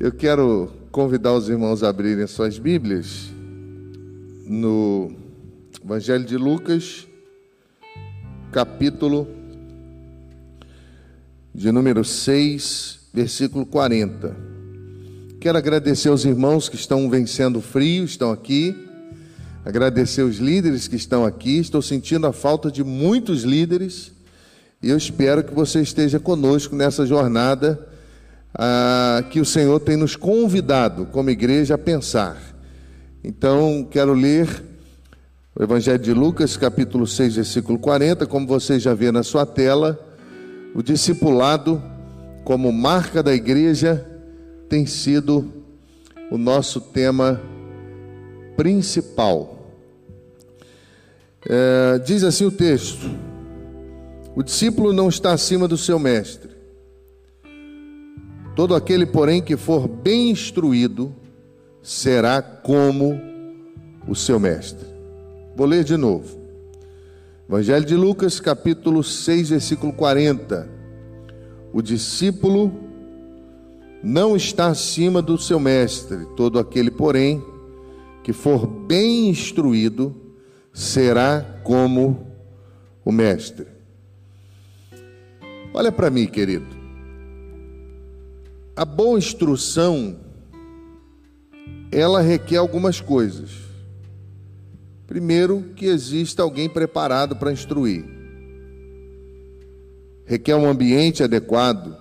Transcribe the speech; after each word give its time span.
Eu 0.00 0.12
quero 0.12 0.70
convidar 0.92 1.32
os 1.32 1.48
irmãos 1.48 1.82
a 1.82 1.88
abrirem 1.88 2.24
suas 2.28 2.56
Bíblias 2.56 3.30
no 4.46 5.10
Evangelho 5.84 6.24
de 6.24 6.36
Lucas, 6.36 7.08
capítulo 8.52 9.26
de 11.52 11.72
número 11.72 12.04
6, 12.04 13.08
versículo 13.12 13.66
40. 13.66 14.36
Quero 15.40 15.58
agradecer 15.58 16.10
aos 16.10 16.24
irmãos 16.24 16.68
que 16.68 16.76
estão 16.76 17.10
vencendo 17.10 17.60
frio, 17.60 18.04
estão 18.04 18.30
aqui. 18.30 18.76
Agradecer 19.64 20.22
os 20.22 20.36
líderes 20.36 20.86
que 20.86 20.94
estão 20.94 21.24
aqui. 21.24 21.58
Estou 21.58 21.82
sentindo 21.82 22.28
a 22.28 22.32
falta 22.32 22.70
de 22.70 22.84
muitos 22.84 23.42
líderes. 23.42 24.12
E 24.80 24.90
eu 24.90 24.96
espero 24.96 25.42
que 25.42 25.52
você 25.52 25.80
esteja 25.80 26.20
conosco 26.20 26.76
nessa 26.76 27.04
jornada 27.04 27.87
ah, 28.58 29.24
que 29.30 29.40
o 29.40 29.44
Senhor 29.44 29.78
tem 29.78 29.96
nos 29.96 30.16
convidado, 30.16 31.06
como 31.06 31.30
igreja, 31.30 31.76
a 31.76 31.78
pensar. 31.78 32.36
Então, 33.22 33.86
quero 33.88 34.12
ler 34.12 34.64
o 35.54 35.62
Evangelho 35.62 35.98
de 35.98 36.12
Lucas, 36.12 36.56
capítulo 36.56 37.06
6, 37.06 37.36
versículo 37.36 37.78
40, 37.78 38.26
como 38.26 38.46
você 38.46 38.80
já 38.80 38.94
vê 38.94 39.12
na 39.12 39.22
sua 39.22 39.46
tela, 39.46 39.98
o 40.74 40.82
discipulado, 40.82 41.80
como 42.44 42.72
marca 42.72 43.22
da 43.22 43.32
igreja, 43.32 44.04
tem 44.68 44.86
sido 44.86 45.52
o 46.30 46.36
nosso 46.36 46.80
tema 46.80 47.40
principal. 48.56 49.72
É, 51.48 51.98
diz 51.98 52.24
assim 52.24 52.44
o 52.44 52.50
texto: 52.50 53.08
o 54.34 54.42
discípulo 54.42 54.92
não 54.92 55.08
está 55.08 55.32
acima 55.32 55.66
do 55.66 55.76
seu 55.76 55.98
mestre. 55.98 56.47
Todo 58.58 58.74
aquele, 58.74 59.06
porém, 59.06 59.40
que 59.40 59.56
for 59.56 59.86
bem 59.86 60.30
instruído, 60.30 61.14
será 61.80 62.42
como 62.42 63.16
o 64.08 64.16
seu 64.16 64.40
mestre. 64.40 64.84
Vou 65.54 65.64
ler 65.64 65.84
de 65.84 65.96
novo. 65.96 66.36
Evangelho 67.48 67.84
de 67.84 67.94
Lucas, 67.94 68.40
capítulo 68.40 69.04
6, 69.04 69.50
versículo 69.50 69.92
40. 69.92 70.68
O 71.72 71.80
discípulo 71.80 72.72
não 74.02 74.34
está 74.34 74.66
acima 74.66 75.22
do 75.22 75.38
seu 75.38 75.60
mestre. 75.60 76.26
Todo 76.36 76.58
aquele, 76.58 76.90
porém, 76.90 77.40
que 78.24 78.32
for 78.32 78.66
bem 78.66 79.28
instruído, 79.28 80.16
será 80.72 81.60
como 81.62 82.26
o 83.04 83.12
mestre. 83.12 83.68
Olha 85.72 85.92
para 85.92 86.10
mim, 86.10 86.26
querido. 86.26 86.77
A 88.78 88.84
boa 88.84 89.18
instrução 89.18 90.16
ela 91.90 92.20
requer 92.20 92.58
algumas 92.58 93.00
coisas. 93.00 93.50
Primeiro, 95.04 95.72
que 95.74 95.86
exista 95.86 96.44
alguém 96.44 96.68
preparado 96.68 97.34
para 97.34 97.50
instruir. 97.50 98.04
Requer 100.24 100.54
um 100.54 100.70
ambiente 100.70 101.24
adequado, 101.24 101.96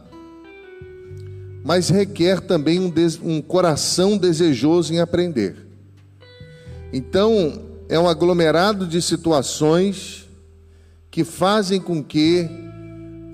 mas 1.64 1.90
requer 1.90 2.42
também 2.42 2.80
um, 2.80 2.94
um 3.24 3.42
coração 3.42 4.16
desejoso 4.16 4.94
em 4.94 5.00
aprender. 5.00 5.56
Então, 6.94 7.60
é 7.90 7.98
um 7.98 8.08
aglomerado 8.08 8.86
de 8.86 9.02
situações 9.02 10.30
que 11.10 11.24
fazem 11.24 11.82
com 11.82 12.04
que 12.04 12.48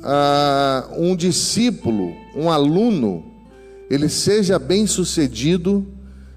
ah, 0.01 0.87
um 0.95 1.13
discípulo, 1.13 2.15
um 2.37 2.49
aluno, 2.49 3.32
ele 3.89 4.09
seja 4.09 4.57
bem 4.57 4.87
sucedido 4.87 5.85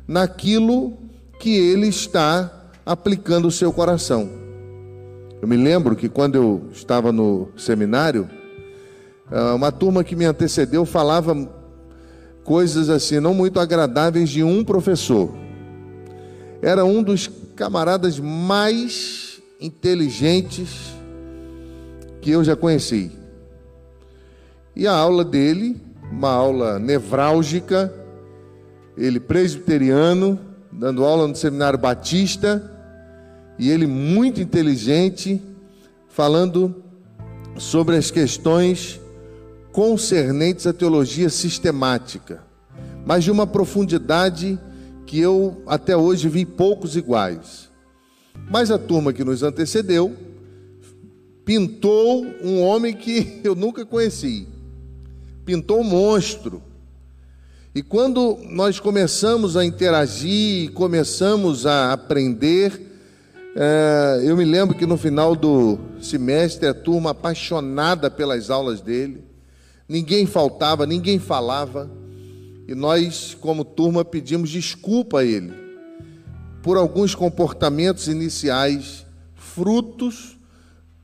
naquilo 0.06 0.92
que 1.38 1.56
ele 1.56 1.88
está 1.88 2.70
aplicando 2.84 3.48
o 3.48 3.50
seu 3.50 3.72
coração. 3.72 4.30
Eu 5.40 5.48
me 5.48 5.56
lembro 5.56 5.94
que 5.94 6.08
quando 6.08 6.36
eu 6.36 6.68
estava 6.72 7.12
no 7.12 7.48
seminário, 7.56 8.28
ah, 9.30 9.54
uma 9.54 9.70
turma 9.72 10.04
que 10.04 10.16
me 10.16 10.24
antecedeu 10.24 10.84
falava 10.84 11.34
coisas 12.44 12.88
assim, 12.88 13.18
não 13.20 13.34
muito 13.34 13.58
agradáveis 13.58 14.28
de 14.30 14.42
um 14.42 14.64
professor. 14.64 15.34
Era 16.62 16.84
um 16.84 17.02
dos 17.02 17.28
camaradas 17.56 18.20
mais 18.20 19.40
inteligentes 19.60 20.94
que 22.20 22.30
eu 22.30 22.44
já 22.44 22.54
conheci. 22.54 23.10
E 24.74 24.86
a 24.86 24.92
aula 24.92 25.24
dele, 25.24 25.80
uma 26.16 26.30
aula 26.30 26.78
nevrálgica, 26.78 27.92
ele 28.96 29.20
presbiteriano, 29.20 30.40
dando 30.72 31.04
aula 31.04 31.28
no 31.28 31.36
seminário 31.36 31.78
batista, 31.78 32.72
e 33.58 33.70
ele 33.70 33.86
muito 33.86 34.40
inteligente, 34.40 35.42
falando 36.08 36.74
sobre 37.58 37.96
as 37.96 38.10
questões 38.10 38.98
concernentes 39.72 40.66
à 40.66 40.72
teologia 40.72 41.28
sistemática, 41.28 42.42
mas 43.04 43.22
de 43.22 43.30
uma 43.30 43.46
profundidade 43.46 44.58
que 45.04 45.20
eu 45.20 45.62
até 45.66 45.94
hoje 45.94 46.30
vi 46.30 46.46
poucos 46.46 46.96
iguais. 46.96 47.70
Mas 48.50 48.70
a 48.70 48.78
turma 48.78 49.12
que 49.12 49.22
nos 49.22 49.42
antecedeu 49.42 50.16
pintou 51.44 52.24
um 52.42 52.62
homem 52.62 52.94
que 52.94 53.40
eu 53.44 53.54
nunca 53.54 53.84
conheci 53.84 54.55
pintou 55.46 55.80
um 55.80 55.84
monstro. 55.84 56.60
E 57.72 57.82
quando 57.82 58.36
nós 58.50 58.80
começamos 58.80 59.56
a 59.56 59.64
interagir, 59.64 60.72
começamos 60.72 61.64
a 61.66 61.92
aprender, 61.92 62.82
é, 63.54 64.22
eu 64.24 64.36
me 64.36 64.44
lembro 64.44 64.76
que 64.76 64.84
no 64.84 64.96
final 64.96 65.36
do 65.36 65.78
semestre 66.02 66.66
a 66.66 66.74
turma 66.74 67.10
apaixonada 67.10 68.10
pelas 68.10 68.50
aulas 68.50 68.80
dele, 68.80 69.22
ninguém 69.88 70.26
faltava, 70.26 70.84
ninguém 70.84 71.20
falava, 71.20 71.88
e 72.66 72.74
nós, 72.74 73.36
como 73.40 73.64
turma, 73.64 74.04
pedimos 74.04 74.50
desculpa 74.50 75.20
a 75.20 75.24
ele 75.24 75.52
por 76.60 76.76
alguns 76.76 77.14
comportamentos 77.14 78.08
iniciais, 78.08 79.06
frutos 79.36 80.36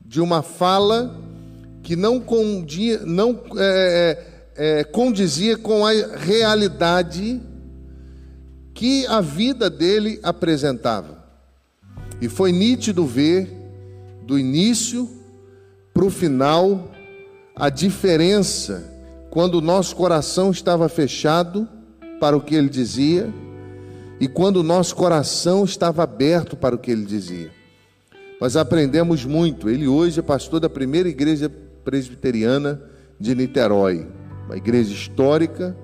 de 0.05 0.19
uma 0.19 0.41
fala 0.41 1.17
que 1.81 1.95
não, 1.95 2.19
condia, 2.19 2.99
não 3.05 3.41
é, 3.57 4.32
é 4.55 4.83
condizia 4.83 5.57
com 5.57 5.85
a 5.85 5.91
realidade 6.17 7.41
que 8.73 9.05
a 9.07 9.21
vida 9.21 9.69
dele 9.69 10.19
apresentava. 10.23 11.23
E 12.21 12.27
foi 12.27 12.51
nítido 12.51 13.05
ver, 13.05 13.51
do 14.23 14.39
início 14.39 15.09
para 15.93 16.05
o 16.05 16.09
final, 16.09 16.91
a 17.55 17.69
diferença 17.69 18.91
quando 19.29 19.55
o 19.55 19.61
nosso 19.61 19.95
coração 19.95 20.51
estava 20.51 20.87
fechado 20.87 21.67
para 22.19 22.37
o 22.37 22.41
que 22.41 22.55
ele 22.55 22.69
dizia 22.69 23.33
e 24.19 24.27
quando 24.27 24.57
o 24.57 24.63
nosso 24.63 24.95
coração 24.95 25.65
estava 25.65 26.03
aberto 26.03 26.55
para 26.55 26.75
o 26.75 26.77
que 26.77 26.91
ele 26.91 27.03
dizia. 27.03 27.51
Nós 28.39 28.55
aprendemos 28.55 29.25
muito. 29.25 29.69
Ele 29.69 29.87
hoje 29.87 30.19
é 30.19 30.23
pastor 30.23 30.59
da 30.59 30.69
primeira 30.69 31.09
igreja 31.09 31.51
presbiteriana 31.83 32.81
de 33.19 33.35
Niterói 33.35 34.07
uma 34.45 34.57
igreja 34.57 34.93
histórica, 34.93 35.75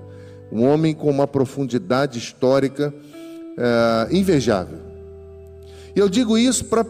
um 0.52 0.66
homem 0.66 0.94
com 0.94 1.08
uma 1.08 1.26
profundidade 1.26 2.18
histórica 2.18 2.92
é, 3.56 4.08
invejável. 4.14 4.78
E 5.94 5.98
eu 5.98 6.08
digo 6.08 6.38
isso 6.38 6.64
para 6.66 6.86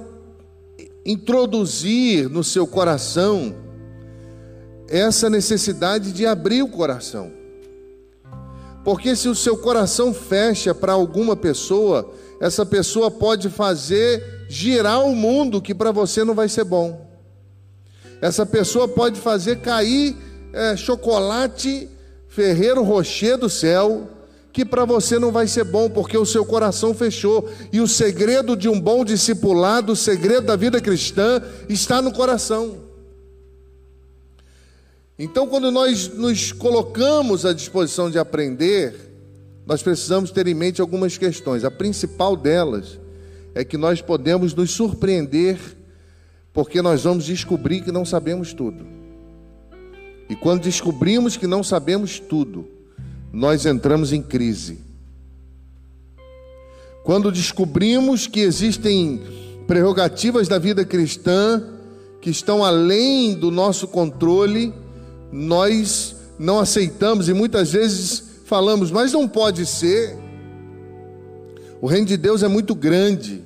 introduzir 1.05 2.29
no 2.29 2.45
seu 2.45 2.67
coração 2.67 3.55
essa 4.89 5.31
necessidade 5.31 6.13
de 6.13 6.27
abrir 6.27 6.63
o 6.63 6.69
coração. 6.69 7.31
Porque 8.85 9.15
se 9.15 9.29
o 9.29 9.35
seu 9.35 9.57
coração 9.57 10.13
fecha 10.13 10.75
para 10.75 10.93
alguma 10.93 11.37
pessoa, 11.37 12.13
essa 12.41 12.65
pessoa 12.65 13.11
pode 13.11 13.49
fazer 13.49 14.47
girar 14.49 15.05
o 15.05 15.15
mundo 15.15 15.61
que 15.61 15.75
para 15.75 15.93
você 15.93 16.25
não 16.25 16.35
vai 16.35 16.49
ser 16.49 16.65
bom. 16.65 17.09
Essa 18.21 18.45
pessoa 18.45 18.89
pode 18.89 19.21
fazer 19.21 19.61
cair 19.61 20.17
é, 20.53 20.77
chocolate 20.77 21.89
Ferreiro 22.29 22.83
Rocher 22.83 23.37
do 23.37 23.51
céu, 23.51 24.09
que 24.53 24.65
para 24.65 24.85
você 24.85 25.19
não 25.19 25.31
vai 25.31 25.47
ser 25.47 25.65
bom, 25.65 25.89
porque 25.89 26.17
o 26.17 26.27
seu 26.27 26.45
coração 26.45 26.95
fechou. 26.95 27.49
E 27.73 27.81
o 27.81 27.89
segredo 27.89 28.57
de 28.57 28.69
um 28.69 28.81
bom 28.81 29.05
discipulado, 29.05 29.93
o 29.93 29.97
segredo 29.97 30.47
da 30.47 30.57
vida 30.57 30.81
cristã, 30.81 31.43
está 31.69 32.01
no 32.01 32.13
coração. 32.13 32.79
Então, 35.19 35.47
quando 35.47 35.71
nós 35.71 36.09
nos 36.09 36.51
colocamos 36.51 37.45
à 37.45 37.53
disposição 37.53 38.11
de 38.11 38.19
aprender, 38.19 38.95
nós 39.67 39.83
precisamos 39.83 40.31
ter 40.31 40.47
em 40.47 40.55
mente 40.55 40.81
algumas 40.81 41.19
questões. 41.19 41.65
A 41.65 41.71
principal 41.71 42.37
delas 42.37 42.99
é 43.55 43.65
que 43.65 43.77
nós 43.77 44.01
podemos 44.01 44.55
nos 44.55 44.71
surpreender, 44.71 45.59
porque 46.53 46.81
nós 46.81 47.03
vamos 47.03 47.27
descobrir 47.27 47.83
que 47.83 47.93
não 47.93 48.05
sabemos 48.05 48.55
tudo. 48.55 49.00
E 50.31 50.37
quando 50.37 50.63
descobrimos 50.63 51.37
que 51.37 51.49
não 51.49 51.65
sabemos 51.65 52.21
tudo, 52.21 52.65
nós 53.33 53.67
entramos 53.67 54.13
em 54.13 54.23
crise. 54.23 54.79
Quando 57.03 57.33
descobrimos 57.33 58.29
que 58.29 58.39
existem 58.39 59.21
prerrogativas 59.67 60.47
da 60.47 60.57
vida 60.57 60.85
cristã 60.85 61.61
que 62.21 62.31
estão 62.31 62.65
além 62.65 63.35
do 63.35 63.51
nosso 63.51 63.89
controle, 63.89 64.73
nós 65.33 66.15
não 66.39 66.61
aceitamos 66.61 67.29
e 67.29 67.35
muitas 67.35 67.73
vezes 67.73 68.23
falamos, 68.45 68.93
mas 68.93 69.13
não 69.13 69.27
pode 69.27 69.67
ser. 69.67 70.17
O 71.81 71.89
reino 71.89 72.07
de 72.07 72.17
Deus 72.17 72.45
é 72.45 72.49
muito 72.49 72.73
grande, 72.77 73.43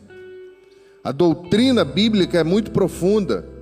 a 1.03 1.13
doutrina 1.13 1.83
bíblica 1.83 2.41
é 2.41 2.45
muito 2.45 2.71
profunda. 2.73 3.54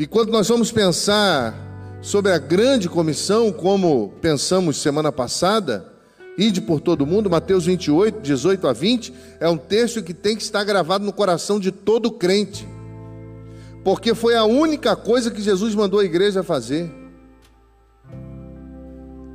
E 0.00 0.06
quando 0.06 0.32
nós 0.32 0.48
vamos 0.48 0.72
pensar 0.72 1.54
sobre 2.00 2.32
a 2.32 2.38
grande 2.38 2.88
comissão, 2.88 3.52
como 3.52 4.14
pensamos 4.22 4.78
semana 4.78 5.12
passada, 5.12 5.92
ide 6.38 6.58
por 6.62 6.80
todo 6.80 7.04
mundo, 7.04 7.28
Mateus 7.28 7.66
28, 7.66 8.18
18 8.18 8.66
a 8.66 8.72
20, 8.72 9.12
é 9.40 9.46
um 9.46 9.58
texto 9.58 10.02
que 10.02 10.14
tem 10.14 10.34
que 10.34 10.42
estar 10.42 10.64
gravado 10.64 11.04
no 11.04 11.12
coração 11.12 11.60
de 11.60 11.70
todo 11.70 12.10
crente, 12.12 12.66
porque 13.84 14.14
foi 14.14 14.34
a 14.34 14.44
única 14.44 14.96
coisa 14.96 15.30
que 15.30 15.42
Jesus 15.42 15.74
mandou 15.74 16.00
a 16.00 16.04
igreja 16.06 16.42
fazer. 16.42 16.90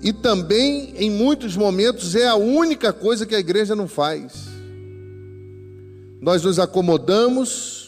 E 0.01 0.11
também, 0.11 0.95
em 0.97 1.11
muitos 1.11 1.55
momentos, 1.55 2.15
é 2.15 2.27
a 2.27 2.35
única 2.35 2.91
coisa 2.91 3.23
que 3.23 3.35
a 3.35 3.39
igreja 3.39 3.75
não 3.75 3.87
faz. 3.87 4.47
Nós 6.19 6.41
nos 6.41 6.57
acomodamos, 6.57 7.84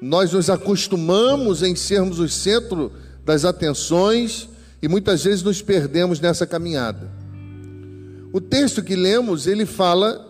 nós 0.00 0.32
nos 0.32 0.48
acostumamos 0.48 1.62
em 1.62 1.76
sermos 1.76 2.18
o 2.18 2.28
centro 2.28 2.92
das 3.24 3.44
atenções 3.44 4.48
e 4.82 4.88
muitas 4.88 5.24
vezes 5.24 5.42
nos 5.42 5.60
perdemos 5.60 6.20
nessa 6.20 6.46
caminhada. 6.46 7.10
O 8.32 8.40
texto 8.40 8.82
que 8.82 8.96
lemos, 8.96 9.46
ele 9.46 9.66
fala 9.66 10.26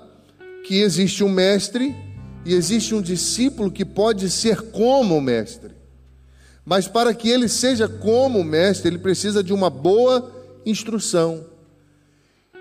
que 0.65 0.81
existe 0.81 1.23
um 1.23 1.29
mestre 1.29 1.95
e 2.45 2.55
existe 2.55 2.95
um 2.95 3.03
discípulo 3.03 3.71
que 3.71 3.85
pode 3.85 4.29
ser 4.29 4.61
como 4.71 5.17
o 5.17 5.21
mestre. 5.21 5.71
Mas 6.65 6.89
para 6.89 7.15
que 7.15 7.29
ele 7.29 7.49
seja 7.49 7.89
como 7.89 8.41
o 8.41 8.45
mestre, 8.45 8.89
ele 8.89 8.99
precisa 8.99 9.43
de 9.43 9.53
uma 9.53 9.71
boa 9.71 10.31
instrução. 10.65 11.45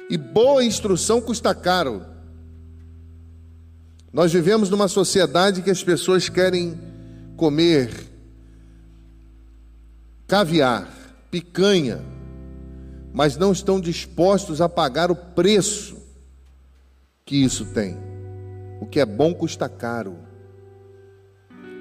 E 0.10 0.18
boa 0.18 0.64
instrução 0.64 1.22
custa 1.22 1.54
caro. 1.56 2.06
Nós 4.12 4.34
vivemos 4.34 4.70
numa 4.70 4.88
sociedade 4.88 5.62
que 5.62 5.70
as 5.70 5.84
pessoas 5.84 6.28
querem 6.30 6.78
comer 7.40 7.90
caviar, 10.28 10.88
picanha, 11.32 12.02
mas 13.14 13.38
não 13.38 13.54
estão 13.54 13.80
dispostos 13.80 14.60
a 14.62 14.68
pagar 14.68 15.10
o 15.10 15.16
preço 15.16 15.98
que 17.26 17.38
isso 17.38 17.66
tem. 17.66 17.98
O 18.82 18.86
que 18.86 19.00
é 19.00 19.06
bom 19.06 19.34
custa 19.34 19.70
caro, 19.70 20.18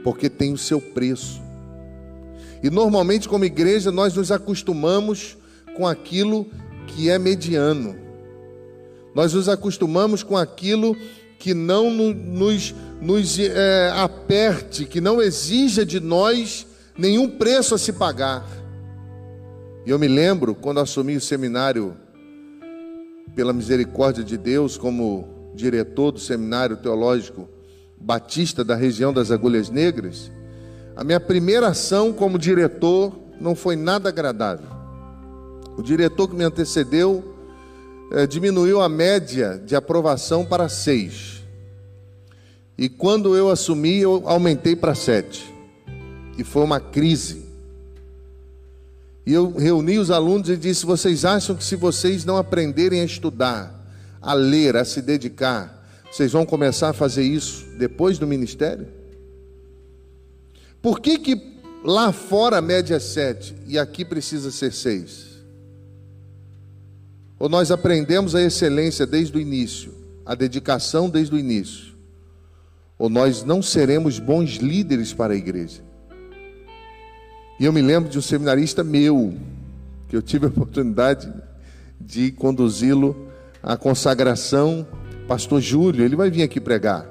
porque 0.05 0.31
tem 0.31 0.52
o 0.52 0.58
seu 0.58 0.81
preço. 0.81 1.43
E 2.62 2.70
normalmente, 2.70 3.28
como 3.28 3.44
igreja, 3.44 3.90
nós 3.90 4.14
nos 4.14 4.31
acostumamos 4.31 5.37
com 5.76 5.87
aquilo 5.87 6.46
que 6.87 7.11
é 7.11 7.19
mediano, 7.19 7.96
nós 9.14 9.34
nos 9.34 9.49
acostumamos 9.49 10.22
com 10.22 10.37
aquilo 10.37 10.96
que 11.38 11.55
não 11.55 11.90
nos 11.90 12.75
nos 13.00 13.38
é, 13.38 13.93
aperte, 13.94 14.85
que 14.85 15.00
não 15.00 15.23
exija 15.23 15.87
de 15.87 16.00
nós 16.00 16.67
nenhum 16.96 17.29
preço 17.29 17.75
a 17.75 17.79
se 17.79 17.93
pagar. 17.93 18.44
E 19.87 19.90
eu 19.90 19.99
me 19.99 20.08
lembro 20.08 20.55
quando 20.55 20.81
assumi 20.81 21.17
o 21.17 21.20
seminário, 21.20 21.96
pela 23.35 23.52
misericórdia 23.52 24.25
de 24.25 24.37
Deus, 24.37 24.76
como 24.76 25.52
diretor 25.55 26.12
do 26.12 26.19
seminário 26.19 26.76
teológico 26.76 27.49
batista 28.00 28.64
da 28.64 28.75
região 28.75 29.12
das 29.12 29.31
Agulhas 29.31 29.70
Negras, 29.70 30.31
a 30.96 31.05
minha 31.05 31.20
primeira 31.20 31.69
ação 31.69 32.12
como 32.12 32.38
diretor 32.38 33.17
não 33.40 33.55
foi 33.55 33.76
nada 33.76 34.08
agradável. 34.08 34.67
O 35.76 35.82
diretor 35.82 36.29
que 36.29 36.35
me 36.35 36.44
antecedeu 36.44 37.38
é, 38.10 38.26
diminuiu 38.26 38.81
a 38.81 38.88
média 38.88 39.60
de 39.64 39.76
aprovação 39.76 40.44
para 40.44 40.69
seis. 40.69 41.43
E 42.76 42.88
quando 42.88 43.37
eu 43.37 43.50
assumi, 43.50 43.99
eu 43.99 44.22
aumentei 44.26 44.76
para 44.76 44.94
sete. 44.94 45.52
E 46.37 46.44
foi 46.44 46.62
uma 46.62 46.78
crise. 46.78 47.44
E 49.26 49.32
eu 49.32 49.50
reuni 49.52 49.99
os 49.99 50.10
alunos 50.10 50.49
e 50.49 50.56
disse: 50.56 50.87
Vocês 50.87 51.25
acham 51.25 51.56
que 51.56 51.64
se 51.64 51.76
vocês 51.76 52.25
não 52.25 52.37
aprenderem 52.37 53.00
a 53.00 53.05
estudar, 53.05 53.75
a 54.22 54.32
ler, 54.32 54.76
a 54.76 54.84
se 54.84 55.02
dedicar, 55.02 55.87
vocês 56.11 56.32
vão 56.32 56.46
começar 56.46 56.90
a 56.90 56.94
fazer 56.94 57.25
isso 57.25 57.66
depois 57.76 58.19
do 58.19 58.26
ministério? 58.26 58.87
Por 60.81 61.00
que, 61.00 61.19
que 61.19 61.58
lá 61.84 62.12
fora 62.12 62.58
a 62.58 62.62
média 62.62 62.94
é 62.94 63.00
sete 63.00 63.54
e 63.66 63.78
aqui 63.78 64.04
precisa 64.04 64.50
ser 64.50 64.72
seis? 64.72 65.27
Ou 67.38 67.49
nós 67.49 67.70
aprendemos 67.70 68.35
a 68.35 68.43
excelência 68.43 69.06
desde 69.06 69.37
o 69.37 69.40
início, 69.40 69.94
a 70.26 70.35
dedicação 70.35 71.08
desde 71.08 71.35
o 71.35 71.38
início? 71.38 71.88
ou 72.99 73.08
nós 73.08 73.44
não 73.44 73.62
seremos 73.62 74.19
bons 74.19 74.56
líderes 74.56 75.14
para 75.14 75.32
a 75.32 75.37
igreja. 75.37 75.82
E 77.61 77.64
eu 77.64 77.73
me 77.73 77.81
lembro 77.81 78.11
de 78.11 78.19
um 78.19 78.23
seminarista 78.23 78.82
meu, 78.82 79.35
que 80.08 80.17
eu 80.17 80.23
tive 80.23 80.46
a 80.46 80.49
oportunidade 80.49 81.32
de 82.00 82.32
conduzi-lo 82.32 83.29
à 83.62 83.76
consagração, 83.76 84.87
pastor 85.29 85.61
Júlio, 85.61 86.05
ele 86.05 86.17
vai 86.17 86.31
vir 86.31 86.43
aqui 86.43 86.61
pregar. 86.61 87.08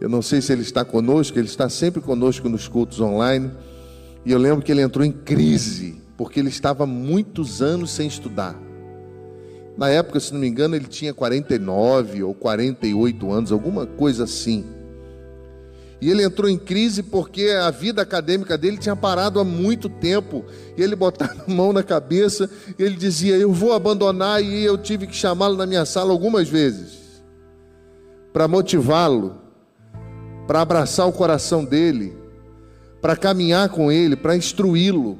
Eu 0.00 0.08
não 0.08 0.22
sei 0.22 0.40
se 0.40 0.52
ele 0.52 0.62
está 0.62 0.84
conosco, 0.84 1.38
ele 1.38 1.46
está 1.46 1.68
sempre 1.68 2.00
conosco 2.00 2.48
nos 2.48 2.66
cultos 2.66 3.00
online. 3.00 3.50
E 4.24 4.32
eu 4.32 4.38
lembro 4.38 4.64
que 4.64 4.72
ele 4.72 4.80
entrou 4.80 5.04
em 5.04 5.12
crise, 5.12 6.00
porque 6.16 6.40
ele 6.40 6.48
estava 6.48 6.86
muitos 6.86 7.60
anos 7.60 7.90
sem 7.90 8.06
estudar. 8.08 8.58
Na 9.76 9.88
época, 9.88 10.20
se 10.20 10.32
não 10.32 10.40
me 10.40 10.48
engano, 10.48 10.76
ele 10.76 10.86
tinha 10.86 11.14
49 11.14 12.22
ou 12.22 12.34
48 12.34 13.32
anos, 13.32 13.52
alguma 13.52 13.86
coisa 13.86 14.24
assim. 14.24 14.64
E 16.00 16.10
ele 16.10 16.22
entrou 16.22 16.48
em 16.48 16.58
crise 16.58 17.02
porque 17.02 17.50
a 17.50 17.70
vida 17.70 18.00
acadêmica 18.00 18.56
dele 18.56 18.78
tinha 18.78 18.96
parado 18.96 19.38
há 19.38 19.44
muito 19.44 19.88
tempo. 19.88 20.44
E 20.76 20.82
ele 20.82 20.96
botava 20.96 21.44
a 21.46 21.50
mão 21.50 21.72
na 21.72 21.82
cabeça, 21.82 22.48
e 22.78 22.82
ele 22.82 22.96
dizia: 22.96 23.36
Eu 23.36 23.52
vou 23.52 23.72
abandonar. 23.72 24.42
E 24.42 24.64
eu 24.64 24.78
tive 24.78 25.06
que 25.06 25.14
chamá-lo 25.14 25.56
na 25.56 25.66
minha 25.66 25.84
sala 25.84 26.10
algumas 26.10 26.48
vezes 26.48 27.00
para 28.32 28.46
motivá-lo, 28.46 29.40
para 30.46 30.60
abraçar 30.60 31.06
o 31.08 31.12
coração 31.12 31.64
dele, 31.64 32.16
para 33.00 33.16
caminhar 33.16 33.68
com 33.68 33.90
ele, 33.90 34.16
para 34.16 34.36
instruí-lo. 34.36 35.18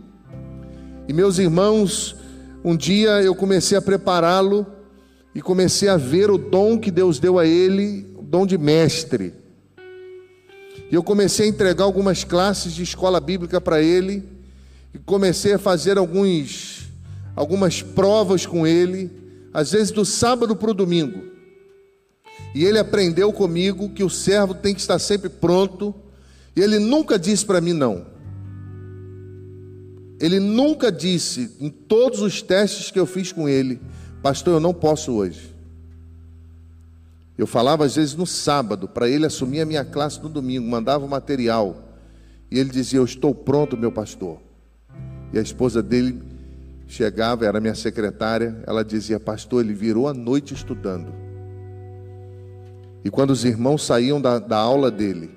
E 1.09 1.13
meus 1.13 1.39
irmãos, 1.39 2.17
um 2.65 2.77
dia 2.77 3.23
eu 3.23 3.35
comecei 3.35 3.77
a 3.77 3.83
prepará-lo 3.83 4.67
e 5.35 5.41
comecei 5.41 5.89
a 5.89 5.97
ver 5.97 6.31
o 6.31 6.39
dom 6.39 6.79
que 6.79 6.91
Deus 6.91 7.19
deu 7.19 7.39
a 7.39 7.47
ele, 7.47 8.07
o 8.19 8.23
dom 8.23 8.47
de 8.47 8.59
mestre. 8.59 9.35
E 10.91 10.95
eu 10.95 11.03
comecei 11.03 11.47
a 11.47 11.49
entregar 11.49 11.85
algumas 11.85 12.25
classes 12.25 12.73
de 12.73 12.83
escola 12.83 13.21
bíblica 13.21 13.61
para 13.61 13.81
ele 13.81 14.25
e 14.93 14.99
comecei 14.99 15.55
a 15.55 15.59
fazer 15.59 15.99
alguns 15.99 16.81
algumas 17.37 17.81
provas 17.81 18.45
com 18.45 18.67
ele, 18.67 19.11
às 19.55 19.73
vezes 19.73 19.91
do 19.91 20.05
sábado 20.05 20.55
para 20.55 20.73
o 20.73 20.75
domingo. 20.75 21.23
E 22.55 22.65
ele 22.65 22.79
aprendeu 22.79 23.33
comigo 23.33 23.91
que 23.91 24.05
o 24.05 24.11
servo 24.11 24.53
tem 24.53 24.75
que 24.75 24.81
estar 24.81 24.99
sempre 24.99 25.29
pronto, 25.29 25.95
e 26.55 26.61
ele 26.61 26.79
nunca 26.79 27.19
disse 27.19 27.47
para 27.47 27.61
mim 27.61 27.73
não. 27.73 28.05
Ele 30.21 30.39
nunca 30.39 30.93
disse, 30.93 31.57
em 31.59 31.71
todos 31.71 32.21
os 32.21 32.43
testes 32.43 32.91
que 32.91 33.01
eu 33.01 33.07
fiz 33.07 33.33
com 33.33 33.49
ele, 33.49 33.81
pastor, 34.23 34.55
eu 34.55 34.61
não 34.61 34.75
posso 34.75 35.13
hoje. 35.13 35.57
Eu 37.39 37.47
falava 37.47 37.87
às 37.87 37.97
vezes 37.97 38.15
no 38.15 38.27
sábado, 38.27 38.87
para 38.87 39.09
ele 39.09 39.25
assumir 39.25 39.63
a 39.63 39.65
minha 39.65 39.83
classe 39.83 40.23
no 40.23 40.29
domingo, 40.29 40.69
mandava 40.69 41.07
o 41.07 41.09
material. 41.09 41.89
E 42.51 42.59
ele 42.59 42.69
dizia: 42.69 42.99
Eu 42.99 43.05
estou 43.07 43.35
pronto, 43.35 43.79
meu 43.79 43.91
pastor. 43.91 44.39
E 45.33 45.39
a 45.39 45.41
esposa 45.41 45.83
dele 45.83 46.21
chegava, 46.87 47.47
era 47.47 47.59
minha 47.59 47.75
secretária, 47.75 48.63
ela 48.67 48.85
dizia: 48.85 49.19
Pastor, 49.19 49.65
ele 49.65 49.73
virou 49.73 50.07
a 50.07 50.13
noite 50.13 50.53
estudando. 50.53 51.15
E 53.03 53.11
quando 53.11 53.31
os 53.31 53.43
irmãos 53.47 53.87
saíam 53.87 54.21
da, 54.21 54.39
da 54.39 54.59
aula 54.59 54.91
dele, 54.91 55.31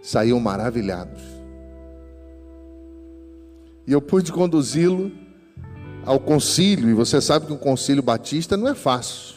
saíam 0.00 0.40
maravilhados. 0.40 1.31
E 3.86 3.92
eu 3.92 4.00
pude 4.00 4.32
conduzi-lo 4.32 5.10
ao 6.04 6.18
concílio, 6.18 6.90
e 6.90 6.94
você 6.94 7.20
sabe 7.20 7.46
que 7.46 7.52
um 7.52 7.58
concílio 7.58 8.02
batista 8.02 8.56
não 8.56 8.68
é 8.68 8.74
fácil. 8.74 9.36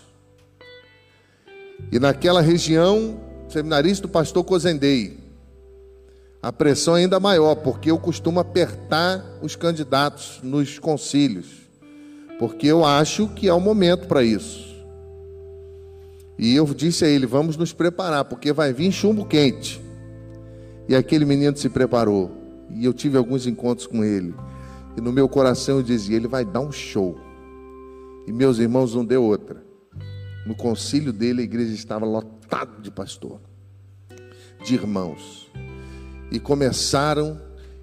E 1.92 2.00
naquela 2.00 2.42
região, 2.42 3.20
seminarista 3.50 4.08
do 4.08 4.12
pastor 4.12 4.44
Cozendei, 4.44 5.20
a 6.42 6.52
pressão 6.52 6.96
é 6.96 7.02
ainda 7.02 7.20
maior, 7.20 7.56
porque 7.56 7.90
eu 7.90 7.98
costumo 7.98 8.40
apertar 8.40 9.24
os 9.42 9.56
candidatos 9.56 10.40
nos 10.44 10.78
concílios. 10.78 11.66
porque 12.38 12.68
eu 12.68 12.84
acho 12.84 13.30
que 13.30 13.48
é 13.48 13.54
o 13.54 13.60
momento 13.62 14.08
para 14.08 14.24
isso. 14.24 14.76
E 16.38 16.54
eu 16.56 16.66
disse 16.74 17.06
a 17.06 17.08
ele: 17.08 17.26
vamos 17.26 17.56
nos 17.58 17.72
preparar, 17.74 18.26
porque 18.26 18.52
vai 18.52 18.74
vir 18.74 18.92
chumbo 18.92 19.26
quente. 19.26 19.82
E 20.88 20.96
aquele 20.96 21.26
menino 21.26 21.56
se 21.58 21.70
preparou. 21.70 22.45
E 22.76 22.84
eu 22.84 22.94
tive 22.94 23.18
alguns 23.18 23.48
encontros 23.48 23.88
com 23.88 24.04
ele. 24.04 24.36
E 24.98 25.02
no 25.02 25.12
meu 25.12 25.30
coração 25.30 25.78
eu 25.78 25.84
dizia: 25.84 26.18
ele 26.18 26.28
vai 26.28 26.44
dar 26.44 26.60
um 26.60 26.72
show. 26.72 27.18
E 28.28 28.32
meus 28.34 28.60
irmãos 28.60 28.94
não 28.94 29.06
deu 29.06 29.24
outra. 29.24 29.64
No 30.46 30.54
concílio 30.56 31.14
dele, 31.14 31.42
a 31.42 31.44
igreja 31.44 31.74
estava 31.74 32.06
lotada 32.06 32.82
de 32.82 32.92
pastor, 32.92 33.40
de 34.64 34.76
irmãos. 34.76 35.50
E 36.32 36.40
começaram, 36.40 37.40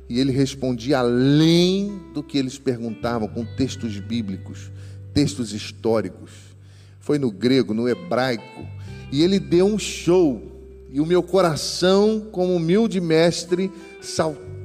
e 0.08 0.20
ele 0.20 0.30
respondia 0.30 0.98
além 0.98 2.00
do 2.12 2.22
que 2.22 2.36
eles 2.36 2.58
perguntavam, 2.58 3.26
com 3.26 3.44
textos 3.44 3.98
bíblicos, 3.98 4.70
textos 5.14 5.52
históricos. 5.52 6.30
Foi 7.00 7.18
no 7.18 7.32
grego, 7.32 7.72
no 7.72 7.88
hebraico. 7.88 8.66
E 9.10 9.22
ele 9.22 9.40
deu 9.40 9.66
um 9.66 9.78
show. 9.78 10.40
E 10.90 11.00
o 11.00 11.06
meu 11.06 11.22
coração, 11.22 12.28
como 12.30 12.54
humilde 12.54 13.00
mestre, 13.00 13.72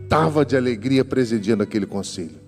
saltava 0.07 0.45
de 0.45 0.55
alegria 0.55 1.03
presidindo 1.03 1.61
aquele 1.61 1.85
concílio. 1.85 2.39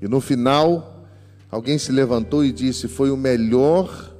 E 0.00 0.06
no 0.06 0.20
final, 0.20 1.04
alguém 1.50 1.76
se 1.76 1.90
levantou 1.90 2.44
e 2.44 2.52
disse: 2.52 2.86
Foi 2.86 3.10
o 3.10 3.16
melhor 3.16 4.14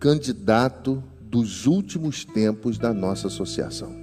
candidato 0.00 1.04
dos 1.20 1.66
últimos 1.66 2.24
tempos 2.24 2.78
da 2.78 2.94
nossa 2.94 3.26
associação. 3.26 3.94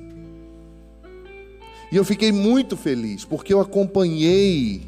E 1.91 1.95
eu 1.95 2.05
fiquei 2.05 2.31
muito 2.31 2.77
feliz, 2.77 3.25
porque 3.25 3.51
eu 3.51 3.59
acompanhei 3.59 4.83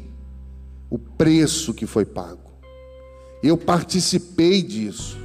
o 0.88 0.98
preço 0.98 1.74
que 1.74 1.86
foi 1.86 2.04
pago. 2.04 2.52
Eu 3.42 3.58
participei 3.58 4.62
disso. 4.62 5.18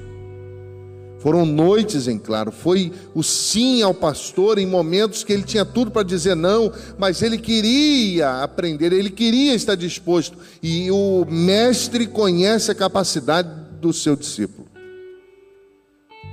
Foram 1.20 1.46
noites 1.46 2.08
em 2.08 2.18
claro, 2.18 2.50
foi 2.50 2.94
o 3.14 3.22
sim 3.22 3.82
ao 3.82 3.94
pastor 3.94 4.58
em 4.58 4.66
momentos 4.66 5.24
que 5.24 5.34
ele 5.34 5.44
tinha 5.44 5.66
tudo 5.66 5.92
para 5.92 6.02
dizer 6.02 6.34
não, 6.34 6.72
mas 6.98 7.22
ele 7.22 7.38
queria 7.38 8.42
aprender, 8.42 8.94
ele 8.94 9.10
queria 9.10 9.54
estar 9.54 9.76
disposto. 9.76 10.38
E 10.64 10.90
o 10.90 11.26
mestre 11.30 12.08
conhece 12.08 12.72
a 12.72 12.76
capacidade 12.76 13.50
do 13.82 13.92
seu 13.92 14.16
discípulo. 14.16 14.68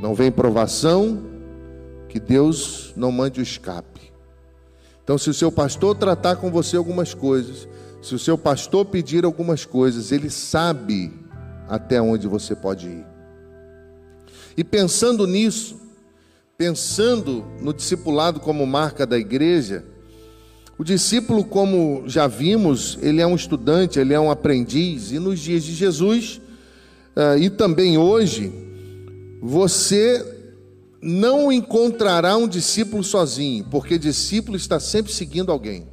Não 0.00 0.14
vem 0.14 0.30
provação, 0.30 1.20
que 2.08 2.20
Deus 2.20 2.92
não 2.96 3.10
mande 3.10 3.40
o 3.40 3.42
escape. 3.42 4.12
Então, 5.02 5.18
se 5.18 5.28
o 5.30 5.34
seu 5.34 5.50
pastor 5.50 5.96
tratar 5.96 6.36
com 6.36 6.50
você 6.50 6.76
algumas 6.76 7.12
coisas, 7.12 7.68
se 8.00 8.14
o 8.14 8.18
seu 8.18 8.38
pastor 8.38 8.84
pedir 8.84 9.24
algumas 9.24 9.64
coisas, 9.64 10.12
ele 10.12 10.30
sabe 10.30 11.12
até 11.68 12.00
onde 12.00 12.28
você 12.28 12.54
pode 12.54 12.86
ir. 12.86 13.15
E 14.56 14.64
pensando 14.64 15.26
nisso, 15.26 15.76
pensando 16.56 17.44
no 17.60 17.74
discipulado 17.74 18.40
como 18.40 18.66
marca 18.66 19.06
da 19.06 19.18
igreja, 19.18 19.84
o 20.78 20.84
discípulo, 20.84 21.44
como 21.44 22.04
já 22.06 22.26
vimos, 22.26 22.98
ele 23.00 23.20
é 23.20 23.26
um 23.26 23.34
estudante, 23.34 23.98
ele 23.98 24.12
é 24.12 24.20
um 24.20 24.30
aprendiz, 24.30 25.10
e 25.10 25.18
nos 25.18 25.40
dias 25.40 25.64
de 25.64 25.74
Jesus, 25.74 26.40
uh, 27.16 27.38
e 27.38 27.48
também 27.48 27.96
hoje, 27.96 28.52
você 29.40 30.34
não 31.00 31.50
encontrará 31.50 32.36
um 32.36 32.48
discípulo 32.48 33.02
sozinho, 33.02 33.64
porque 33.70 33.98
discípulo 33.98 34.56
está 34.56 34.78
sempre 34.80 35.12
seguindo 35.12 35.52
alguém. 35.52 35.86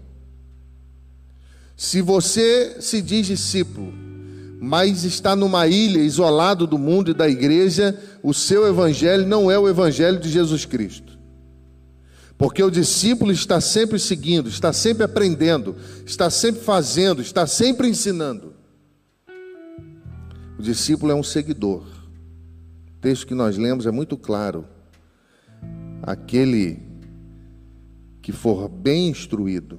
Se 1.78 2.02
você 2.02 2.78
se 2.80 3.02
diz 3.02 3.26
discípulo, 3.26 3.94
mas 4.66 5.04
está 5.04 5.36
numa 5.36 5.68
ilha, 5.68 6.00
isolado 6.00 6.66
do 6.66 6.78
mundo 6.78 7.12
e 7.12 7.14
da 7.14 7.28
igreja, 7.28 8.02
o 8.24 8.34
seu 8.34 8.66
evangelho 8.66 9.28
não 9.28 9.52
é 9.52 9.60
o 9.60 9.68
evangelho 9.68 10.18
de 10.18 10.30
Jesus 10.30 10.64
Cristo. 10.64 11.20
Porque 12.38 12.64
o 12.64 12.72
discípulo 12.72 13.34
está 13.34 13.60
sempre 13.60 14.00
seguindo, 14.00 14.48
está 14.48 14.72
sempre 14.72 15.04
aprendendo, 15.04 15.76
está 16.06 16.30
sempre 16.30 16.62
fazendo, 16.62 17.22
está 17.22 17.46
sempre 17.46 17.90
ensinando. 17.90 18.54
O 20.58 20.62
discípulo 20.62 21.12
é 21.12 21.16
um 21.16 21.24
seguidor. 21.24 21.84
O 22.88 23.02
texto 23.02 23.28
que 23.28 23.36
nós 23.36 23.58
lemos 23.58 23.86
é 23.86 23.92
muito 23.92 24.16
claro. 24.16 24.66
Aquele 26.02 26.82
que 28.22 28.32
for 28.32 28.70
bem 28.70 29.10
instruído, 29.10 29.78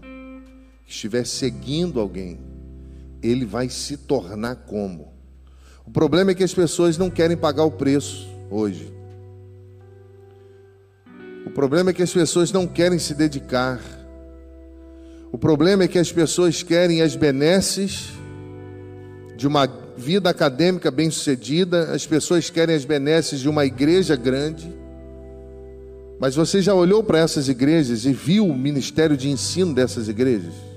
que 0.84 0.92
estiver 0.92 1.24
seguindo 1.24 1.98
alguém, 1.98 2.38
ele 3.24 3.44
vai 3.44 3.68
se 3.68 3.96
tornar 3.96 4.56
como? 4.56 5.12
O 5.86 5.90
problema 5.90 6.30
é 6.30 6.34
que 6.34 6.44
as 6.44 6.54
pessoas 6.54 6.98
não 6.98 7.10
querem 7.10 7.36
pagar 7.36 7.64
o 7.64 7.70
preço 7.70 8.28
hoje. 8.50 8.92
O 11.46 11.50
problema 11.50 11.90
é 11.90 11.92
que 11.92 12.02
as 12.02 12.12
pessoas 12.12 12.52
não 12.52 12.66
querem 12.66 12.98
se 12.98 13.14
dedicar. 13.14 13.80
O 15.30 15.38
problema 15.38 15.84
é 15.84 15.88
que 15.88 15.98
as 15.98 16.12
pessoas 16.12 16.62
querem 16.62 17.02
as 17.02 17.16
benesses 17.16 18.10
de 19.36 19.46
uma 19.46 19.66
vida 19.96 20.30
acadêmica 20.30 20.90
bem-sucedida, 20.90 21.92
as 21.92 22.06
pessoas 22.06 22.50
querem 22.50 22.74
as 22.74 22.84
benesses 22.84 23.40
de 23.40 23.48
uma 23.48 23.64
igreja 23.64 24.16
grande. 24.16 24.72
Mas 26.18 26.34
você 26.34 26.62
já 26.62 26.74
olhou 26.74 27.02
para 27.02 27.18
essas 27.18 27.48
igrejas 27.48 28.04
e 28.04 28.12
viu 28.12 28.46
o 28.46 28.56
ministério 28.56 29.16
de 29.16 29.28
ensino 29.28 29.74
dessas 29.74 30.08
igrejas? 30.08 30.73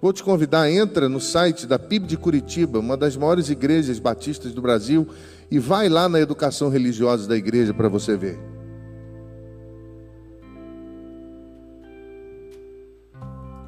Vou 0.00 0.12
te 0.12 0.22
convidar, 0.22 0.70
entra 0.70 1.08
no 1.08 1.20
site 1.20 1.66
da 1.66 1.76
PIB 1.76 2.06
de 2.06 2.16
Curitiba, 2.16 2.78
uma 2.78 2.96
das 2.96 3.16
maiores 3.16 3.50
igrejas 3.50 3.98
batistas 3.98 4.54
do 4.54 4.62
Brasil, 4.62 5.08
e 5.50 5.58
vai 5.58 5.88
lá 5.88 6.08
na 6.08 6.20
educação 6.20 6.68
religiosa 6.68 7.26
da 7.26 7.36
igreja 7.36 7.74
para 7.74 7.88
você 7.88 8.16
ver. 8.16 8.38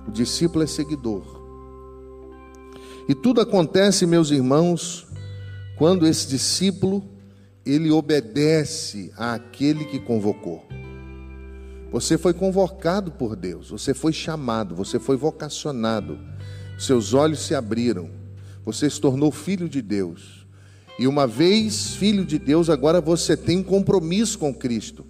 O 0.06 0.12
discípulo 0.12 0.62
é 0.62 0.68
seguidor. 0.68 1.40
E 3.08 3.14
tudo 3.14 3.40
acontece, 3.40 4.06
meus 4.06 4.30
irmãos, 4.30 5.08
quando 5.76 6.06
esse 6.06 6.28
discípulo 6.28 7.02
ele 7.66 7.90
obedece 7.90 9.12
àquele 9.16 9.84
que 9.84 9.98
convocou. 9.98 10.62
Você 11.92 12.16
foi 12.16 12.32
convocado 12.32 13.10
por 13.10 13.34
Deus, 13.34 13.70
você 13.70 13.92
foi 13.92 14.12
chamado, 14.12 14.76
você 14.76 14.98
foi 15.00 15.16
vocacionado, 15.16 16.18
seus 16.78 17.14
olhos 17.14 17.40
se 17.40 17.54
abriram, 17.54 18.08
você 18.64 18.88
se 18.88 19.00
tornou 19.00 19.32
filho 19.32 19.68
de 19.68 19.82
Deus. 19.82 20.46
E 20.98 21.08
uma 21.08 21.26
vez 21.26 21.94
filho 21.94 22.24
de 22.24 22.38
Deus, 22.38 22.70
agora 22.70 23.00
você 23.00 23.36
tem 23.36 23.58
um 23.58 23.62
compromisso 23.64 24.38
com 24.38 24.54
Cristo, 24.54 25.04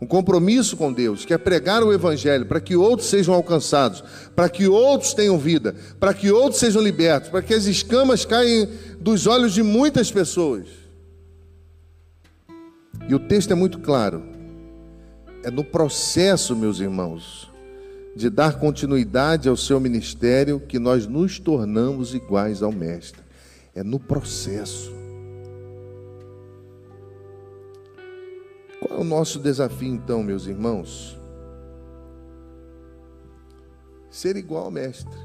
um 0.00 0.06
compromisso 0.06 0.78
com 0.78 0.90
Deus, 0.90 1.26
que 1.26 1.34
é 1.34 1.38
pregar 1.38 1.82
o 1.82 1.92
Evangelho 1.92 2.46
para 2.46 2.60
que 2.60 2.74
outros 2.74 3.08
sejam 3.10 3.34
alcançados, 3.34 4.02
para 4.34 4.48
que 4.48 4.66
outros 4.66 5.12
tenham 5.12 5.38
vida, 5.38 5.74
para 6.00 6.14
que 6.14 6.30
outros 6.30 6.58
sejam 6.58 6.80
libertos, 6.80 7.28
para 7.28 7.42
que 7.42 7.52
as 7.52 7.66
escamas 7.66 8.24
caem 8.24 8.66
dos 8.98 9.26
olhos 9.26 9.52
de 9.52 9.62
muitas 9.62 10.10
pessoas. 10.10 10.68
E 13.06 13.14
o 13.14 13.18
texto 13.18 13.50
é 13.50 13.54
muito 13.54 13.78
claro 13.80 14.33
é 15.44 15.50
no 15.50 15.62
processo, 15.62 16.56
meus 16.56 16.80
irmãos, 16.80 17.52
de 18.16 18.30
dar 18.30 18.58
continuidade 18.58 19.46
ao 19.46 19.56
seu 19.56 19.78
ministério 19.78 20.58
que 20.58 20.78
nós 20.78 21.06
nos 21.06 21.38
tornamos 21.38 22.14
iguais 22.14 22.62
ao 22.62 22.72
Mestre. 22.72 23.22
É 23.74 23.82
no 23.82 24.00
processo. 24.00 24.90
Qual 28.80 28.98
é 28.98 29.00
o 29.02 29.04
nosso 29.04 29.38
desafio 29.38 29.92
então, 29.92 30.22
meus 30.22 30.46
irmãos? 30.46 31.18
Ser 34.10 34.36
igual 34.36 34.64
ao 34.64 34.70
Mestre. 34.70 35.18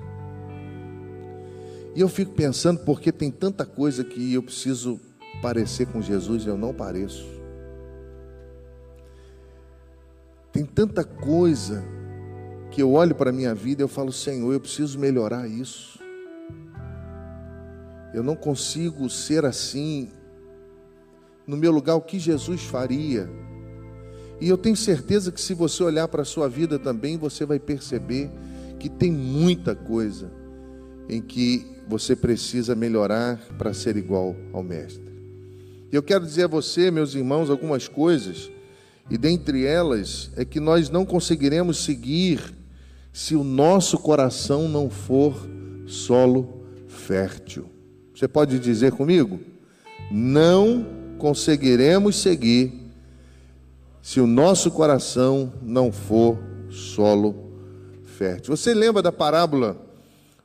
E 1.95 2.01
eu 2.01 2.09
fico 2.09 2.33
pensando, 2.33 2.81
porque 2.81 3.11
tem 3.11 3.31
tanta 3.31 3.65
coisa 3.65 4.03
que 4.03 4.33
eu 4.33 4.43
preciso 4.43 4.99
parecer 5.41 5.87
com 5.87 6.01
Jesus 6.01 6.43
e 6.43 6.47
eu 6.47 6.57
não 6.57 6.73
pareço. 6.73 7.38
Tem 10.51 10.65
tanta 10.65 11.03
coisa 11.03 11.83
que 12.71 12.81
eu 12.81 12.91
olho 12.93 13.15
para 13.15 13.29
a 13.29 13.33
minha 13.33 13.53
vida 13.53 13.81
e 13.81 13.83
eu 13.83 13.87
falo, 13.87 14.11
Senhor, 14.11 14.51
eu 14.53 14.59
preciso 14.59 14.97
melhorar 14.99 15.47
isso. 15.47 15.99
Eu 18.13 18.23
não 18.23 18.35
consigo 18.35 19.09
ser 19.09 19.45
assim. 19.45 20.09
No 21.45 21.55
meu 21.57 21.71
lugar, 21.71 21.95
o 21.95 22.01
que 22.01 22.19
Jesus 22.19 22.63
faria? 22.63 23.29
E 24.41 24.47
eu 24.47 24.57
tenho 24.57 24.75
certeza 24.75 25.31
que 25.31 25.41
se 25.41 25.53
você 25.53 25.83
olhar 25.83 26.07
para 26.07 26.21
a 26.21 26.25
sua 26.25 26.47
vida 26.47 26.79
também, 26.79 27.17
você 27.17 27.45
vai 27.45 27.59
perceber 27.59 28.31
que 28.79 28.89
tem 28.89 29.11
muita 29.11 29.75
coisa 29.75 30.31
em 31.09 31.21
que 31.21 31.65
você 31.87 32.15
precisa 32.15 32.75
melhorar 32.75 33.37
para 33.57 33.73
ser 33.73 33.97
igual 33.97 34.35
ao 34.53 34.63
Mestre. 34.63 35.09
Eu 35.91 36.03
quero 36.03 36.23
dizer 36.23 36.43
a 36.43 36.47
você, 36.47 36.91
meus 36.91 37.15
irmãos, 37.15 37.49
algumas 37.49 37.87
coisas 37.87 38.49
e 39.09 39.17
dentre 39.17 39.65
elas 39.65 40.29
é 40.35 40.45
que 40.45 40.59
nós 40.59 40.89
não 40.89 41.05
conseguiremos 41.05 41.83
seguir 41.83 42.53
se 43.11 43.35
o 43.35 43.43
nosso 43.43 43.97
coração 43.97 44.69
não 44.69 44.89
for 44.89 45.49
solo 45.87 46.63
fértil. 46.87 47.69
Você 48.13 48.27
pode 48.27 48.59
dizer 48.59 48.91
comigo? 48.91 49.39
Não 50.11 50.85
conseguiremos 51.17 52.17
seguir 52.17 52.73
se 54.01 54.19
o 54.19 54.27
nosso 54.27 54.71
coração 54.71 55.51
não 55.61 55.91
for 55.91 56.37
solo 56.69 57.51
fértil. 58.03 58.55
Você 58.55 58.73
lembra 58.73 59.01
da 59.01 59.11
parábola 59.11 59.77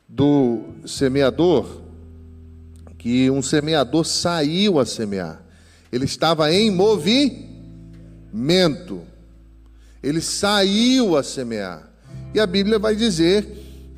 do 0.08 0.62
semeador? 0.86 1.82
Que 2.96 3.30
um 3.30 3.42
semeador 3.42 4.04
saiu 4.04 4.78
a 4.78 4.86
semear. 4.86 5.44
Ele 5.92 6.06
estava 6.06 6.50
em 6.52 6.70
movimento. 6.70 7.53
Ele 10.02 10.20
saiu 10.20 11.16
a 11.16 11.22
semear. 11.22 11.88
E 12.34 12.40
a 12.40 12.46
Bíblia 12.46 12.80
vai 12.80 12.96
dizer 12.96 13.46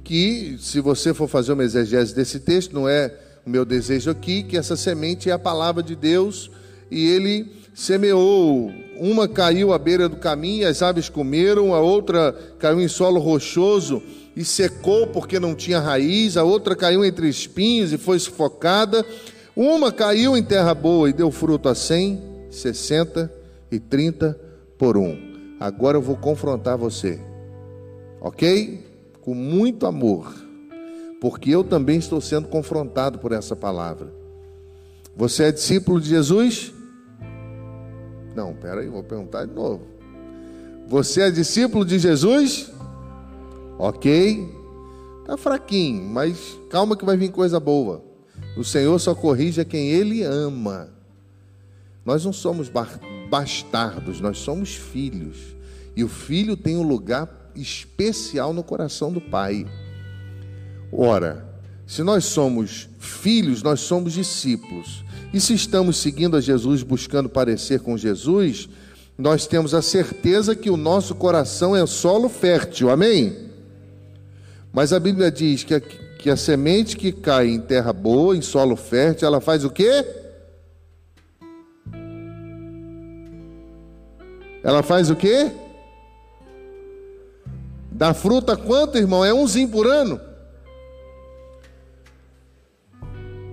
que, 0.04 0.56
se 0.60 0.78
você 0.78 1.14
for 1.14 1.26
fazer 1.26 1.52
uma 1.52 1.64
exegese 1.64 2.14
desse 2.14 2.38
texto, 2.38 2.74
não 2.74 2.86
é 2.86 3.12
o 3.46 3.50
meu 3.50 3.64
desejo 3.64 4.10
aqui, 4.10 4.42
que 4.42 4.56
essa 4.56 4.76
semente 4.76 5.30
é 5.30 5.32
a 5.32 5.38
palavra 5.38 5.82
de 5.82 5.96
Deus 5.96 6.50
e 6.90 7.06
ele 7.06 7.50
semeou. 7.74 8.70
Uma 8.98 9.26
caiu 9.26 9.72
à 9.72 9.78
beira 9.78 10.08
do 10.08 10.16
caminho, 10.16 10.68
as 10.68 10.82
aves 10.82 11.08
comeram, 11.08 11.74
a 11.74 11.80
outra 11.80 12.32
caiu 12.58 12.80
em 12.80 12.88
solo 12.88 13.18
rochoso 13.18 14.02
e 14.36 14.44
secou 14.44 15.06
porque 15.06 15.40
não 15.40 15.54
tinha 15.54 15.80
raiz, 15.80 16.36
a 16.36 16.44
outra 16.44 16.76
caiu 16.76 17.04
entre 17.04 17.28
espinhos 17.28 17.92
e 17.92 17.98
foi 17.98 18.18
sufocada. 18.18 19.04
Uma 19.56 19.90
caiu 19.90 20.36
em 20.36 20.42
terra 20.42 20.74
boa 20.74 21.08
e 21.08 21.12
deu 21.12 21.30
fruto 21.30 21.68
a 21.68 21.74
cem, 21.74 22.22
sessenta 22.50 23.32
e 23.70 23.78
trinta 23.78 24.38
por 24.78 24.96
um. 24.96 25.56
Agora 25.58 25.96
eu 25.96 26.02
vou 26.02 26.16
confrontar 26.16 26.76
você, 26.76 27.18
ok? 28.20 28.84
Com 29.20 29.34
muito 29.34 29.86
amor, 29.86 30.32
porque 31.20 31.50
eu 31.50 31.64
também 31.64 31.98
estou 31.98 32.20
sendo 32.20 32.48
confrontado 32.48 33.18
por 33.18 33.32
essa 33.32 33.56
palavra. 33.56 34.12
Você 35.16 35.44
é 35.44 35.52
discípulo 35.52 36.00
de 36.00 36.10
Jesus? 36.10 36.74
Não, 38.34 38.54
peraí, 38.54 38.86
vou 38.86 39.02
perguntar 39.02 39.46
de 39.46 39.54
novo. 39.54 39.80
Você 40.86 41.22
é 41.22 41.30
discípulo 41.30 41.84
de 41.84 41.98
Jesus? 41.98 42.70
Ok. 43.78 44.54
Está 45.22 45.36
fraquinho, 45.36 46.04
mas 46.04 46.56
calma 46.70 46.96
que 46.96 47.04
vai 47.04 47.16
vir 47.16 47.32
coisa 47.32 47.58
boa. 47.58 48.04
O 48.56 48.62
Senhor 48.62 48.98
só 48.98 49.14
corrige 49.14 49.64
quem 49.64 49.88
Ele 49.88 50.22
ama. 50.22 50.88
Nós 52.04 52.24
não 52.24 52.32
somos 52.32 52.68
bastardos, 53.28 54.20
nós 54.20 54.38
somos 54.38 54.74
filhos. 54.74 55.36
E 55.94 56.04
o 56.04 56.08
filho 56.08 56.56
tem 56.56 56.76
um 56.76 56.82
lugar 56.82 57.50
especial 57.54 58.52
no 58.52 58.62
coração 58.62 59.12
do 59.12 59.20
pai. 59.20 59.66
Ora, 60.92 61.46
se 61.86 62.02
nós 62.02 62.24
somos 62.24 62.88
filhos, 62.98 63.62
nós 63.62 63.80
somos 63.80 64.12
discípulos. 64.12 65.04
E 65.32 65.40
se 65.40 65.54
estamos 65.54 65.96
seguindo 65.96 66.36
a 66.36 66.40
Jesus, 66.40 66.82
buscando 66.82 67.28
parecer 67.28 67.80
com 67.80 67.96
Jesus, 67.96 68.68
nós 69.16 69.46
temos 69.46 69.72
a 69.72 69.80
certeza 69.80 70.54
que 70.54 70.68
o 70.68 70.76
nosso 70.76 71.14
coração 71.14 71.74
é 71.74 71.86
solo 71.86 72.28
fértil, 72.28 72.90
amém? 72.90 73.46
Mas 74.72 74.92
a 74.92 75.00
Bíblia 75.00 75.30
diz 75.30 75.64
que 75.64 75.74
a, 75.74 75.80
que 75.80 76.28
a 76.28 76.36
semente 76.36 76.96
que 76.96 77.12
cai 77.12 77.48
em 77.48 77.60
terra 77.60 77.92
boa, 77.92 78.36
em 78.36 78.42
solo 78.42 78.76
fértil, 78.76 79.26
ela 79.26 79.40
faz 79.40 79.64
o 79.64 79.70
quê? 79.70 80.04
Ela 84.66 84.82
faz 84.82 85.10
o 85.10 85.14
quê? 85.14 85.52
Dá 87.92 88.12
fruta 88.12 88.56
quanto, 88.56 88.98
irmão? 88.98 89.24
É 89.24 89.32
umzinho 89.32 89.68
por 89.68 89.86
ano? 89.86 90.20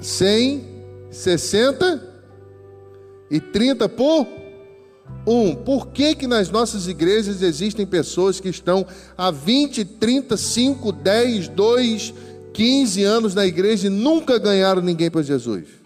Cem 0.01 0.65
60 1.11 2.01
e 3.29 3.39
30 3.39 3.87
por 3.89 4.25
um. 5.27 5.53
Por 5.53 5.89
que 5.89 6.15
que 6.15 6.25
nas 6.25 6.49
nossas 6.49 6.87
igrejas 6.87 7.43
existem 7.43 7.85
pessoas 7.85 8.39
que 8.39 8.49
estão 8.49 8.83
há 9.15 9.29
20, 9.29 9.85
30, 9.85 10.35
5, 10.35 10.91
10, 10.91 11.47
2, 11.49 12.13
15 12.55 13.03
anos 13.03 13.35
na 13.35 13.45
igreja 13.45 13.85
e 13.85 13.91
nunca 13.91 14.39
ganharam 14.39 14.81
ninguém 14.81 15.11
para 15.11 15.21
Jesus? 15.21 15.82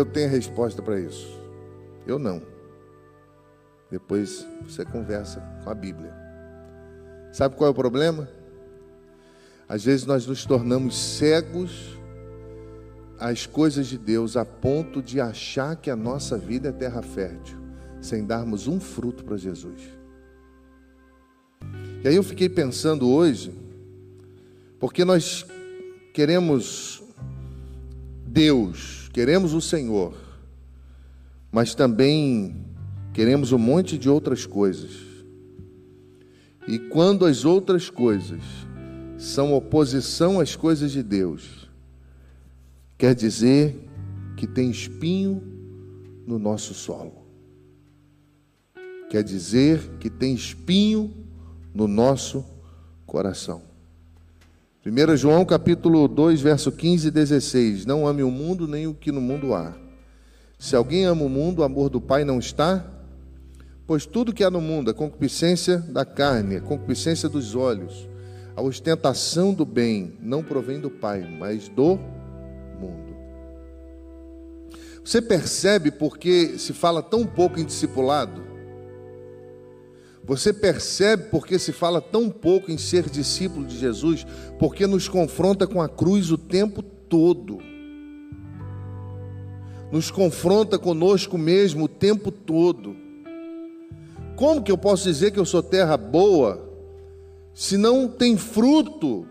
Eu 0.00 0.06
tenho 0.06 0.28
a 0.28 0.30
resposta 0.30 0.80
para 0.80 0.98
isso. 0.98 1.28
Eu 2.06 2.18
não. 2.18 2.40
Depois 3.90 4.46
você 4.62 4.82
conversa 4.82 5.42
com 5.62 5.68
a 5.68 5.74
Bíblia. 5.74 6.10
Sabe 7.30 7.54
qual 7.54 7.68
é 7.68 7.70
o 7.70 7.74
problema? 7.74 8.26
Às 9.68 9.84
vezes 9.84 10.06
nós 10.06 10.26
nos 10.26 10.46
tornamos 10.46 10.96
cegos 10.96 11.98
às 13.18 13.44
coisas 13.44 13.88
de 13.88 13.98
Deus 13.98 14.38
a 14.38 14.44
ponto 14.46 15.02
de 15.02 15.20
achar 15.20 15.76
que 15.76 15.90
a 15.90 15.96
nossa 15.96 16.38
vida 16.38 16.70
é 16.70 16.72
terra 16.72 17.02
fértil, 17.02 17.58
sem 18.00 18.24
darmos 18.24 18.66
um 18.66 18.80
fruto 18.80 19.22
para 19.22 19.36
Jesus. 19.36 19.82
E 22.02 22.08
aí 22.08 22.16
eu 22.16 22.22
fiquei 22.22 22.48
pensando 22.48 23.06
hoje, 23.06 23.52
porque 24.78 25.04
nós 25.04 25.44
queremos 26.14 27.02
Deus, 28.26 28.99
queremos 29.12 29.52
o 29.54 29.60
Senhor, 29.60 30.14
mas 31.50 31.74
também 31.74 32.64
queremos 33.12 33.52
um 33.52 33.58
monte 33.58 33.98
de 33.98 34.08
outras 34.08 34.46
coisas. 34.46 34.90
E 36.68 36.78
quando 36.78 37.24
as 37.24 37.44
outras 37.44 37.90
coisas 37.90 38.42
são 39.18 39.52
oposição 39.54 40.40
às 40.40 40.54
coisas 40.54 40.92
de 40.92 41.02
Deus, 41.02 41.68
quer 42.96 43.14
dizer 43.14 43.76
que 44.36 44.46
tem 44.46 44.70
espinho 44.70 45.42
no 46.26 46.38
nosso 46.38 46.72
solo. 46.74 47.20
Quer 49.10 49.24
dizer 49.24 49.80
que 49.98 50.08
tem 50.08 50.34
espinho 50.34 51.12
no 51.74 51.88
nosso 51.88 52.44
coração. 53.04 53.69
1 54.82 55.14
João 55.14 55.44
capítulo 55.44 56.08
2, 56.08 56.40
verso 56.40 56.72
15 56.72 57.08
e 57.08 57.10
16. 57.10 57.84
Não 57.84 58.06
ame 58.06 58.22
o 58.22 58.30
mundo 58.30 58.66
nem 58.66 58.86
o 58.86 58.94
que 58.94 59.12
no 59.12 59.20
mundo 59.20 59.52
há. 59.52 59.74
Se 60.58 60.74
alguém 60.74 61.04
ama 61.04 61.22
o 61.22 61.28
mundo, 61.28 61.58
o 61.58 61.64
amor 61.64 61.90
do 61.90 62.00
Pai 62.00 62.24
não 62.24 62.38
está. 62.38 62.82
Pois 63.86 64.06
tudo 64.06 64.32
que 64.32 64.42
há 64.42 64.50
no 64.50 64.60
mundo, 64.60 64.90
a 64.90 64.94
concupiscência 64.94 65.76
da 65.76 66.06
carne, 66.06 66.56
a 66.56 66.60
concupiscência 66.62 67.28
dos 67.28 67.54
olhos, 67.54 68.08
a 68.56 68.62
ostentação 68.62 69.52
do 69.52 69.66
bem 69.66 70.16
não 70.18 70.42
provém 70.42 70.80
do 70.80 70.88
Pai, 70.88 71.28
mas 71.38 71.68
do 71.68 71.98
mundo. 72.80 73.14
Você 75.04 75.20
percebe 75.20 75.90
porque 75.90 76.56
se 76.56 76.72
fala 76.72 77.02
tão 77.02 77.26
pouco 77.26 77.60
em 77.60 77.66
discipulado? 77.66 78.49
Você 80.24 80.52
percebe 80.52 81.24
porque 81.30 81.58
se 81.58 81.72
fala 81.72 82.00
tão 82.00 82.28
pouco 82.28 82.70
em 82.70 82.78
ser 82.78 83.08
discípulo 83.08 83.66
de 83.66 83.78
Jesus? 83.78 84.26
Porque 84.58 84.86
nos 84.86 85.08
confronta 85.08 85.66
com 85.66 85.80
a 85.80 85.88
cruz 85.88 86.30
o 86.30 86.38
tempo 86.38 86.82
todo. 86.82 87.58
Nos 89.90 90.10
confronta 90.10 90.78
conosco 90.78 91.36
mesmo 91.36 91.84
o 91.84 91.88
tempo 91.88 92.30
todo. 92.30 92.94
Como 94.36 94.62
que 94.62 94.70
eu 94.70 94.78
posso 94.78 95.04
dizer 95.04 95.32
que 95.32 95.40
eu 95.40 95.44
sou 95.44 95.62
terra 95.62 95.96
boa 95.96 96.68
se 97.52 97.76
não 97.76 98.06
tem 98.06 98.36
fruto? 98.36 99.26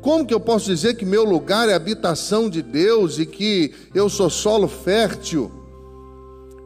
Como 0.00 0.26
que 0.26 0.34
eu 0.34 0.40
posso 0.40 0.66
dizer 0.66 0.94
que 0.94 1.04
meu 1.04 1.24
lugar 1.24 1.68
é 1.68 1.74
habitação 1.74 2.48
de 2.48 2.62
Deus 2.62 3.18
e 3.18 3.26
que 3.26 3.72
eu 3.94 4.08
sou 4.08 4.28
solo 4.28 4.68
fértil? 4.68 5.63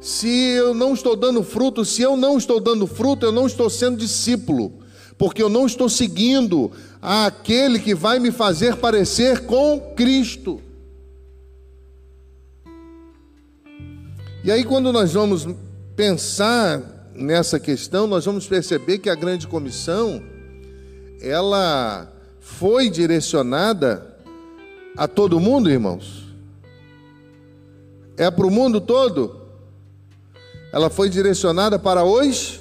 Se 0.01 0.29
eu 0.29 0.75
não 0.75 0.95
estou 0.95 1.17
dando 1.17 1.43
fruto, 1.43 1.85
se 1.85 2.03
eu 2.03 2.17
não 2.17 2.39
estou 2.39 2.61
dando 2.61 2.87
fruto, 2.87 3.27
eu 3.27 3.33
não 3.33 3.47
estou 3.47 3.69
sendo 3.69 3.97
discípulo, 3.97 4.73
porque 5.17 5.43
eu 5.43 5.49
não 5.49 5.67
estou 5.67 5.89
seguindo 5.89 6.71
aquele 7.03 7.81
que 7.81 7.95
vai 7.95 8.19
me 8.19 8.31
fazer 8.31 8.77
parecer 8.77 9.45
com 9.47 9.81
Cristo. 9.97 10.61
E 14.45 14.53
aí, 14.53 14.65
quando 14.65 14.93
nós 14.93 15.13
vamos 15.13 15.49
pensar 15.97 17.11
nessa 17.13 17.59
questão, 17.59 18.07
nós 18.07 18.25
vamos 18.25 18.47
perceber 18.47 18.99
que 18.99 19.11
a 19.11 19.15
grande 19.17 19.49
comissão 19.49 20.23
ela 21.21 22.11
foi 22.39 22.89
direcionada 22.89 24.17
a 24.97 25.09
todo 25.09 25.41
mundo, 25.41 25.69
irmãos. 25.69 26.25
É 28.17 28.31
para 28.31 28.47
o 28.47 28.51
mundo 28.51 28.81
todo. 28.81 29.48
Ela 30.73 30.91
foi 30.91 31.09
direcionada 31.09 31.79
para 31.79 32.05
os 32.05 32.61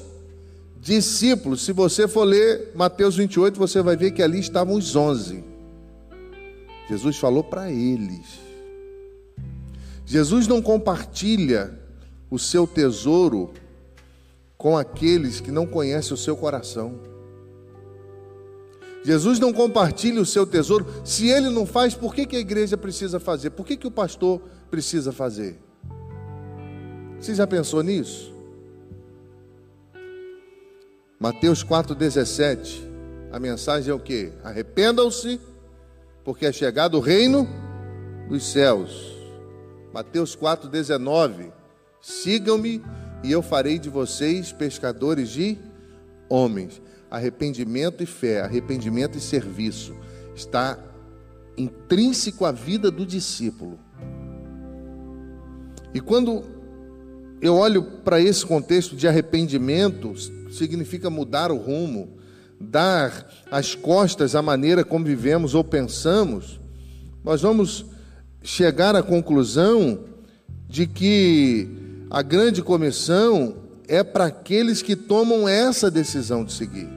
discípulos. 0.79 1.63
Se 1.63 1.73
você 1.73 2.07
for 2.07 2.23
ler 2.23 2.71
Mateus 2.73 3.15
28, 3.15 3.57
você 3.57 3.81
vai 3.81 3.97
ver 3.97 4.11
que 4.11 4.23
ali 4.23 4.39
estavam 4.39 4.75
os 4.75 4.95
onze. 4.95 5.43
Jesus 6.89 7.17
falou 7.17 7.43
para 7.43 7.69
eles. 7.69 8.39
Jesus 10.05 10.47
não 10.47 10.61
compartilha 10.61 11.77
o 12.31 12.39
seu 12.39 12.65
tesouro 12.65 13.51
com 14.57 14.77
aqueles 14.77 15.41
que 15.41 15.51
não 15.51 15.67
conhecem 15.67 16.13
o 16.13 16.17
seu 16.17 16.35
coração. 16.35 16.99
Jesus 19.03 19.39
não 19.39 19.53
compartilha 19.53 20.21
o 20.21 20.25
seu 20.25 20.45
tesouro. 20.45 20.85
Se 21.03 21.29
ele 21.29 21.49
não 21.49 21.65
faz, 21.65 21.93
por 21.93 22.15
que, 22.15 22.25
que 22.25 22.35
a 22.35 22.39
igreja 22.39 22.77
precisa 22.77 23.19
fazer? 23.19 23.51
Por 23.51 23.65
que, 23.65 23.77
que 23.77 23.87
o 23.87 23.91
pastor 23.91 24.41
precisa 24.71 25.11
fazer? 25.11 25.59
Você 27.19 27.33
já 27.33 27.47
pensou 27.47 27.81
nisso? 27.81 28.33
Mateus 31.19 31.63
4,17. 31.63 32.87
A 33.31 33.39
mensagem 33.39 33.91
é 33.91 33.93
o 33.93 33.99
que? 33.99 34.31
Arrependam-se, 34.43 35.41
porque 36.23 36.45
é 36.45 36.51
chegado 36.51 36.97
o 36.97 37.01
reino 37.01 37.47
dos 38.29 38.45
céus. 38.51 39.15
Mateus 39.91 40.35
4,19. 40.35 41.51
Sigam-me 42.01 42.83
e 43.23 43.31
eu 43.31 43.41
farei 43.41 43.79
de 43.79 43.89
vocês 43.89 44.51
pescadores 44.51 45.29
de 45.29 45.57
homens. 46.29 46.79
Arrependimento 47.09 48.03
e 48.03 48.05
fé, 48.05 48.41
arrependimento 48.41 49.17
e 49.17 49.21
serviço 49.21 49.95
está 50.35 50.77
intrínseco 51.57 52.45
à 52.45 52.51
vida 52.51 52.91
do 52.91 53.05
discípulo. 53.05 53.79
E 55.93 55.99
quando 55.99 56.56
eu 57.41 57.55
olho 57.55 57.83
para 57.83 58.19
esse 58.19 58.45
contexto 58.45 58.95
de 58.95 59.07
arrependimento, 59.07 60.13
significa 60.51 61.09
mudar 61.09 61.51
o 61.51 61.57
rumo, 61.57 62.17
dar 62.59 63.27
as 63.51 63.75
costas 63.75 64.35
à 64.35 64.41
maneira 64.41 64.83
como 64.83 65.05
vivemos 65.05 65.53
ou 65.53 65.63
pensamos, 65.63 66.59
nós 67.23 67.41
vamos 67.41 67.85
chegar 68.41 68.95
à 68.95 69.03
conclusão 69.03 69.99
de 70.67 70.87
que 70.87 71.67
a 72.09 72.21
grande 72.21 72.61
comissão 72.61 73.57
é 73.87 74.03
para 74.03 74.25
aqueles 74.25 74.81
que 74.81 74.95
tomam 74.95 75.47
essa 75.47 75.91
decisão 75.91 76.43
de 76.43 76.53
seguir. 76.53 76.89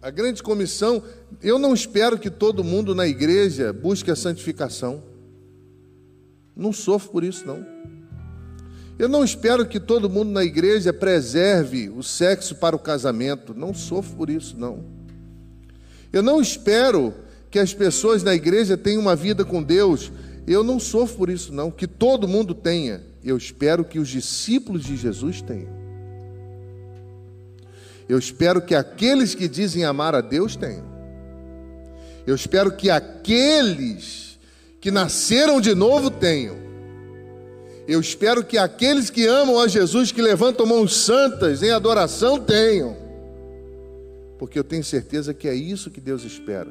A 0.00 0.10
grande 0.10 0.42
comissão, 0.42 1.02
eu 1.42 1.58
não 1.58 1.74
espero 1.74 2.18
que 2.18 2.30
todo 2.30 2.62
mundo 2.62 2.94
na 2.94 3.06
igreja 3.06 3.72
busque 3.72 4.10
a 4.10 4.16
santificação. 4.16 5.02
Não 6.58 6.72
sofro 6.72 7.10
por 7.10 7.24
isso, 7.24 7.46
não. 7.46 7.64
Eu 8.98 9.08
não 9.08 9.24
espero 9.24 9.64
que 9.64 9.80
todo 9.80 10.10
mundo 10.10 10.30
na 10.30 10.44
igreja 10.44 10.92
preserve 10.92 11.88
o 11.88 12.02
sexo 12.02 12.56
para 12.56 12.76
o 12.76 12.78
casamento. 12.78 13.54
Não 13.54 13.72
sofro 13.72 14.16
por 14.16 14.28
isso, 14.28 14.58
não. 14.58 14.84
Eu 16.12 16.22
não 16.22 16.40
espero 16.40 17.14
que 17.50 17.58
as 17.58 17.72
pessoas 17.72 18.22
na 18.22 18.34
igreja 18.34 18.76
tenham 18.76 19.00
uma 19.00 19.14
vida 19.14 19.44
com 19.44 19.62
Deus 19.62 20.10
eu 20.48 20.64
não 20.64 20.80
sofro 20.80 21.18
por 21.18 21.30
isso, 21.30 21.52
não. 21.52 21.70
Que 21.70 21.86
todo 21.86 22.26
mundo 22.26 22.54
tenha. 22.54 23.02
Eu 23.22 23.36
espero 23.36 23.84
que 23.84 23.98
os 23.98 24.08
discípulos 24.08 24.82
de 24.82 24.96
Jesus 24.96 25.42
tenham. 25.42 25.68
Eu 28.08 28.18
espero 28.18 28.62
que 28.62 28.74
aqueles 28.74 29.34
que 29.34 29.46
dizem 29.46 29.84
amar 29.84 30.14
a 30.14 30.22
Deus 30.22 30.56
tenham. 30.56 30.86
Eu 32.26 32.34
espero 32.34 32.74
que 32.74 32.88
aqueles 32.88 34.27
que 34.80 34.90
nasceram 34.90 35.60
de 35.60 35.74
novo 35.74 36.10
tenham. 36.10 36.56
Eu 37.86 38.00
espero 38.00 38.44
que 38.44 38.58
aqueles 38.58 39.08
que 39.08 39.26
amam 39.26 39.58
a 39.58 39.66
Jesus, 39.66 40.12
que 40.12 40.20
levantam 40.20 40.66
mãos 40.66 40.94
santas 40.94 41.62
em 41.62 41.70
adoração, 41.70 42.38
tenham. 42.38 42.94
Porque 44.38 44.58
eu 44.58 44.64
tenho 44.64 44.84
certeza 44.84 45.32
que 45.32 45.48
é 45.48 45.54
isso 45.54 45.90
que 45.90 46.00
Deus 46.00 46.22
espera. 46.22 46.68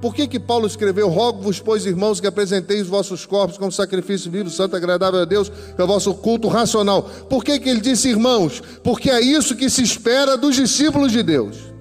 Por 0.00 0.12
que, 0.12 0.26
que 0.26 0.40
Paulo 0.40 0.66
escreveu: 0.66 1.08
Rogo-vos, 1.08 1.60
pois, 1.60 1.86
irmãos, 1.86 2.20
que 2.20 2.26
apresenteis 2.26 2.82
os 2.82 2.88
vossos 2.88 3.24
corpos 3.24 3.56
como 3.56 3.70
sacrifício 3.70 4.30
vivo, 4.32 4.50
santo, 4.50 4.74
agradável 4.74 5.20
a 5.20 5.24
Deus, 5.24 5.48
que 5.48 5.80
é 5.80 5.84
o 5.84 5.86
vosso 5.86 6.12
culto 6.14 6.48
racional? 6.48 7.04
Por 7.30 7.44
que, 7.44 7.60
que 7.60 7.68
ele 7.68 7.80
disse 7.80 8.08
irmãos? 8.08 8.60
Porque 8.82 9.08
é 9.08 9.20
isso 9.20 9.54
que 9.54 9.70
se 9.70 9.82
espera 9.82 10.36
dos 10.36 10.56
discípulos 10.56 11.12
de 11.12 11.22
Deus. 11.22 11.71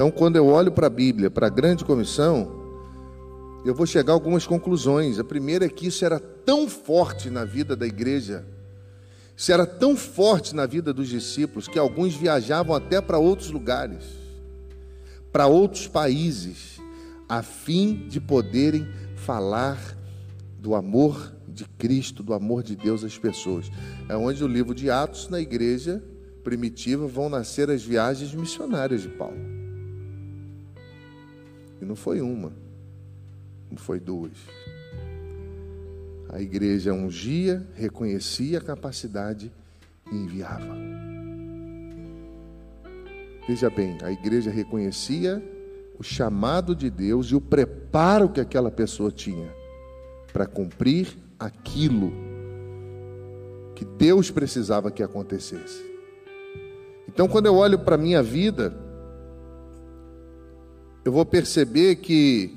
Então, 0.00 0.10
quando 0.10 0.36
eu 0.36 0.46
olho 0.46 0.72
para 0.72 0.86
a 0.86 0.88
Bíblia, 0.90 1.30
para 1.30 1.48
a 1.48 1.50
grande 1.50 1.84
comissão, 1.84 2.50
eu 3.66 3.74
vou 3.74 3.84
chegar 3.84 4.14
a 4.14 4.16
algumas 4.16 4.46
conclusões. 4.46 5.18
A 5.18 5.24
primeira 5.24 5.66
é 5.66 5.68
que 5.68 5.88
isso 5.88 6.02
era 6.06 6.18
tão 6.18 6.70
forte 6.70 7.28
na 7.28 7.44
vida 7.44 7.76
da 7.76 7.86
igreja, 7.86 8.46
isso 9.36 9.52
era 9.52 9.66
tão 9.66 9.94
forte 9.94 10.56
na 10.56 10.64
vida 10.64 10.94
dos 10.94 11.06
discípulos, 11.06 11.68
que 11.68 11.78
alguns 11.78 12.14
viajavam 12.14 12.74
até 12.74 12.98
para 13.02 13.18
outros 13.18 13.50
lugares 13.50 14.18
para 15.30 15.46
outros 15.46 15.86
países, 15.86 16.80
a 17.28 17.42
fim 17.42 18.08
de 18.08 18.18
poderem 18.20 18.88
falar 19.16 19.78
do 20.58 20.74
amor 20.74 21.30
de 21.46 21.66
Cristo, 21.76 22.22
do 22.22 22.32
amor 22.32 22.62
de 22.62 22.74
Deus 22.74 23.04
às 23.04 23.18
pessoas. 23.18 23.70
É 24.08 24.16
onde 24.16 24.42
o 24.42 24.48
livro 24.48 24.74
de 24.74 24.90
Atos, 24.90 25.28
na 25.28 25.38
igreja 25.38 26.02
primitiva, 26.42 27.06
vão 27.06 27.28
nascer 27.28 27.70
as 27.70 27.84
viagens 27.84 28.34
missionárias 28.34 29.02
de 29.02 29.08
Paulo. 29.10 29.59
E 31.80 31.84
não 31.84 31.96
foi 31.96 32.20
uma, 32.20 32.52
não 33.70 33.78
foi 33.78 33.98
duas. 33.98 34.32
A 36.28 36.40
igreja 36.40 36.92
ungia, 36.92 37.66
reconhecia 37.74 38.58
a 38.58 38.60
capacidade 38.60 39.50
e 40.12 40.14
enviava. 40.14 40.76
Veja 43.48 43.68
bem, 43.70 43.98
a 44.02 44.12
igreja 44.12 44.50
reconhecia 44.50 45.42
o 45.98 46.02
chamado 46.02 46.74
de 46.74 46.88
Deus 46.88 47.26
e 47.26 47.34
o 47.34 47.40
preparo 47.40 48.28
que 48.28 48.40
aquela 48.40 48.70
pessoa 48.70 49.10
tinha 49.10 49.50
para 50.32 50.46
cumprir 50.46 51.08
aquilo 51.38 52.12
que 53.74 53.84
Deus 53.84 54.30
precisava 54.30 54.90
que 54.90 55.02
acontecesse. 55.02 55.82
Então, 57.08 57.26
quando 57.26 57.46
eu 57.46 57.56
olho 57.56 57.78
para 57.78 57.96
a 57.96 57.98
minha 57.98 58.22
vida, 58.22 58.72
eu 61.04 61.12
vou 61.12 61.24
perceber 61.24 61.96
que 61.96 62.54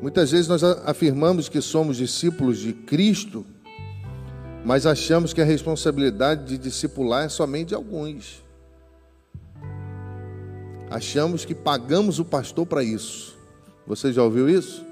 muitas 0.00 0.30
vezes 0.30 0.48
nós 0.48 0.62
afirmamos 0.62 1.48
que 1.48 1.60
somos 1.60 1.96
discípulos 1.96 2.58
de 2.58 2.72
Cristo, 2.72 3.44
mas 4.64 4.86
achamos 4.86 5.32
que 5.32 5.40
a 5.40 5.44
responsabilidade 5.44 6.44
de 6.44 6.58
discipular 6.58 7.24
é 7.24 7.28
somente 7.28 7.68
de 7.68 7.74
alguns. 7.74 8.42
Achamos 10.88 11.44
que 11.44 11.54
pagamos 11.54 12.18
o 12.18 12.24
pastor 12.24 12.66
para 12.66 12.84
isso. 12.84 13.36
Você 13.86 14.12
já 14.12 14.22
ouviu 14.22 14.48
isso? 14.48 14.84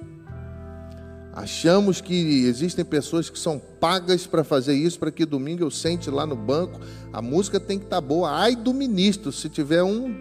Achamos 1.33 2.00
que 2.00 2.44
existem 2.46 2.85
pessoas 2.85 3.30
que 3.30 3.38
são 3.38 3.61
pagas 3.78 4.26
para 4.26 4.42
fazer 4.42 4.74
isso, 4.74 4.98
para 4.98 5.12
que 5.12 5.24
domingo 5.24 5.62
eu 5.62 5.70
sente 5.70 6.11
lá 6.11 6.26
no 6.26 6.35
banco. 6.35 6.80
A 7.12 7.22
música 7.22 7.61
tem 7.61 7.78
que 7.78 7.85
estar 7.85 7.96
tá 7.96 8.00
boa. 8.00 8.30
Ai 8.33 8.56
do 8.56 8.74
ministro 8.74 9.30
se 9.30 9.48
tiver 9.48 9.85
um 9.85 10.12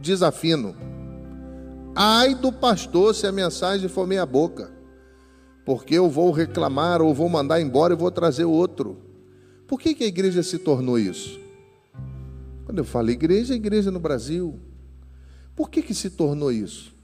desafino. 0.00 0.74
Ai 1.98 2.34
do 2.34 2.52
pastor 2.52 3.14
se 3.14 3.26
a 3.26 3.32
mensagem 3.32 3.88
for 3.88 4.06
meia 4.06 4.26
boca. 4.26 4.70
Porque 5.64 5.94
eu 5.94 6.10
vou 6.10 6.30
reclamar 6.30 7.00
ou 7.00 7.14
vou 7.14 7.26
mandar 7.26 7.58
embora 7.58 7.94
e 7.94 7.96
vou 7.96 8.10
trazer 8.10 8.44
outro. 8.44 8.98
Por 9.66 9.80
que, 9.80 9.94
que 9.94 10.04
a 10.04 10.06
igreja 10.06 10.42
se 10.42 10.58
tornou 10.58 10.98
isso? 10.98 11.40
Quando 12.66 12.78
eu 12.78 12.84
falo 12.84 13.10
igreja, 13.10 13.54
é 13.54 13.56
igreja 13.56 13.90
no 13.90 13.98
Brasil. 13.98 14.60
Por 15.56 15.70
que, 15.70 15.80
que 15.80 15.94
se 15.94 16.10
tornou 16.10 16.52
isso? 16.52 16.94